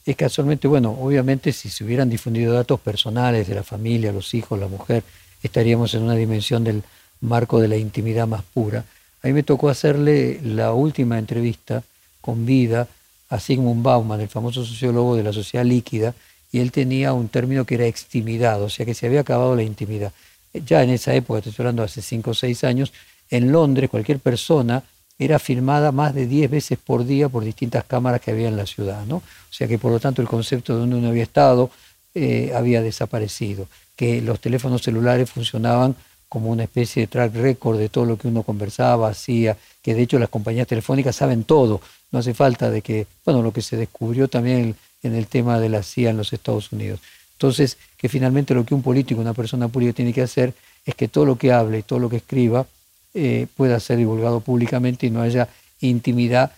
es 0.05 0.15
casualmente, 0.15 0.67
bueno, 0.67 0.91
obviamente 0.91 1.51
si 1.51 1.69
se 1.69 1.83
hubieran 1.83 2.09
difundido 2.09 2.53
datos 2.53 2.79
personales 2.79 3.47
de 3.47 3.55
la 3.55 3.63
familia, 3.63 4.13
los 4.13 4.33
hijos, 4.33 4.57
la 4.57 4.69
mujer, 4.69 5.03
estaríamos 5.43 5.93
en 5.93 6.03
una 6.03 6.15
dimensión 6.15 6.63
del 6.63 6.81
marco 7.19 7.59
de 7.59 7.67
la 7.67 7.75
intimidad 7.75 8.25
más 8.25 8.41
pura. 8.41 8.85
A 9.21 9.27
mí 9.27 9.33
me 9.33 9.43
tocó 9.43 9.69
hacerle 9.69 10.39
la 10.41 10.71
última 10.71 11.19
entrevista 11.19 11.83
con 12.21 12.45
vida 12.45 12.87
a 13.29 13.39
Sigmund 13.39 13.83
Bauman, 13.83 14.21
el 14.21 14.29
famoso 14.29 14.63
sociólogo 14.63 15.17
de 15.17 15.23
la 15.23 15.33
sociedad 15.33 15.65
líquida, 15.65 16.15
y 16.51 16.59
él 16.59 16.71
tenía 16.71 17.11
un 17.11 17.27
término 17.27 17.65
que 17.65 17.75
era 17.75 17.85
extimidad, 17.85 18.61
o 18.61 18.69
sea 18.69 18.85
que 18.85 18.93
se 18.93 19.07
había 19.07 19.19
acabado 19.19 19.55
la 19.55 19.63
intimidad. 19.63 20.13
Ya 20.53 20.81
en 20.83 20.91
esa 20.91 21.13
época, 21.13 21.39
estoy 21.39 21.53
hablando 21.57 21.83
hace 21.83 22.01
cinco 22.01 22.31
o 22.31 22.33
seis 22.33 22.63
años, 22.63 22.93
en 23.29 23.51
Londres 23.51 23.89
cualquier 23.89 24.19
persona 24.19 24.83
era 25.19 25.39
filmada 25.39 25.91
más 25.91 26.13
de 26.13 26.27
10 26.27 26.51
veces 26.51 26.77
por 26.77 27.05
día 27.05 27.29
por 27.29 27.43
distintas 27.43 27.83
cámaras 27.85 28.21
que 28.21 28.31
había 28.31 28.47
en 28.47 28.57
la 28.57 28.65
ciudad. 28.65 29.05
¿no? 29.05 29.17
O 29.17 29.23
sea 29.51 29.67
que 29.67 29.77
por 29.77 29.91
lo 29.91 29.99
tanto 29.99 30.21
el 30.21 30.27
concepto 30.27 30.73
de 30.73 30.79
donde 30.79 30.95
uno 30.95 31.09
había 31.09 31.23
estado 31.23 31.71
eh, 32.19 32.51
había 32.55 32.81
desaparecido, 32.81 33.67
que 33.95 34.21
los 34.21 34.39
teléfonos 34.39 34.81
celulares 34.81 35.29
funcionaban 35.29 35.95
como 36.29 36.49
una 36.49 36.63
especie 36.63 37.03
de 37.03 37.07
track 37.07 37.35
record 37.35 37.77
de 37.77 37.89
todo 37.89 38.05
lo 38.05 38.17
que 38.17 38.27
uno 38.27 38.43
conversaba, 38.43 39.09
hacía, 39.09 39.55
que 39.81 39.93
de 39.93 40.01
hecho 40.01 40.17
las 40.19 40.29
compañías 40.29 40.67
telefónicas 40.67 41.15
saben 41.15 41.43
todo, 41.43 41.79
no 42.11 42.19
hace 42.19 42.33
falta 42.33 42.69
de 42.69 42.81
que, 42.81 43.05
bueno, 43.23 43.41
lo 43.41 43.53
que 43.53 43.61
se 43.61 43.77
descubrió 43.77 44.27
también 44.27 44.75
en 45.03 45.15
el 45.15 45.27
tema 45.27 45.59
de 45.59 45.69
la 45.69 45.83
CIA 45.83 46.09
en 46.09 46.17
los 46.17 46.33
Estados 46.33 46.71
Unidos. 46.71 46.99
Entonces, 47.33 47.77
que 47.97 48.09
finalmente 48.09 48.55
lo 48.55 48.65
que 48.65 48.73
un 48.73 48.81
político, 48.81 49.21
una 49.21 49.33
persona 49.33 49.67
pública 49.67 49.93
tiene 49.93 50.11
que 50.11 50.23
hacer 50.23 50.53
es 50.85 50.95
que 50.95 51.07
todo 51.07 51.25
lo 51.25 51.37
que 51.37 51.51
hable 51.51 51.79
y 51.79 51.83
todo 51.83 51.99
lo 51.99 52.09
que 52.09 52.17
escriba 52.17 52.65
eh, 53.13 53.47
pueda 53.55 53.79
ser 53.79 53.97
divulgado 53.97 54.39
públicamente 54.39 55.07
y 55.07 55.09
no 55.09 55.21
haya 55.21 55.47
intimidad 55.81 56.51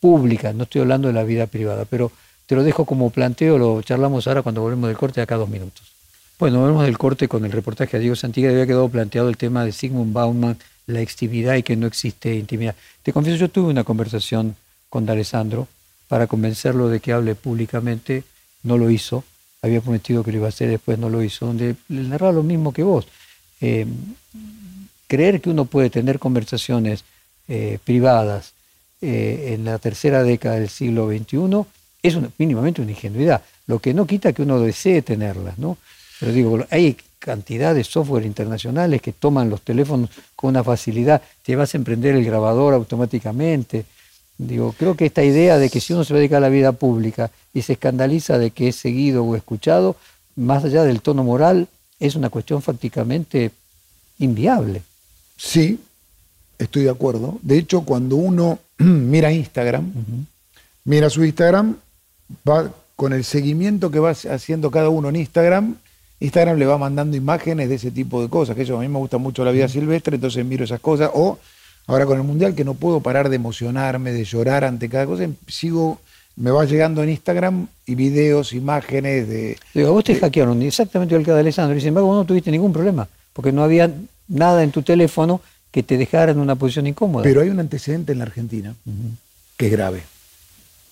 pública. 0.00 0.52
No 0.52 0.64
estoy 0.64 0.82
hablando 0.82 1.08
de 1.08 1.14
la 1.14 1.24
vida 1.24 1.46
privada, 1.46 1.84
pero 1.84 2.12
te 2.46 2.54
lo 2.54 2.62
dejo 2.62 2.84
como 2.84 3.10
planteo, 3.10 3.58
lo 3.58 3.82
charlamos 3.82 4.26
ahora 4.26 4.42
cuando 4.42 4.60
volvemos 4.60 4.88
del 4.88 4.96
corte, 4.96 5.20
acá 5.20 5.36
dos 5.36 5.48
minutos. 5.48 5.96
Bueno, 6.38 6.60
volvemos 6.60 6.84
del 6.84 6.98
corte 6.98 7.28
con 7.28 7.44
el 7.44 7.52
reportaje 7.52 7.96
a 7.96 8.00
Diego 8.00 8.14
Santiago. 8.14 8.52
Había 8.52 8.66
quedado 8.66 8.88
planteado 8.88 9.28
el 9.28 9.36
tema 9.36 9.64
de 9.64 9.72
Sigmund 9.72 10.12
Bauman, 10.12 10.58
la 10.86 11.00
extimidad 11.00 11.56
y 11.56 11.62
que 11.62 11.76
no 11.76 11.86
existe 11.86 12.34
intimidad. 12.34 12.74
Te 13.02 13.12
confieso, 13.12 13.38
yo 13.38 13.48
tuve 13.48 13.70
una 13.70 13.84
conversación 13.84 14.54
con 14.90 15.06
D'Alessandro 15.06 15.66
para 16.08 16.26
convencerlo 16.26 16.88
de 16.88 17.00
que 17.00 17.12
hable 17.12 17.34
públicamente. 17.34 18.22
No 18.62 18.76
lo 18.76 18.90
hizo. 18.90 19.24
Había 19.62 19.80
prometido 19.80 20.22
que 20.22 20.30
lo 20.30 20.38
iba 20.38 20.46
a 20.46 20.50
hacer, 20.50 20.68
después 20.68 20.98
no 20.98 21.08
lo 21.08 21.22
hizo. 21.22 21.46
Donde 21.46 21.74
le 21.88 22.02
narraba 22.02 22.32
lo 22.32 22.42
mismo 22.42 22.72
que 22.72 22.82
vos. 22.82 23.06
Eh, 23.60 23.86
creer 25.06 25.40
que 25.40 25.50
uno 25.50 25.64
puede 25.64 25.90
tener 25.90 26.18
conversaciones 26.18 27.04
eh, 27.48 27.78
privadas 27.84 28.52
eh, 29.00 29.54
en 29.54 29.64
la 29.64 29.78
tercera 29.78 30.22
década 30.22 30.56
del 30.56 30.68
siglo 30.68 31.08
XXI 31.08 31.64
es 32.02 32.16
mínimamente 32.38 32.82
una 32.82 32.92
ingenuidad, 32.92 33.42
lo 33.66 33.78
que 33.78 33.92
no 33.92 34.06
quita 34.06 34.32
que 34.32 34.42
uno 34.42 34.60
desee 34.60 35.02
tenerlas, 35.02 35.58
¿no? 35.58 35.76
Pero 36.20 36.32
digo, 36.32 36.64
hay 36.70 36.96
cantidad 37.18 37.74
de 37.74 37.84
software 37.84 38.24
internacionales 38.24 39.02
que 39.02 39.12
toman 39.12 39.50
los 39.50 39.62
teléfonos 39.62 40.10
con 40.34 40.50
una 40.50 40.64
facilidad, 40.64 41.22
te 41.42 41.56
vas 41.56 41.74
a 41.74 41.78
emprender 41.78 42.14
el 42.14 42.24
grabador 42.24 42.74
automáticamente. 42.74 43.84
Digo, 44.38 44.74
creo 44.78 44.96
que 44.96 45.06
esta 45.06 45.24
idea 45.24 45.58
de 45.58 45.70
que 45.70 45.80
si 45.80 45.92
uno 45.92 46.04
se 46.04 46.14
dedica 46.14 46.36
a 46.36 46.40
la 46.40 46.48
vida 46.48 46.72
pública 46.72 47.30
y 47.52 47.62
se 47.62 47.74
escandaliza 47.74 48.38
de 48.38 48.50
que 48.50 48.68
es 48.68 48.76
seguido 48.76 49.24
o 49.24 49.34
escuchado, 49.34 49.96
más 50.36 50.64
allá 50.64 50.84
del 50.84 51.00
tono 51.00 51.24
moral, 51.24 51.68
es 51.98 52.14
una 52.14 52.28
cuestión 52.28 52.62
fácticamente 52.62 53.50
inviable. 54.18 54.82
Sí, 55.36 55.78
estoy 56.58 56.84
de 56.84 56.90
acuerdo. 56.90 57.38
De 57.42 57.58
hecho, 57.58 57.82
cuando 57.82 58.16
uno 58.16 58.58
mira 58.78 59.32
Instagram, 59.32 59.92
mira 60.84 61.10
su 61.10 61.24
Instagram, 61.24 61.76
va 62.48 62.72
con 62.96 63.12
el 63.12 63.24
seguimiento 63.24 63.90
que 63.90 63.98
va 63.98 64.10
haciendo 64.10 64.70
cada 64.70 64.88
uno 64.88 65.10
en 65.10 65.16
Instagram, 65.16 65.76
Instagram 66.18 66.58
le 66.58 66.64
va 66.64 66.78
mandando 66.78 67.16
imágenes 67.16 67.68
de 67.68 67.74
ese 67.74 67.90
tipo 67.90 68.22
de 68.22 68.28
cosas, 68.28 68.56
que 68.56 68.62
eso 68.62 68.78
a 68.78 68.80
mí 68.80 68.88
me 68.88 68.98
gusta 68.98 69.18
mucho 69.18 69.44
la 69.44 69.50
vida 69.50 69.68
silvestre, 69.68 70.14
entonces 70.14 70.44
miro 70.46 70.64
esas 70.64 70.80
cosas. 70.80 71.10
O 71.12 71.38
ahora 71.86 72.06
con 72.06 72.16
el 72.16 72.24
Mundial, 72.24 72.54
que 72.54 72.64
no 72.64 72.74
puedo 72.74 73.00
parar 73.00 73.28
de 73.28 73.36
emocionarme, 73.36 74.12
de 74.12 74.24
llorar 74.24 74.64
ante 74.64 74.88
cada 74.88 75.04
cosa, 75.04 75.28
sigo, 75.46 76.00
me 76.36 76.50
va 76.50 76.64
llegando 76.64 77.02
en 77.02 77.10
Instagram 77.10 77.66
y 77.84 77.94
videos, 77.94 78.54
imágenes 78.54 79.28
de... 79.28 79.58
Digo, 79.74 79.92
vos 79.92 80.04
te 80.04 80.14
hackearon 80.14 80.62
exactamente 80.62 81.14
igual 81.14 81.24
que 81.26 81.32
de 81.32 81.40
Alessandro, 81.40 81.76
y 81.76 81.80
sin 81.80 81.88
embargo 81.88 82.08
vos 82.08 82.16
no 82.16 82.24
tuviste 82.24 82.50
ningún 82.50 82.72
problema, 82.72 83.06
porque 83.34 83.52
no 83.52 83.62
había 83.62 83.92
nada 84.28 84.62
en 84.62 84.70
tu 84.70 84.82
teléfono 84.82 85.40
que 85.70 85.82
te 85.82 85.96
dejara 85.96 86.32
en 86.32 86.38
una 86.38 86.54
posición 86.54 86.86
incómoda. 86.86 87.22
Pero 87.24 87.40
hay 87.40 87.48
un 87.48 87.60
antecedente 87.60 88.12
en 88.12 88.18
la 88.18 88.24
Argentina 88.24 88.74
que 89.56 89.66
es 89.66 89.72
grave 89.72 90.02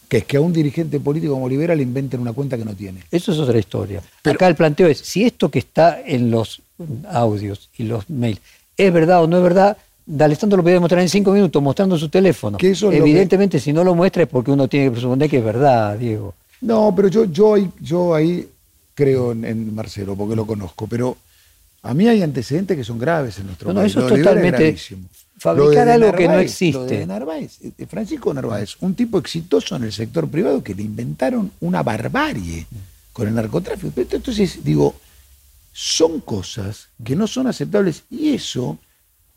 que 0.09 0.19
es 0.19 0.25
que 0.27 0.37
a 0.37 0.41
un 0.41 0.53
dirigente 0.53 1.01
político 1.01 1.33
como 1.33 1.47
Olivera 1.47 1.75
le 1.75 1.83
inventen 1.83 2.21
una 2.21 2.33
cuenta 2.33 2.57
que 2.57 2.65
no 2.65 2.75
tiene. 2.75 3.01
Eso 3.11 3.33
es 3.33 3.39
otra 3.39 3.59
historia. 3.59 4.03
Acá 4.23 4.47
el 4.47 4.55
planteo 4.55 4.87
es, 4.87 4.99
si 4.99 5.25
esto 5.25 5.51
que 5.51 5.59
está 5.59 6.01
en 6.01 6.31
los 6.31 6.61
audios 7.09 7.71
y 7.77 7.85
los 7.85 8.09
mails 8.11 8.41
es 8.77 8.93
verdad 8.93 9.23
o 9.23 9.27
no 9.27 9.39
es 9.39 9.43
verdad, 9.43 9.77
D'Alessandro 10.07 10.59
lo 10.59 10.63
puede 10.63 10.75
demostrar 10.75 11.01
en 11.01 11.09
cinco 11.09 11.33
minutos 11.33 11.63
mostrando 11.63 11.97
su 11.97 12.09
teléfono. 12.09 12.59
Evidentemente, 12.61 13.59
si 13.59 13.73
no 13.73 13.83
lo 13.83 13.95
muestra 13.95 14.25
es 14.25 14.29
porque 14.29 14.51
uno 14.51 14.69
tiene 14.69 14.87
que 14.87 14.93
presuponder 14.93 15.31
que 15.31 15.39
es 15.39 15.45
verdad, 15.45 15.99
Diego. 15.99 16.35
No, 16.61 16.93
pero 16.95 17.09
yo, 17.09 17.25
yo, 17.25 17.57
yo 17.81 18.15
ahí 18.15 18.47
creo 18.95 19.33
en, 19.33 19.75
Marcelo, 19.75 20.15
porque 20.15 20.37
lo 20.37 20.47
conozco, 20.47 20.87
pero 20.87 21.17
a 21.85 21.93
mí 21.93 22.09
hay 22.09 22.23
antecedentes 22.23 22.77
que 22.77 22.83
son 22.83 22.99
graves 22.99 23.39
en 23.39 23.47
nuestro 23.47 23.67
país. 23.67 23.77
No, 23.77 23.83
eso 23.85 24.09
es 24.09 24.23
totalmente 24.23 24.77
fabricar 25.37 25.87
algo 25.91 26.13
que 26.13 26.27
no 26.27 26.39
existe. 26.39 26.79
Lo 26.79 26.87
de 26.87 27.07
Narváez, 27.07 27.59
eh, 27.63 27.87
Francisco 27.87 28.33
Narváez, 28.33 28.77
un 28.81 28.95
tipo 28.95 29.19
exitoso 29.19 29.77
en 29.77 29.85
el 29.85 29.93
sector 29.93 30.27
privado 30.29 30.65
que 30.65 30.75
le 30.75 30.83
inventaron 30.83 31.53
una 31.61 31.83
barbarie 31.83 32.67
con 33.13 33.29
el 33.29 33.35
narcotráfico. 33.35 34.01
Entonces, 34.01 34.65
digo, 34.65 34.95
son 35.73 36.21
cosas 36.21 36.89
que 37.05 37.15
no 37.15 37.27
son 37.27 37.49
aceptables 37.49 38.05
y 38.11 38.33
eso 38.33 38.79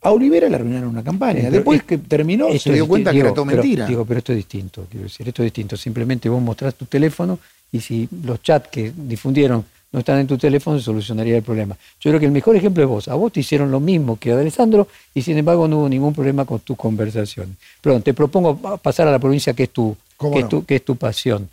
a 0.02 0.12
Olivera 0.12 0.48
le 0.48 0.56
arruinaron 0.56 0.88
una 0.88 1.04
campaña. 1.04 1.50
Después 1.50 1.84
que 1.84 1.98
terminó 1.98 2.48
se 2.58 2.72
dio 2.72 2.88
cuenta 2.88 3.12
que 3.12 3.20
era 3.20 3.34
todo 3.34 3.44
mentira. 3.44 3.86
Digo, 3.86 4.06
pero 4.06 4.20
esto 4.20 4.32
es 4.32 4.38
distinto, 4.38 4.88
quiero 4.90 5.04
decir, 5.04 5.28
esto 5.28 5.44
es 5.44 5.48
distinto. 5.48 5.76
Simplemente 5.76 6.30
vos 6.30 6.42
mostrás 6.42 6.76
tu 6.76 6.86
teléfono 6.86 7.40
y 7.74 7.82
si 7.82 8.08
los 8.24 8.42
chats 8.42 8.70
que 8.70 8.94
difundieron 8.96 9.66
no 9.92 10.00
están 10.00 10.20
en 10.20 10.28
tu 10.28 10.38
teléfono, 10.38 10.78
se 10.78 10.86
solucionaría 10.86 11.38
el 11.38 11.44
problema. 11.44 11.76
Yo 12.00 12.12
creo 12.12 12.20
que 12.20 12.26
el 12.26 12.32
mejor 12.32 12.56
ejemplo 12.56 12.84
es 12.84 12.90
vos. 12.90 13.08
A 13.08 13.16
vos 13.16 13.32
te 13.32 13.40
hicieron 13.40 13.72
lo 13.72 13.80
mismo 13.80 14.18
que 14.18 14.32
a 14.32 14.40
Alessandro 14.40 14.88
y 15.14 15.22
sin 15.22 15.38
embargo 15.38 15.68
no 15.68 15.80
hubo 15.80 15.90
ningún 15.90 16.14
problema 16.14 16.46
con 16.46 16.60
tus 16.60 16.78
conversaciones. 16.78 17.56
Perdón, 17.82 18.02
te 18.02 18.14
propongo 18.14 18.58
pasar 18.78 19.08
a 19.08 19.12
la 19.12 19.20
provincia 19.20 19.54
que 19.54 19.64
es 19.64 19.70
tu, 19.70 19.96
que, 20.66 20.76
es 20.76 20.86
tu 20.86 20.96
pasión. 20.96 21.50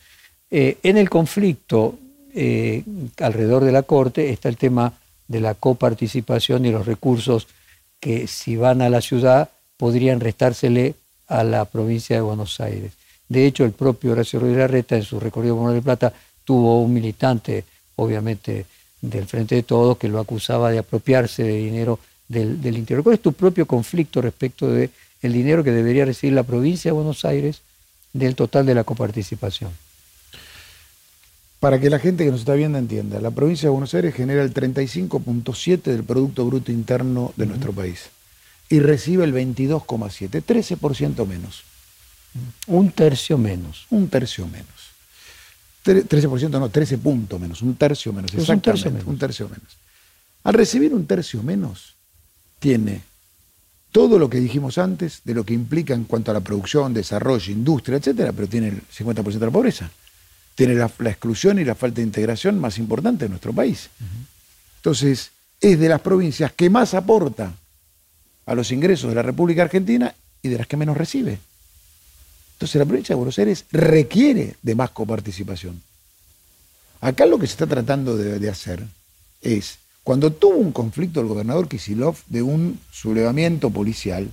Eh, 0.51 0.79
en 0.83 0.97
el 0.97 1.09
conflicto 1.09 1.99
eh, 2.35 2.83
alrededor 3.19 3.65
de 3.65 3.73
la 3.73 3.83
Corte 3.83 4.31
está 4.31 4.49
el 4.49 4.57
tema 4.57 4.93
de 5.29 5.41
la 5.41 5.55
coparticipación 5.55 6.67
y 6.67 6.73
los 6.73 6.87
recursos 6.87 7.47
que 8.01 8.27
si 8.27 8.57
van 8.57 8.83
a 8.83 8.91
la 8.91 9.01
ciudad 9.01 9.49
podrían 9.77 10.21
restársele 10.21 10.95
a 11.29 11.45
la 11.45 11.65
provincia 11.65 12.17
de 12.17 12.23
Buenos 12.23 12.61
Aires. 12.61 12.93
De 13.29 13.47
hecho, 13.47 13.65
el 13.65 13.73
propio 13.73 14.13
Horacio 14.13 14.41
Rodríguez 14.41 14.61
Larreta, 14.61 14.97
en 14.97 15.03
su 15.03 15.19
recorrido 15.19 15.57
por 15.57 15.65
Mar 15.65 15.73
del 15.73 15.83
Plata, 15.83 16.13
tuvo 16.45 16.83
un 16.83 16.93
militante 16.93 17.65
obviamente 17.97 18.67
del 19.01 19.27
Frente 19.27 19.55
de 19.55 19.63
Todos, 19.63 19.99
que 19.99 20.09
lo 20.09 20.19
acusaba 20.19 20.71
de 20.71 20.79
apropiarse 20.79 21.43
de 21.43 21.57
dinero 21.57 21.99
del, 22.29 22.77
interior. 22.77 23.03
¿Cuál 23.03 23.15
es 23.15 23.23
tu 23.23 23.33
propio 23.33 23.67
conflicto 23.67 24.21
respecto 24.21 24.69
del 24.69 24.91
el 25.23 25.33
dinero 25.33 25.65
que 25.65 25.71
debería 25.71 26.05
recibir 26.05 26.35
la 26.35 26.43
provincia 26.43 26.91
de 26.91 26.97
Buenos 26.97 27.25
Aires 27.25 27.63
del 28.13 28.35
total 28.35 28.67
de 28.67 28.75
la 28.75 28.85
coparticipación? 28.85 29.71
Para 31.61 31.81
que 31.81 31.89
la 31.89 31.99
gente 31.99 32.25
que 32.25 32.31
nos 32.31 32.41
está 32.41 32.55
viendo 32.55 32.77
entienda, 32.77 33.21
la 33.21 33.31
provincia 33.31 33.69
de 33.69 33.73
Buenos 33.73 33.95
Aires 33.95 34.15
genera 34.15 34.43
el 34.43 34.53
35.7 34.53 35.83
del 35.83 36.05
Producto 36.05 36.45
Bruto 36.45 36.71
Interno 36.71 37.33
de 37.37 37.47
nuestro 37.47 37.73
país 37.73 38.11
y 38.69 38.81
recibe 38.81 39.25
el 39.25 39.33
22,7, 39.35 40.43
13% 40.43 41.27
menos. 41.27 41.65
Un 42.67 42.91
tercio 42.91 43.39
menos. 43.39 43.87
Un 43.91 44.09
tercio 44.09 44.47
menos. 44.47 44.74
13% 45.85 46.51
no, 46.51 46.69
13 46.69 46.99
puntos 46.99 47.41
menos, 47.41 47.61
un 47.63 47.75
tercio 47.75 48.13
menos, 48.13 48.33
exactamente, 48.33 49.03
un 49.05 49.19
tercio 49.19 49.49
menos. 49.49 49.77
Al 50.45 50.55
recibir 50.55 50.95
un 50.95 51.07
tercio 51.07 51.43
menos, 51.43 51.95
tiene 52.59 53.03
todo 53.93 54.19
lo 54.19 54.29
que 54.29 54.41
dijimos 54.41 54.79
antes 54.79 55.21
de 55.25 55.35
lo 55.35 55.45
que 55.45 55.55
implica 55.55 55.95
en 55.95 56.05
cuanto 56.05 56.31
a 56.31 56.35
la 56.35 56.41
producción, 56.41 56.93
desarrollo, 56.93 57.53
industria, 57.53 57.99
etcétera, 57.99 58.33
pero 58.33 58.49
tiene 58.49 58.69
el 58.69 58.83
50% 58.89 59.25
de 59.25 59.47
la 59.47 59.53
pobreza. 59.53 59.91
Tiene 60.55 60.75
la, 60.75 60.87
exclusión 60.87 61.59
y 61.59 61.65
la 61.65 61.75
falta 61.75 61.97
de 61.97 62.03
integración 62.03 62.59
más 62.59 62.79
importante 62.79 63.27
de 63.27 63.29
nuestro 63.29 63.53
país. 63.53 63.91
Entonces, 64.79 65.31
es 65.61 65.79
de 65.79 65.89
las 65.89 66.01
provincias 66.01 66.53
que 66.53 66.71
más 66.71 66.95
aporta 66.95 67.53
a 68.47 68.55
los 68.55 68.73
ingresos 68.73 69.11
de 69.11 69.17
la 69.17 69.23
República 69.23 69.63
Argentina 69.63 70.15
y 70.43 70.49
de 70.49 70.59
las 70.59 70.67
que 70.67 70.77
menos 70.77 70.97
recibe. 70.97 71.39
Entonces 72.65 72.79
la 72.79 72.87
provincia 72.87 73.13
de 73.13 73.19
Buenos 73.19 73.39
Aires 73.39 73.67
requiere 73.73 74.55
de 74.63 74.75
más 74.75 74.89
coparticipación. 74.89 75.83
Acá 77.03 77.27
lo 77.27 77.39
que 77.39 77.47
se 77.47 77.53
está 77.53 77.67
tratando 77.67 78.17
de, 78.17 78.49
hacer 78.49 78.83
es, 79.43 79.77
cuando 80.03 80.33
tuvo 80.33 80.57
un 80.57 80.73
conflicto 80.73 81.21
el 81.21 81.27
gobernador 81.27 81.69
Kisilov 81.69 82.17
de 82.27 82.41
un 82.41 82.81
sublevamiento 82.91 83.69
policial, 83.69 84.31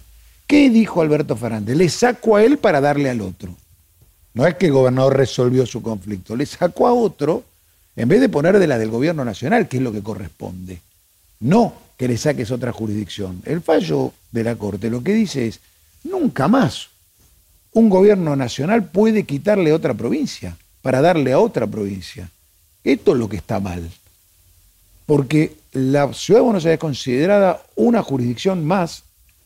¿qué 0.47 0.69
dijo 0.69 1.01
Alberto 1.01 1.35
Fernández? 1.35 1.75
Le 1.75 1.89
sacó 1.89 2.37
a 2.37 2.43
él 2.45 2.57
para 2.57 2.79
darle 2.79 3.09
al 3.09 3.19
otro. 3.19 3.53
No 4.33 4.47
es 4.47 4.55
que 4.55 4.67
el 4.67 4.71
gobernador 4.71 5.17
resolvió 5.17 5.65
su 5.65 5.81
conflicto, 5.81 6.37
le 6.37 6.45
sacó 6.45 6.87
a 6.87 6.93
otro 6.93 7.43
en 7.97 8.07
vez 8.07 8.21
de 8.21 8.29
poner 8.29 8.59
de 8.59 8.67
la 8.67 8.77
del 8.77 8.91
gobierno 8.91 9.25
nacional, 9.25 9.67
que 9.67 9.75
es 9.75 9.83
lo 9.83 9.91
que 9.91 10.01
corresponde. 10.01 10.79
No 11.41 11.73
que 11.97 12.07
le 12.07 12.17
saques 12.17 12.49
otra 12.49 12.71
jurisdicción. 12.71 13.41
El 13.43 13.59
fallo 13.59 14.13
de 14.31 14.45
la 14.45 14.55
Corte 14.55 14.89
lo 14.89 15.03
que 15.03 15.13
dice 15.13 15.47
es, 15.47 15.59
nunca 16.05 16.47
más 16.47 16.90
un 17.73 17.89
gobierno 17.89 18.35
nacional 18.35 18.85
puede 18.85 19.23
quitarle 19.23 19.71
a 19.71 19.75
otra 19.75 19.93
provincia 19.93 20.57
para 20.81 21.01
darle 21.01 21.31
a 21.33 21.39
otra 21.39 21.67
provincia. 21.67 22.29
Esto 22.83 23.13
es 23.13 23.17
lo 23.17 23.29
que 23.29 23.37
está 23.37 23.59
mal. 23.59 23.89
Porque 25.05 25.55
la 25.73 26.13
Ciudad 26.13 26.39
de 26.39 26.45
Buenos 26.45 26.65
Aires 26.65 26.75
es 26.75 26.79
considerada 26.79 27.61
una 27.75 28.01
jurisdicción 28.01 28.65
más 28.65 29.03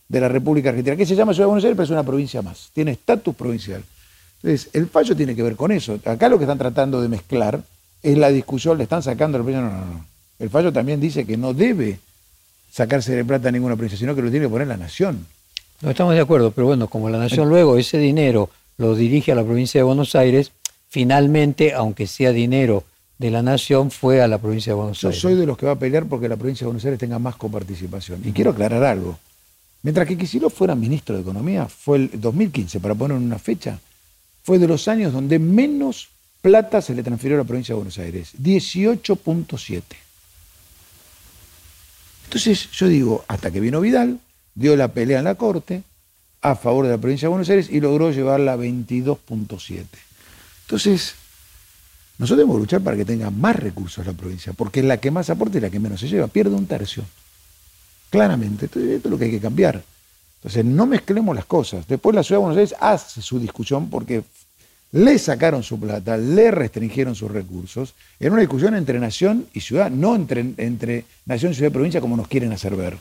de 0.08 0.20
la 0.20 0.28
República 0.28 0.70
Argentina, 0.70 0.96
que 0.96 1.06
se 1.06 1.16
llama 1.16 1.32
Ciudad 1.32 1.44
de 1.44 1.50
Buenos 1.50 1.64
Aires, 1.64 1.76
pero 1.76 1.84
es 1.84 1.90
una 1.90 2.04
provincia 2.04 2.42
más, 2.42 2.70
tiene 2.72 2.92
estatus 2.92 3.34
provincial. 3.34 3.82
Entonces, 4.42 4.70
el 4.72 4.86
fallo 4.88 5.16
tiene 5.16 5.34
que 5.34 5.42
ver 5.42 5.56
con 5.56 5.72
eso. 5.72 5.98
Acá 6.04 6.28
lo 6.28 6.38
que 6.38 6.44
están 6.44 6.58
tratando 6.58 7.00
de 7.00 7.08
mezclar 7.08 7.60
es 8.02 8.16
la 8.16 8.28
discusión, 8.28 8.78
le 8.78 8.84
están 8.84 9.02
sacando 9.02 9.38
el 9.38 9.44
No, 9.44 9.62
no, 9.62 9.70
no. 9.70 10.04
El 10.38 10.50
fallo 10.50 10.72
también 10.72 11.00
dice 11.00 11.26
que 11.26 11.36
no 11.36 11.54
debe 11.54 11.98
sacarse 12.70 13.16
de 13.16 13.24
plata 13.24 13.48
a 13.48 13.52
ninguna 13.52 13.74
provincia, 13.74 13.98
sino 13.98 14.14
que 14.14 14.22
lo 14.22 14.30
tiene 14.30 14.46
que 14.46 14.50
poner 14.50 14.68
la 14.68 14.76
nación. 14.76 15.26
No 15.82 15.90
estamos 15.90 16.14
de 16.14 16.20
acuerdo, 16.20 16.50
pero 16.52 16.66
bueno, 16.66 16.88
como 16.88 17.10
la 17.10 17.18
Nación 17.18 17.48
luego 17.48 17.76
ese 17.76 17.98
dinero 17.98 18.50
lo 18.78 18.94
dirige 18.94 19.32
a 19.32 19.34
la 19.34 19.44
provincia 19.44 19.78
de 19.78 19.84
Buenos 19.84 20.14
Aires, 20.14 20.52
finalmente, 20.88 21.74
aunque 21.74 22.06
sea 22.06 22.32
dinero 22.32 22.84
de 23.18 23.30
la 23.30 23.42
Nación, 23.42 23.90
fue 23.90 24.22
a 24.22 24.28
la 24.28 24.38
provincia 24.38 24.72
de 24.72 24.76
Buenos 24.76 25.02
Aires. 25.04 25.20
Yo 25.20 25.28
soy 25.28 25.38
de 25.38 25.46
los 25.46 25.56
que 25.56 25.66
va 25.66 25.72
a 25.72 25.78
pelear 25.78 26.06
porque 26.06 26.28
la 26.28 26.36
provincia 26.36 26.64
de 26.64 26.68
Buenos 26.68 26.84
Aires 26.84 26.98
tenga 26.98 27.18
más 27.18 27.36
coparticipación. 27.36 28.22
Y 28.24 28.32
quiero 28.32 28.50
aclarar 28.50 28.84
algo. 28.84 29.18
Mientras 29.82 30.06
que 30.06 30.18
Kicillof 30.18 30.54
fuera 30.54 30.74
ministro 30.74 31.14
de 31.14 31.22
Economía, 31.22 31.66
fue 31.66 31.98
el 31.98 32.10
2015, 32.20 32.80
para 32.80 32.94
poner 32.94 33.16
una 33.16 33.38
fecha, 33.38 33.78
fue 34.42 34.58
de 34.58 34.66
los 34.66 34.88
años 34.88 35.12
donde 35.12 35.38
menos 35.38 36.08
plata 36.42 36.80
se 36.80 36.94
le 36.94 37.02
transfirió 37.02 37.36
a 37.36 37.40
la 37.40 37.44
provincia 37.44 37.72
de 37.72 37.76
Buenos 37.76 37.98
Aires, 37.98 38.32
18.7. 38.42 39.82
Entonces 42.24 42.70
yo 42.72 42.88
digo, 42.88 43.24
hasta 43.28 43.50
que 43.50 43.60
vino 43.60 43.80
Vidal, 43.80 44.18
dio 44.56 44.74
la 44.74 44.88
pelea 44.88 45.18
en 45.18 45.24
la 45.24 45.36
Corte 45.36 45.84
a 46.42 46.56
favor 46.56 46.86
de 46.86 46.92
la 46.92 46.98
provincia 46.98 47.26
de 47.26 47.30
Buenos 47.30 47.48
Aires 47.48 47.68
y 47.70 47.80
logró 47.80 48.10
llevarla 48.10 48.54
a 48.54 48.56
22.7. 48.56 49.84
Entonces, 50.62 51.14
nosotros 52.18 52.38
debemos 52.38 52.58
luchar 52.58 52.80
para 52.80 52.96
que 52.96 53.04
tenga 53.04 53.30
más 53.30 53.54
recursos 53.54 54.04
la 54.04 54.12
provincia, 54.12 54.52
porque 54.52 54.80
es 54.80 54.86
la 54.86 54.96
que 54.96 55.10
más 55.10 55.30
aporta 55.30 55.58
y 55.58 55.60
la 55.60 55.70
que 55.70 55.78
menos 55.78 56.00
se 56.00 56.08
lleva, 56.08 56.26
pierde 56.26 56.54
un 56.54 56.66
tercio. 56.66 57.04
Claramente, 58.10 58.66
esto 58.66 58.80
es 58.80 59.04
lo 59.04 59.18
que 59.18 59.26
hay 59.26 59.30
que 59.30 59.40
cambiar. 59.40 59.82
Entonces, 60.38 60.64
no 60.64 60.86
mezclemos 60.86 61.34
las 61.34 61.44
cosas. 61.44 61.86
Después 61.86 62.14
la 62.14 62.22
Ciudad 62.22 62.40
de 62.40 62.44
Buenos 62.44 62.58
Aires 62.58 62.74
hace 62.80 63.20
su 63.20 63.38
discusión 63.38 63.90
porque 63.90 64.24
le 64.92 65.18
sacaron 65.18 65.62
su 65.62 65.78
plata, 65.78 66.16
le 66.16 66.50
restringieron 66.50 67.14
sus 67.14 67.30
recursos, 67.30 67.94
en 68.20 68.32
una 68.32 68.40
discusión 68.40 68.74
entre 68.74 68.98
nación 68.98 69.46
y 69.52 69.60
ciudad, 69.60 69.90
no 69.90 70.14
entre, 70.14 70.54
entre 70.56 71.04
nación, 71.26 71.52
ciudad 71.54 71.70
y 71.70 71.74
provincia 71.74 72.00
como 72.00 72.16
nos 72.16 72.28
quieren 72.28 72.52
hacer 72.52 72.76
ver. 72.76 72.96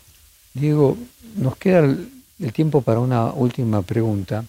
Diego, 0.56 0.98
nos 1.36 1.58
queda 1.58 1.80
el, 1.80 2.10
tiempo 2.54 2.82
para 2.82 3.00
una 3.00 3.32
última 3.34 3.82
pregunta 3.82 4.46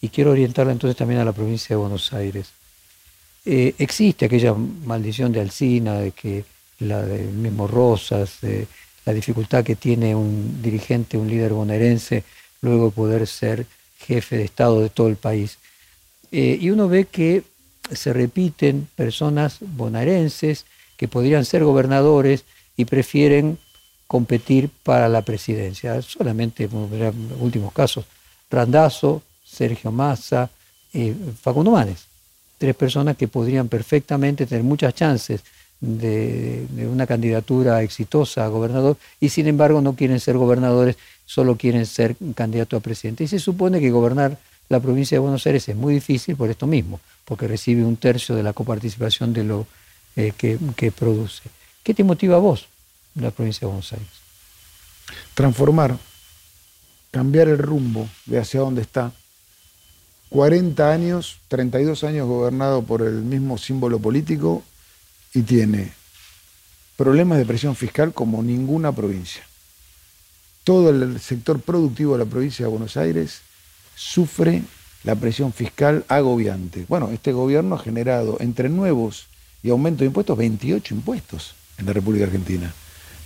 y 0.00 0.08
quiero 0.08 0.32
orientarla 0.32 0.72
entonces 0.72 0.96
también 0.96 1.20
a 1.20 1.24
la 1.24 1.32
provincia 1.32 1.74
de 1.74 1.80
Buenos 1.80 2.12
Aires. 2.12 2.48
Eh, 3.44 3.74
existe 3.78 4.26
aquella 4.26 4.52
maldición 4.54 5.30
de 5.32 5.40
Alcina, 5.40 5.94
de 5.94 6.10
que 6.10 6.44
la 6.80 7.02
del 7.02 7.28
mismo 7.28 7.68
Rosas, 7.68 8.40
de 8.40 8.66
la 9.06 9.12
dificultad 9.12 9.64
que 9.64 9.76
tiene 9.76 10.14
un 10.14 10.60
dirigente, 10.60 11.16
un 11.16 11.28
líder 11.28 11.52
bonaerense, 11.52 12.24
luego 12.60 12.90
poder 12.90 13.26
ser 13.26 13.64
jefe 13.98 14.38
de 14.38 14.44
Estado 14.44 14.80
de 14.80 14.90
todo 14.90 15.06
el 15.06 15.16
país. 15.16 15.58
Eh, 16.32 16.58
y 16.60 16.70
uno 16.70 16.88
ve 16.88 17.04
que 17.04 17.44
se 17.92 18.12
repiten 18.12 18.88
personas 18.96 19.58
bonaerenses 19.60 20.66
que 20.96 21.06
podrían 21.06 21.44
ser 21.44 21.62
gobernadores 21.62 22.44
y 22.76 22.84
prefieren 22.84 23.58
competir 24.08 24.70
para 24.82 25.08
la 25.08 25.22
presidencia. 25.22 26.02
Solamente, 26.02 26.64
en 26.64 27.32
últimos 27.40 27.72
casos, 27.72 28.06
Randazo, 28.50 29.22
Sergio 29.44 29.92
Massa, 29.92 30.50
eh, 30.92 31.14
Facundo 31.40 31.70
Manes. 31.70 32.06
Tres 32.56 32.74
personas 32.74 33.16
que 33.16 33.28
podrían 33.28 33.68
perfectamente 33.68 34.46
tener 34.46 34.64
muchas 34.64 34.94
chances 34.94 35.42
de, 35.80 36.66
una 36.90 37.06
candidatura 37.06 37.82
exitosa 37.82 38.44
a 38.44 38.48
gobernador 38.48 38.96
y 39.20 39.28
sin 39.28 39.46
embargo 39.46 39.80
no 39.80 39.94
quieren 39.94 40.18
ser 40.18 40.36
gobernadores, 40.36 40.96
solo 41.24 41.56
quieren 41.56 41.86
ser 41.86 42.16
candidato 42.34 42.76
a 42.76 42.80
presidente. 42.80 43.24
Y 43.24 43.28
se 43.28 43.38
supone 43.38 43.78
que 43.78 43.90
gobernar 43.90 44.38
la 44.68 44.80
provincia 44.80 45.16
de 45.16 45.20
Buenos 45.20 45.46
Aires 45.46 45.68
es 45.68 45.76
muy 45.76 45.94
difícil 45.94 46.34
por 46.34 46.50
esto 46.50 46.66
mismo, 46.66 46.98
porque 47.24 47.46
recibe 47.46 47.84
un 47.84 47.96
tercio 47.96 48.34
de 48.34 48.42
la 48.42 48.52
coparticipación 48.52 49.32
de 49.32 49.44
lo 49.44 49.66
eh, 50.16 50.32
que, 50.36 50.90
produce. 50.90 51.44
¿Qué 51.82 51.94
te 51.94 52.02
motiva 52.02 52.36
a 52.36 52.40
vos 52.40 52.66
la 53.22 53.30
provincia 53.30 53.60
de 53.60 53.66
Buenos 53.66 53.92
Aires? 53.92 54.08
Transformar, 55.34 55.96
cambiar 57.10 57.48
el 57.48 57.58
rumbo 57.58 58.08
de 58.26 58.38
hacia 58.38 58.60
dónde 58.60 58.82
está. 58.82 59.12
40 60.30 60.90
años, 60.90 61.38
32 61.48 62.04
años 62.04 62.26
gobernado 62.28 62.82
por 62.82 63.02
el 63.02 63.22
mismo 63.22 63.56
símbolo 63.56 63.98
político 63.98 64.62
y 65.32 65.42
tiene 65.42 65.92
problemas 66.96 67.38
de 67.38 67.46
presión 67.46 67.76
fiscal 67.76 68.12
como 68.12 68.42
ninguna 68.42 68.92
provincia. 68.92 69.42
Todo 70.64 70.90
el 70.90 71.18
sector 71.20 71.60
productivo 71.60 72.12
de 72.12 72.24
la 72.24 72.30
provincia 72.30 72.66
de 72.66 72.70
Buenos 72.70 72.96
Aires 72.96 73.40
sufre 73.94 74.62
la 75.04 75.14
presión 75.14 75.52
fiscal 75.52 76.04
agobiante. 76.08 76.84
Bueno, 76.88 77.10
este 77.10 77.32
gobierno 77.32 77.76
ha 77.76 77.78
generado 77.78 78.36
entre 78.40 78.68
nuevos 78.68 79.28
y 79.62 79.70
aumento 79.70 80.00
de 80.00 80.06
impuestos 80.06 80.36
28 80.36 80.94
impuestos 80.94 81.54
en 81.78 81.86
la 81.86 81.92
República 81.92 82.24
Argentina. 82.24 82.74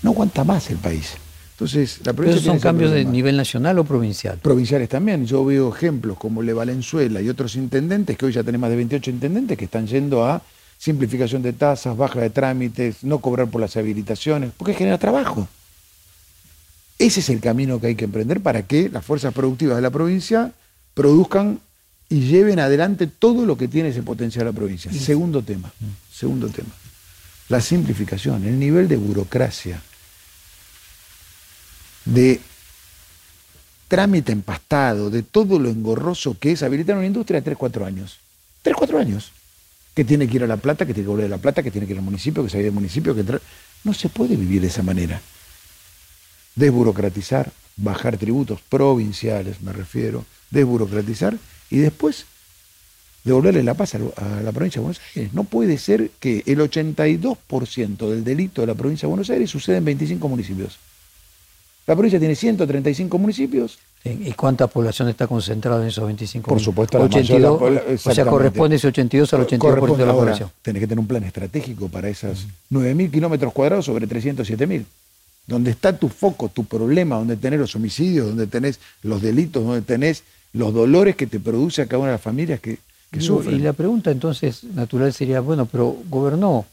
No 0.03 0.11
aguanta 0.11 0.45
más 0.45 0.71
el 0.71 0.79
país. 0.79 1.15
Entonces, 1.53 2.01
la 2.05 2.13
provincia 2.13 2.41
¿Pero 2.43 2.53
son 2.53 2.61
cambios 2.61 2.91
de 2.91 3.05
nivel 3.05 3.37
nacional 3.37 3.79
o 3.79 3.85
provincial? 3.85 4.39
Provinciales 4.39 4.89
también. 4.89 5.27
Yo 5.27 5.45
veo 5.45 5.73
ejemplos 5.73 6.19
como 6.19 6.43
Le 6.43 6.53
Valenzuela 6.53 7.21
y 7.21 7.29
otros 7.29 7.55
intendentes, 7.55 8.17
que 8.17 8.27
hoy 8.27 8.33
ya 8.33 8.43
tenemos 8.43 8.63
más 8.63 8.71
de 8.71 8.77
28 8.77 9.11
intendentes, 9.11 9.57
que 9.57 9.67
están 9.67 9.87
yendo 9.87 10.25
a 10.25 10.43
simplificación 10.77 11.43
de 11.43 11.53
tasas, 11.53 11.97
baja 11.97 12.21
de 12.21 12.31
trámites, 12.31 13.05
no 13.05 13.21
cobrar 13.21 13.49
por 13.49 13.61
las 13.61 13.77
habilitaciones, 13.77 14.51
porque 14.57 14.75
genera 14.75 14.99
trabajo. 14.99 15.47
Ese 16.99 17.21
es 17.21 17.29
el 17.29 17.41
camino 17.41 17.81
que 17.81 17.89
hay 17.89 17.95
que 17.95 18.07
emprender 18.07 18.41
para 18.41 18.67
que 18.67 18.89
las 18.89 19.05
fuerzas 19.05 19.33
productivas 19.33 19.77
de 19.77 19.83
la 19.83 19.91
provincia 19.91 20.53
produzcan 20.95 21.61
y 22.09 22.23
lleven 22.23 22.59
adelante 22.59 23.07
todo 23.07 23.47
lo 23.47 23.57
que 23.57 23.69
tiene 23.69 23.91
ese 23.91 24.03
potencial 24.03 24.47
la 24.47 24.53
provincia. 24.53 24.93
Segundo 24.93 25.43
tema, 25.43 25.73
segundo 26.13 26.49
tema, 26.49 26.71
la 27.49 27.61
simplificación, 27.61 28.45
el 28.45 28.59
nivel 28.59 28.89
de 28.89 28.97
burocracia, 28.97 29.81
de 32.05 32.41
trámite 33.89 34.33
empastado, 34.33 35.11
de 35.11 35.23
todo 35.23 35.59
lo 35.59 35.69
engorroso 35.69 36.39
que 36.39 36.53
es 36.53 36.63
habilitar 36.63 36.97
una 36.97 37.07
industria 37.07 37.41
de 37.41 37.45
3, 37.45 37.59
4 37.59 37.85
años. 37.85 38.19
3, 38.63 38.75
4 38.75 38.99
años. 38.99 39.33
Que 39.95 40.05
tiene 40.05 40.27
que 40.27 40.37
ir 40.37 40.45
a 40.45 40.47
La 40.47 40.57
Plata, 40.57 40.87
que 40.87 40.95
tiene 40.95 41.05
que 41.05 41.11
volver 41.11 41.27
a 41.27 41.29
La 41.29 41.39
Plata, 41.39 41.63
que 41.63 41.71
tiene 41.71 41.87
que 41.87 41.93
ir 41.93 41.99
al 41.99 42.05
municipio, 42.05 42.43
que 42.43 42.49
salir 42.49 42.65
del 42.65 42.75
municipio, 42.75 43.15
que 43.15 43.25
No 43.85 43.93
se 43.93 44.09
puede 44.09 44.37
vivir 44.37 44.63
de 44.63 44.69
esa 44.69 44.83
manera. 44.83 45.21
Desburocratizar, 46.55 47.53
bajar 47.77 48.17
tributos 48.17 48.61
provinciales, 48.69 49.61
me 49.61 49.73
refiero, 49.73 50.25
desburocratizar 50.51 51.37
y 51.69 51.79
después 51.79 52.25
devolverle 53.25 53.63
la 53.63 53.75
paz 53.75 53.95
a 53.95 53.99
la 54.43 54.53
provincia 54.53 54.81
de 54.81 54.85
Buenos 54.85 55.01
Aires. 55.15 55.35
No 55.35 55.45
puede 55.45 55.79
ser 55.79 56.11
que 56.19 56.43
el 56.47 56.61
82% 56.61 58.09
del 58.09 58.25
delito 58.25 58.63
de 58.63 58.67
la 58.67 58.75
provincia 58.75 59.07
de 59.07 59.11
Buenos 59.11 59.31
Aires 59.31 59.51
suceda 59.51 59.77
en 59.77 59.85
25 59.85 60.29
municipios. 60.29 60.79
La 61.87 61.95
provincia 61.95 62.18
tiene 62.18 62.35
135 62.35 63.18
municipios. 63.18 63.78
¿Y 64.05 64.33
cuánta 64.33 64.66
población 64.66 65.09
está 65.09 65.28
concentrada 65.28 65.80
en 65.80 65.89
esos 65.89 66.05
25 66.05 66.49
Por 66.49 66.61
supuesto, 66.61 66.99
la 66.99 67.05
82, 67.05 67.62
O 68.05 68.12
sea, 68.12 68.26
corresponde 68.26 68.76
ese 68.76 68.89
82 68.89 69.33
al 69.35 69.47
82% 69.47 69.97
de 69.97 70.07
la 70.07 70.12
población. 70.12 70.51
Tenés 70.61 70.80
que 70.80 70.87
tener 70.89 70.99
un 70.99 71.07
plan 71.07 71.22
estratégico 71.22 71.89
para 71.89 72.09
esas 72.09 72.47
9.000 72.72 73.11
kilómetros 73.11 73.53
cuadrados 73.53 73.85
sobre 73.85 74.09
307.000 74.09 74.85
donde 75.47 75.72
está 75.72 75.97
tu 75.97 76.09
foco, 76.09 76.49
tu 76.49 76.64
problema, 76.64 77.16
donde 77.16 77.37
tenés 77.37 77.59
los 77.59 77.74
homicidios, 77.74 78.28
donde 78.28 78.47
tenés 78.47 78.78
los 79.03 79.20
delitos, 79.20 79.64
donde 79.64 79.83
tenés 79.83 80.22
los 80.53 80.72
dolores 80.72 81.16
que 81.16 81.26
te 81.26 81.41
produce 81.41 81.83
a 81.83 81.87
cada 81.87 81.99
una 81.99 82.09
de 82.09 82.14
las 82.14 82.22
familias 82.22 82.61
que, 82.61 82.78
que 83.11 83.20
sufren. 83.20 83.57
Y 83.57 83.59
la 83.59 83.72
pregunta 83.72 84.11
entonces 84.11 84.62
natural 84.64 85.12
sería, 85.12 85.41
bueno, 85.41 85.66
pero 85.66 85.97
gobernó 86.09 86.64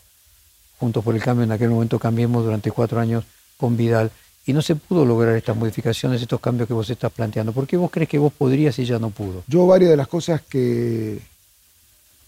Juntos 0.80 1.04
por 1.04 1.14
el 1.14 1.22
Cambio, 1.22 1.44
en 1.44 1.52
aquel 1.52 1.70
momento 1.70 2.00
cambiemos 2.00 2.46
durante 2.46 2.72
cuatro 2.72 3.02
años 3.02 3.26
con 3.58 3.76
Vidal, 3.76 4.12
y 4.50 4.54
no 4.54 4.64
se 4.64 4.76
pudo 4.76 5.06
lograr 5.06 5.36
estas 5.36 5.56
modificaciones, 5.56 6.20
estos 6.24 6.40
cambios 6.40 6.68
que 6.68 6.74
vos 6.74 6.90
estás 6.90 7.12
planteando. 7.12 7.52
¿Por 7.52 7.68
qué 7.68 7.78
vos 7.78 7.92
crees 7.92 8.10
que 8.10 8.18
vos 8.18 8.34
podrías 8.34 8.80
y 8.80 8.86
ya 8.86 8.98
no 8.98 9.12
pudo? 9.12 9.44
Yo 9.46 9.68
varias 9.68 9.92
de 9.92 9.96
las 9.96 10.08
cosas 10.08 10.42
que, 10.42 11.20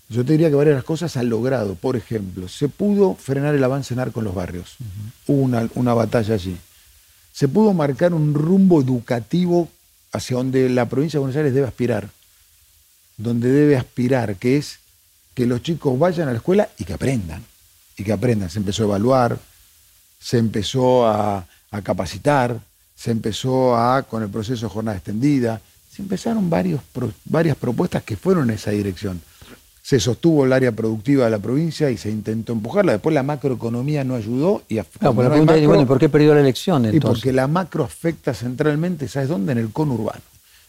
yo 0.07 0.23
te 0.23 0.33
diría 0.33 0.49
que 0.49 0.55
varias 0.55 0.73
de 0.73 0.77
las 0.77 0.85
cosas 0.85 1.17
han 1.17 1.29
logrado. 1.29 1.73
Por 1.73 1.95
ejemplo, 1.95 2.47
se 2.47 2.69
pudo 2.69 3.15
frenar 3.15 3.55
el 3.55 3.63
avance 3.63 3.95
narco 3.95 4.19
en 4.19 4.25
los 4.25 4.35
barrios. 4.35 4.75
Hubo 5.25 5.41
una, 5.41 5.67
una, 5.73 5.95
batalla 5.95 6.35
allí. 6.35 6.55
Se 7.33 7.47
pudo 7.47 7.73
marcar 7.73 8.13
un 8.13 8.35
rumbo 8.35 8.79
educativo 8.79 9.67
hacia 10.11 10.37
donde 10.37 10.69
la 10.69 10.87
provincia 10.87 11.17
de 11.17 11.21
Buenos 11.21 11.37
Aires 11.37 11.55
debe 11.55 11.65
aspirar. 11.65 12.07
Donde 13.17 13.51
debe 13.51 13.77
aspirar, 13.77 14.35
que 14.35 14.57
es 14.57 14.77
que 15.33 15.47
los 15.47 15.63
chicos 15.63 15.97
vayan 15.97 16.27
a 16.27 16.33
la 16.33 16.37
escuela 16.37 16.69
y 16.77 16.83
que 16.83 16.93
aprendan. 16.93 17.43
Y 17.97 18.03
que 18.03 18.13
aprendan. 18.13 18.51
Se 18.51 18.59
empezó 18.59 18.83
a 18.83 18.85
evaluar, 18.85 19.39
se 20.19 20.37
empezó 20.37 21.07
a, 21.07 21.47
a 21.71 21.81
capacitar, 21.81 22.59
se 22.95 23.11
empezó 23.11 23.75
a, 23.75 24.03
con 24.03 24.21
el 24.21 24.29
proceso 24.29 24.67
de 24.67 24.73
jornada 24.73 24.97
extendida, 24.97 25.61
se 25.91 26.01
empezaron 26.01 26.49
varios, 26.49 26.81
varias 27.25 27.57
propuestas 27.57 28.03
que 28.03 28.15
fueron 28.15 28.49
en 28.49 28.55
esa 28.55 28.71
dirección 28.71 29.21
se 29.81 29.99
sostuvo 29.99 30.45
el 30.45 30.53
área 30.53 30.71
productiva 30.71 31.25
de 31.25 31.31
la 31.31 31.39
provincia 31.39 31.89
y 31.89 31.97
se 31.97 32.09
intentó 32.09 32.53
empujarla. 32.53 32.93
Después 32.93 33.13
la 33.13 33.23
macroeconomía 33.23 34.03
no 34.03 34.15
ayudó 34.15 34.61
y 34.69 34.75
claro, 34.75 35.15
pues 35.15 35.25
la 35.25 35.31
pregunta 35.31 35.57
es, 35.57 35.67
bueno, 35.67 35.87
¿por 35.87 35.99
qué 35.99 36.07
perdió 36.07 36.33
la 36.33 36.41
elección 36.41 36.85
entonces? 36.85 36.97
Y 36.97 36.99
porque 37.05 37.33
la 37.33 37.47
macro 37.47 37.83
afecta 37.83 38.33
centralmente, 38.33 39.07
¿sabes 39.07 39.29
dónde? 39.29 39.53
En 39.53 39.57
el 39.57 39.71
conurbano. 39.71 40.21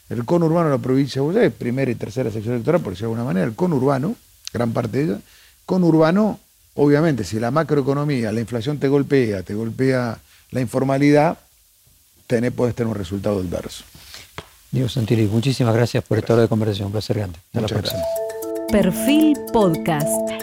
El 0.09 0.25
conurbano 0.25 0.71
de 0.71 0.77
la 0.77 0.83
provincia 0.83 1.23
de 1.23 1.27
Buenos 1.27 1.53
primera 1.53 1.91
y 1.91 1.95
tercera 1.95 2.31
sección 2.31 2.55
electoral, 2.55 2.81
por 2.81 2.93
decirlo 2.93 3.11
de 3.11 3.15
alguna 3.15 3.25
manera, 3.25 3.47
el 3.47 3.55
conurbano, 3.55 4.17
gran 4.53 4.73
parte 4.73 4.99
de 4.99 5.05
ella, 5.05 5.21
conurbano, 5.67 6.41
obviamente, 6.75 7.25
si 7.25 7.39
la 7.39 7.51
macroeconomía, 7.51 8.33
la 8.33 8.41
inflación 8.41 8.79
te 8.79 8.89
golpea, 8.89 9.43
te 9.43 9.55
golpea 9.55 10.19
la 10.53 10.61
informalidad, 10.61 11.39
tenés, 12.27 12.53
puedes 12.53 12.75
tener 12.75 12.89
un 12.89 12.95
resultado 12.95 13.41
adverso. 13.41 13.85
Diego 14.71 14.89
Santilli, 14.89 15.27
muchísimas 15.27 15.75
gracias 15.75 16.05
por 16.05 16.19
esta 16.19 16.33
hora 16.33 16.43
de 16.43 16.49
conversación. 16.49 16.87
Un 16.87 16.93
placer 16.93 17.17
grande. 17.19 17.39
Hasta 17.53 17.61
la 17.61 17.69
próxima. 17.69 18.03
Perfil 18.71 19.37
Podcast. 19.53 20.42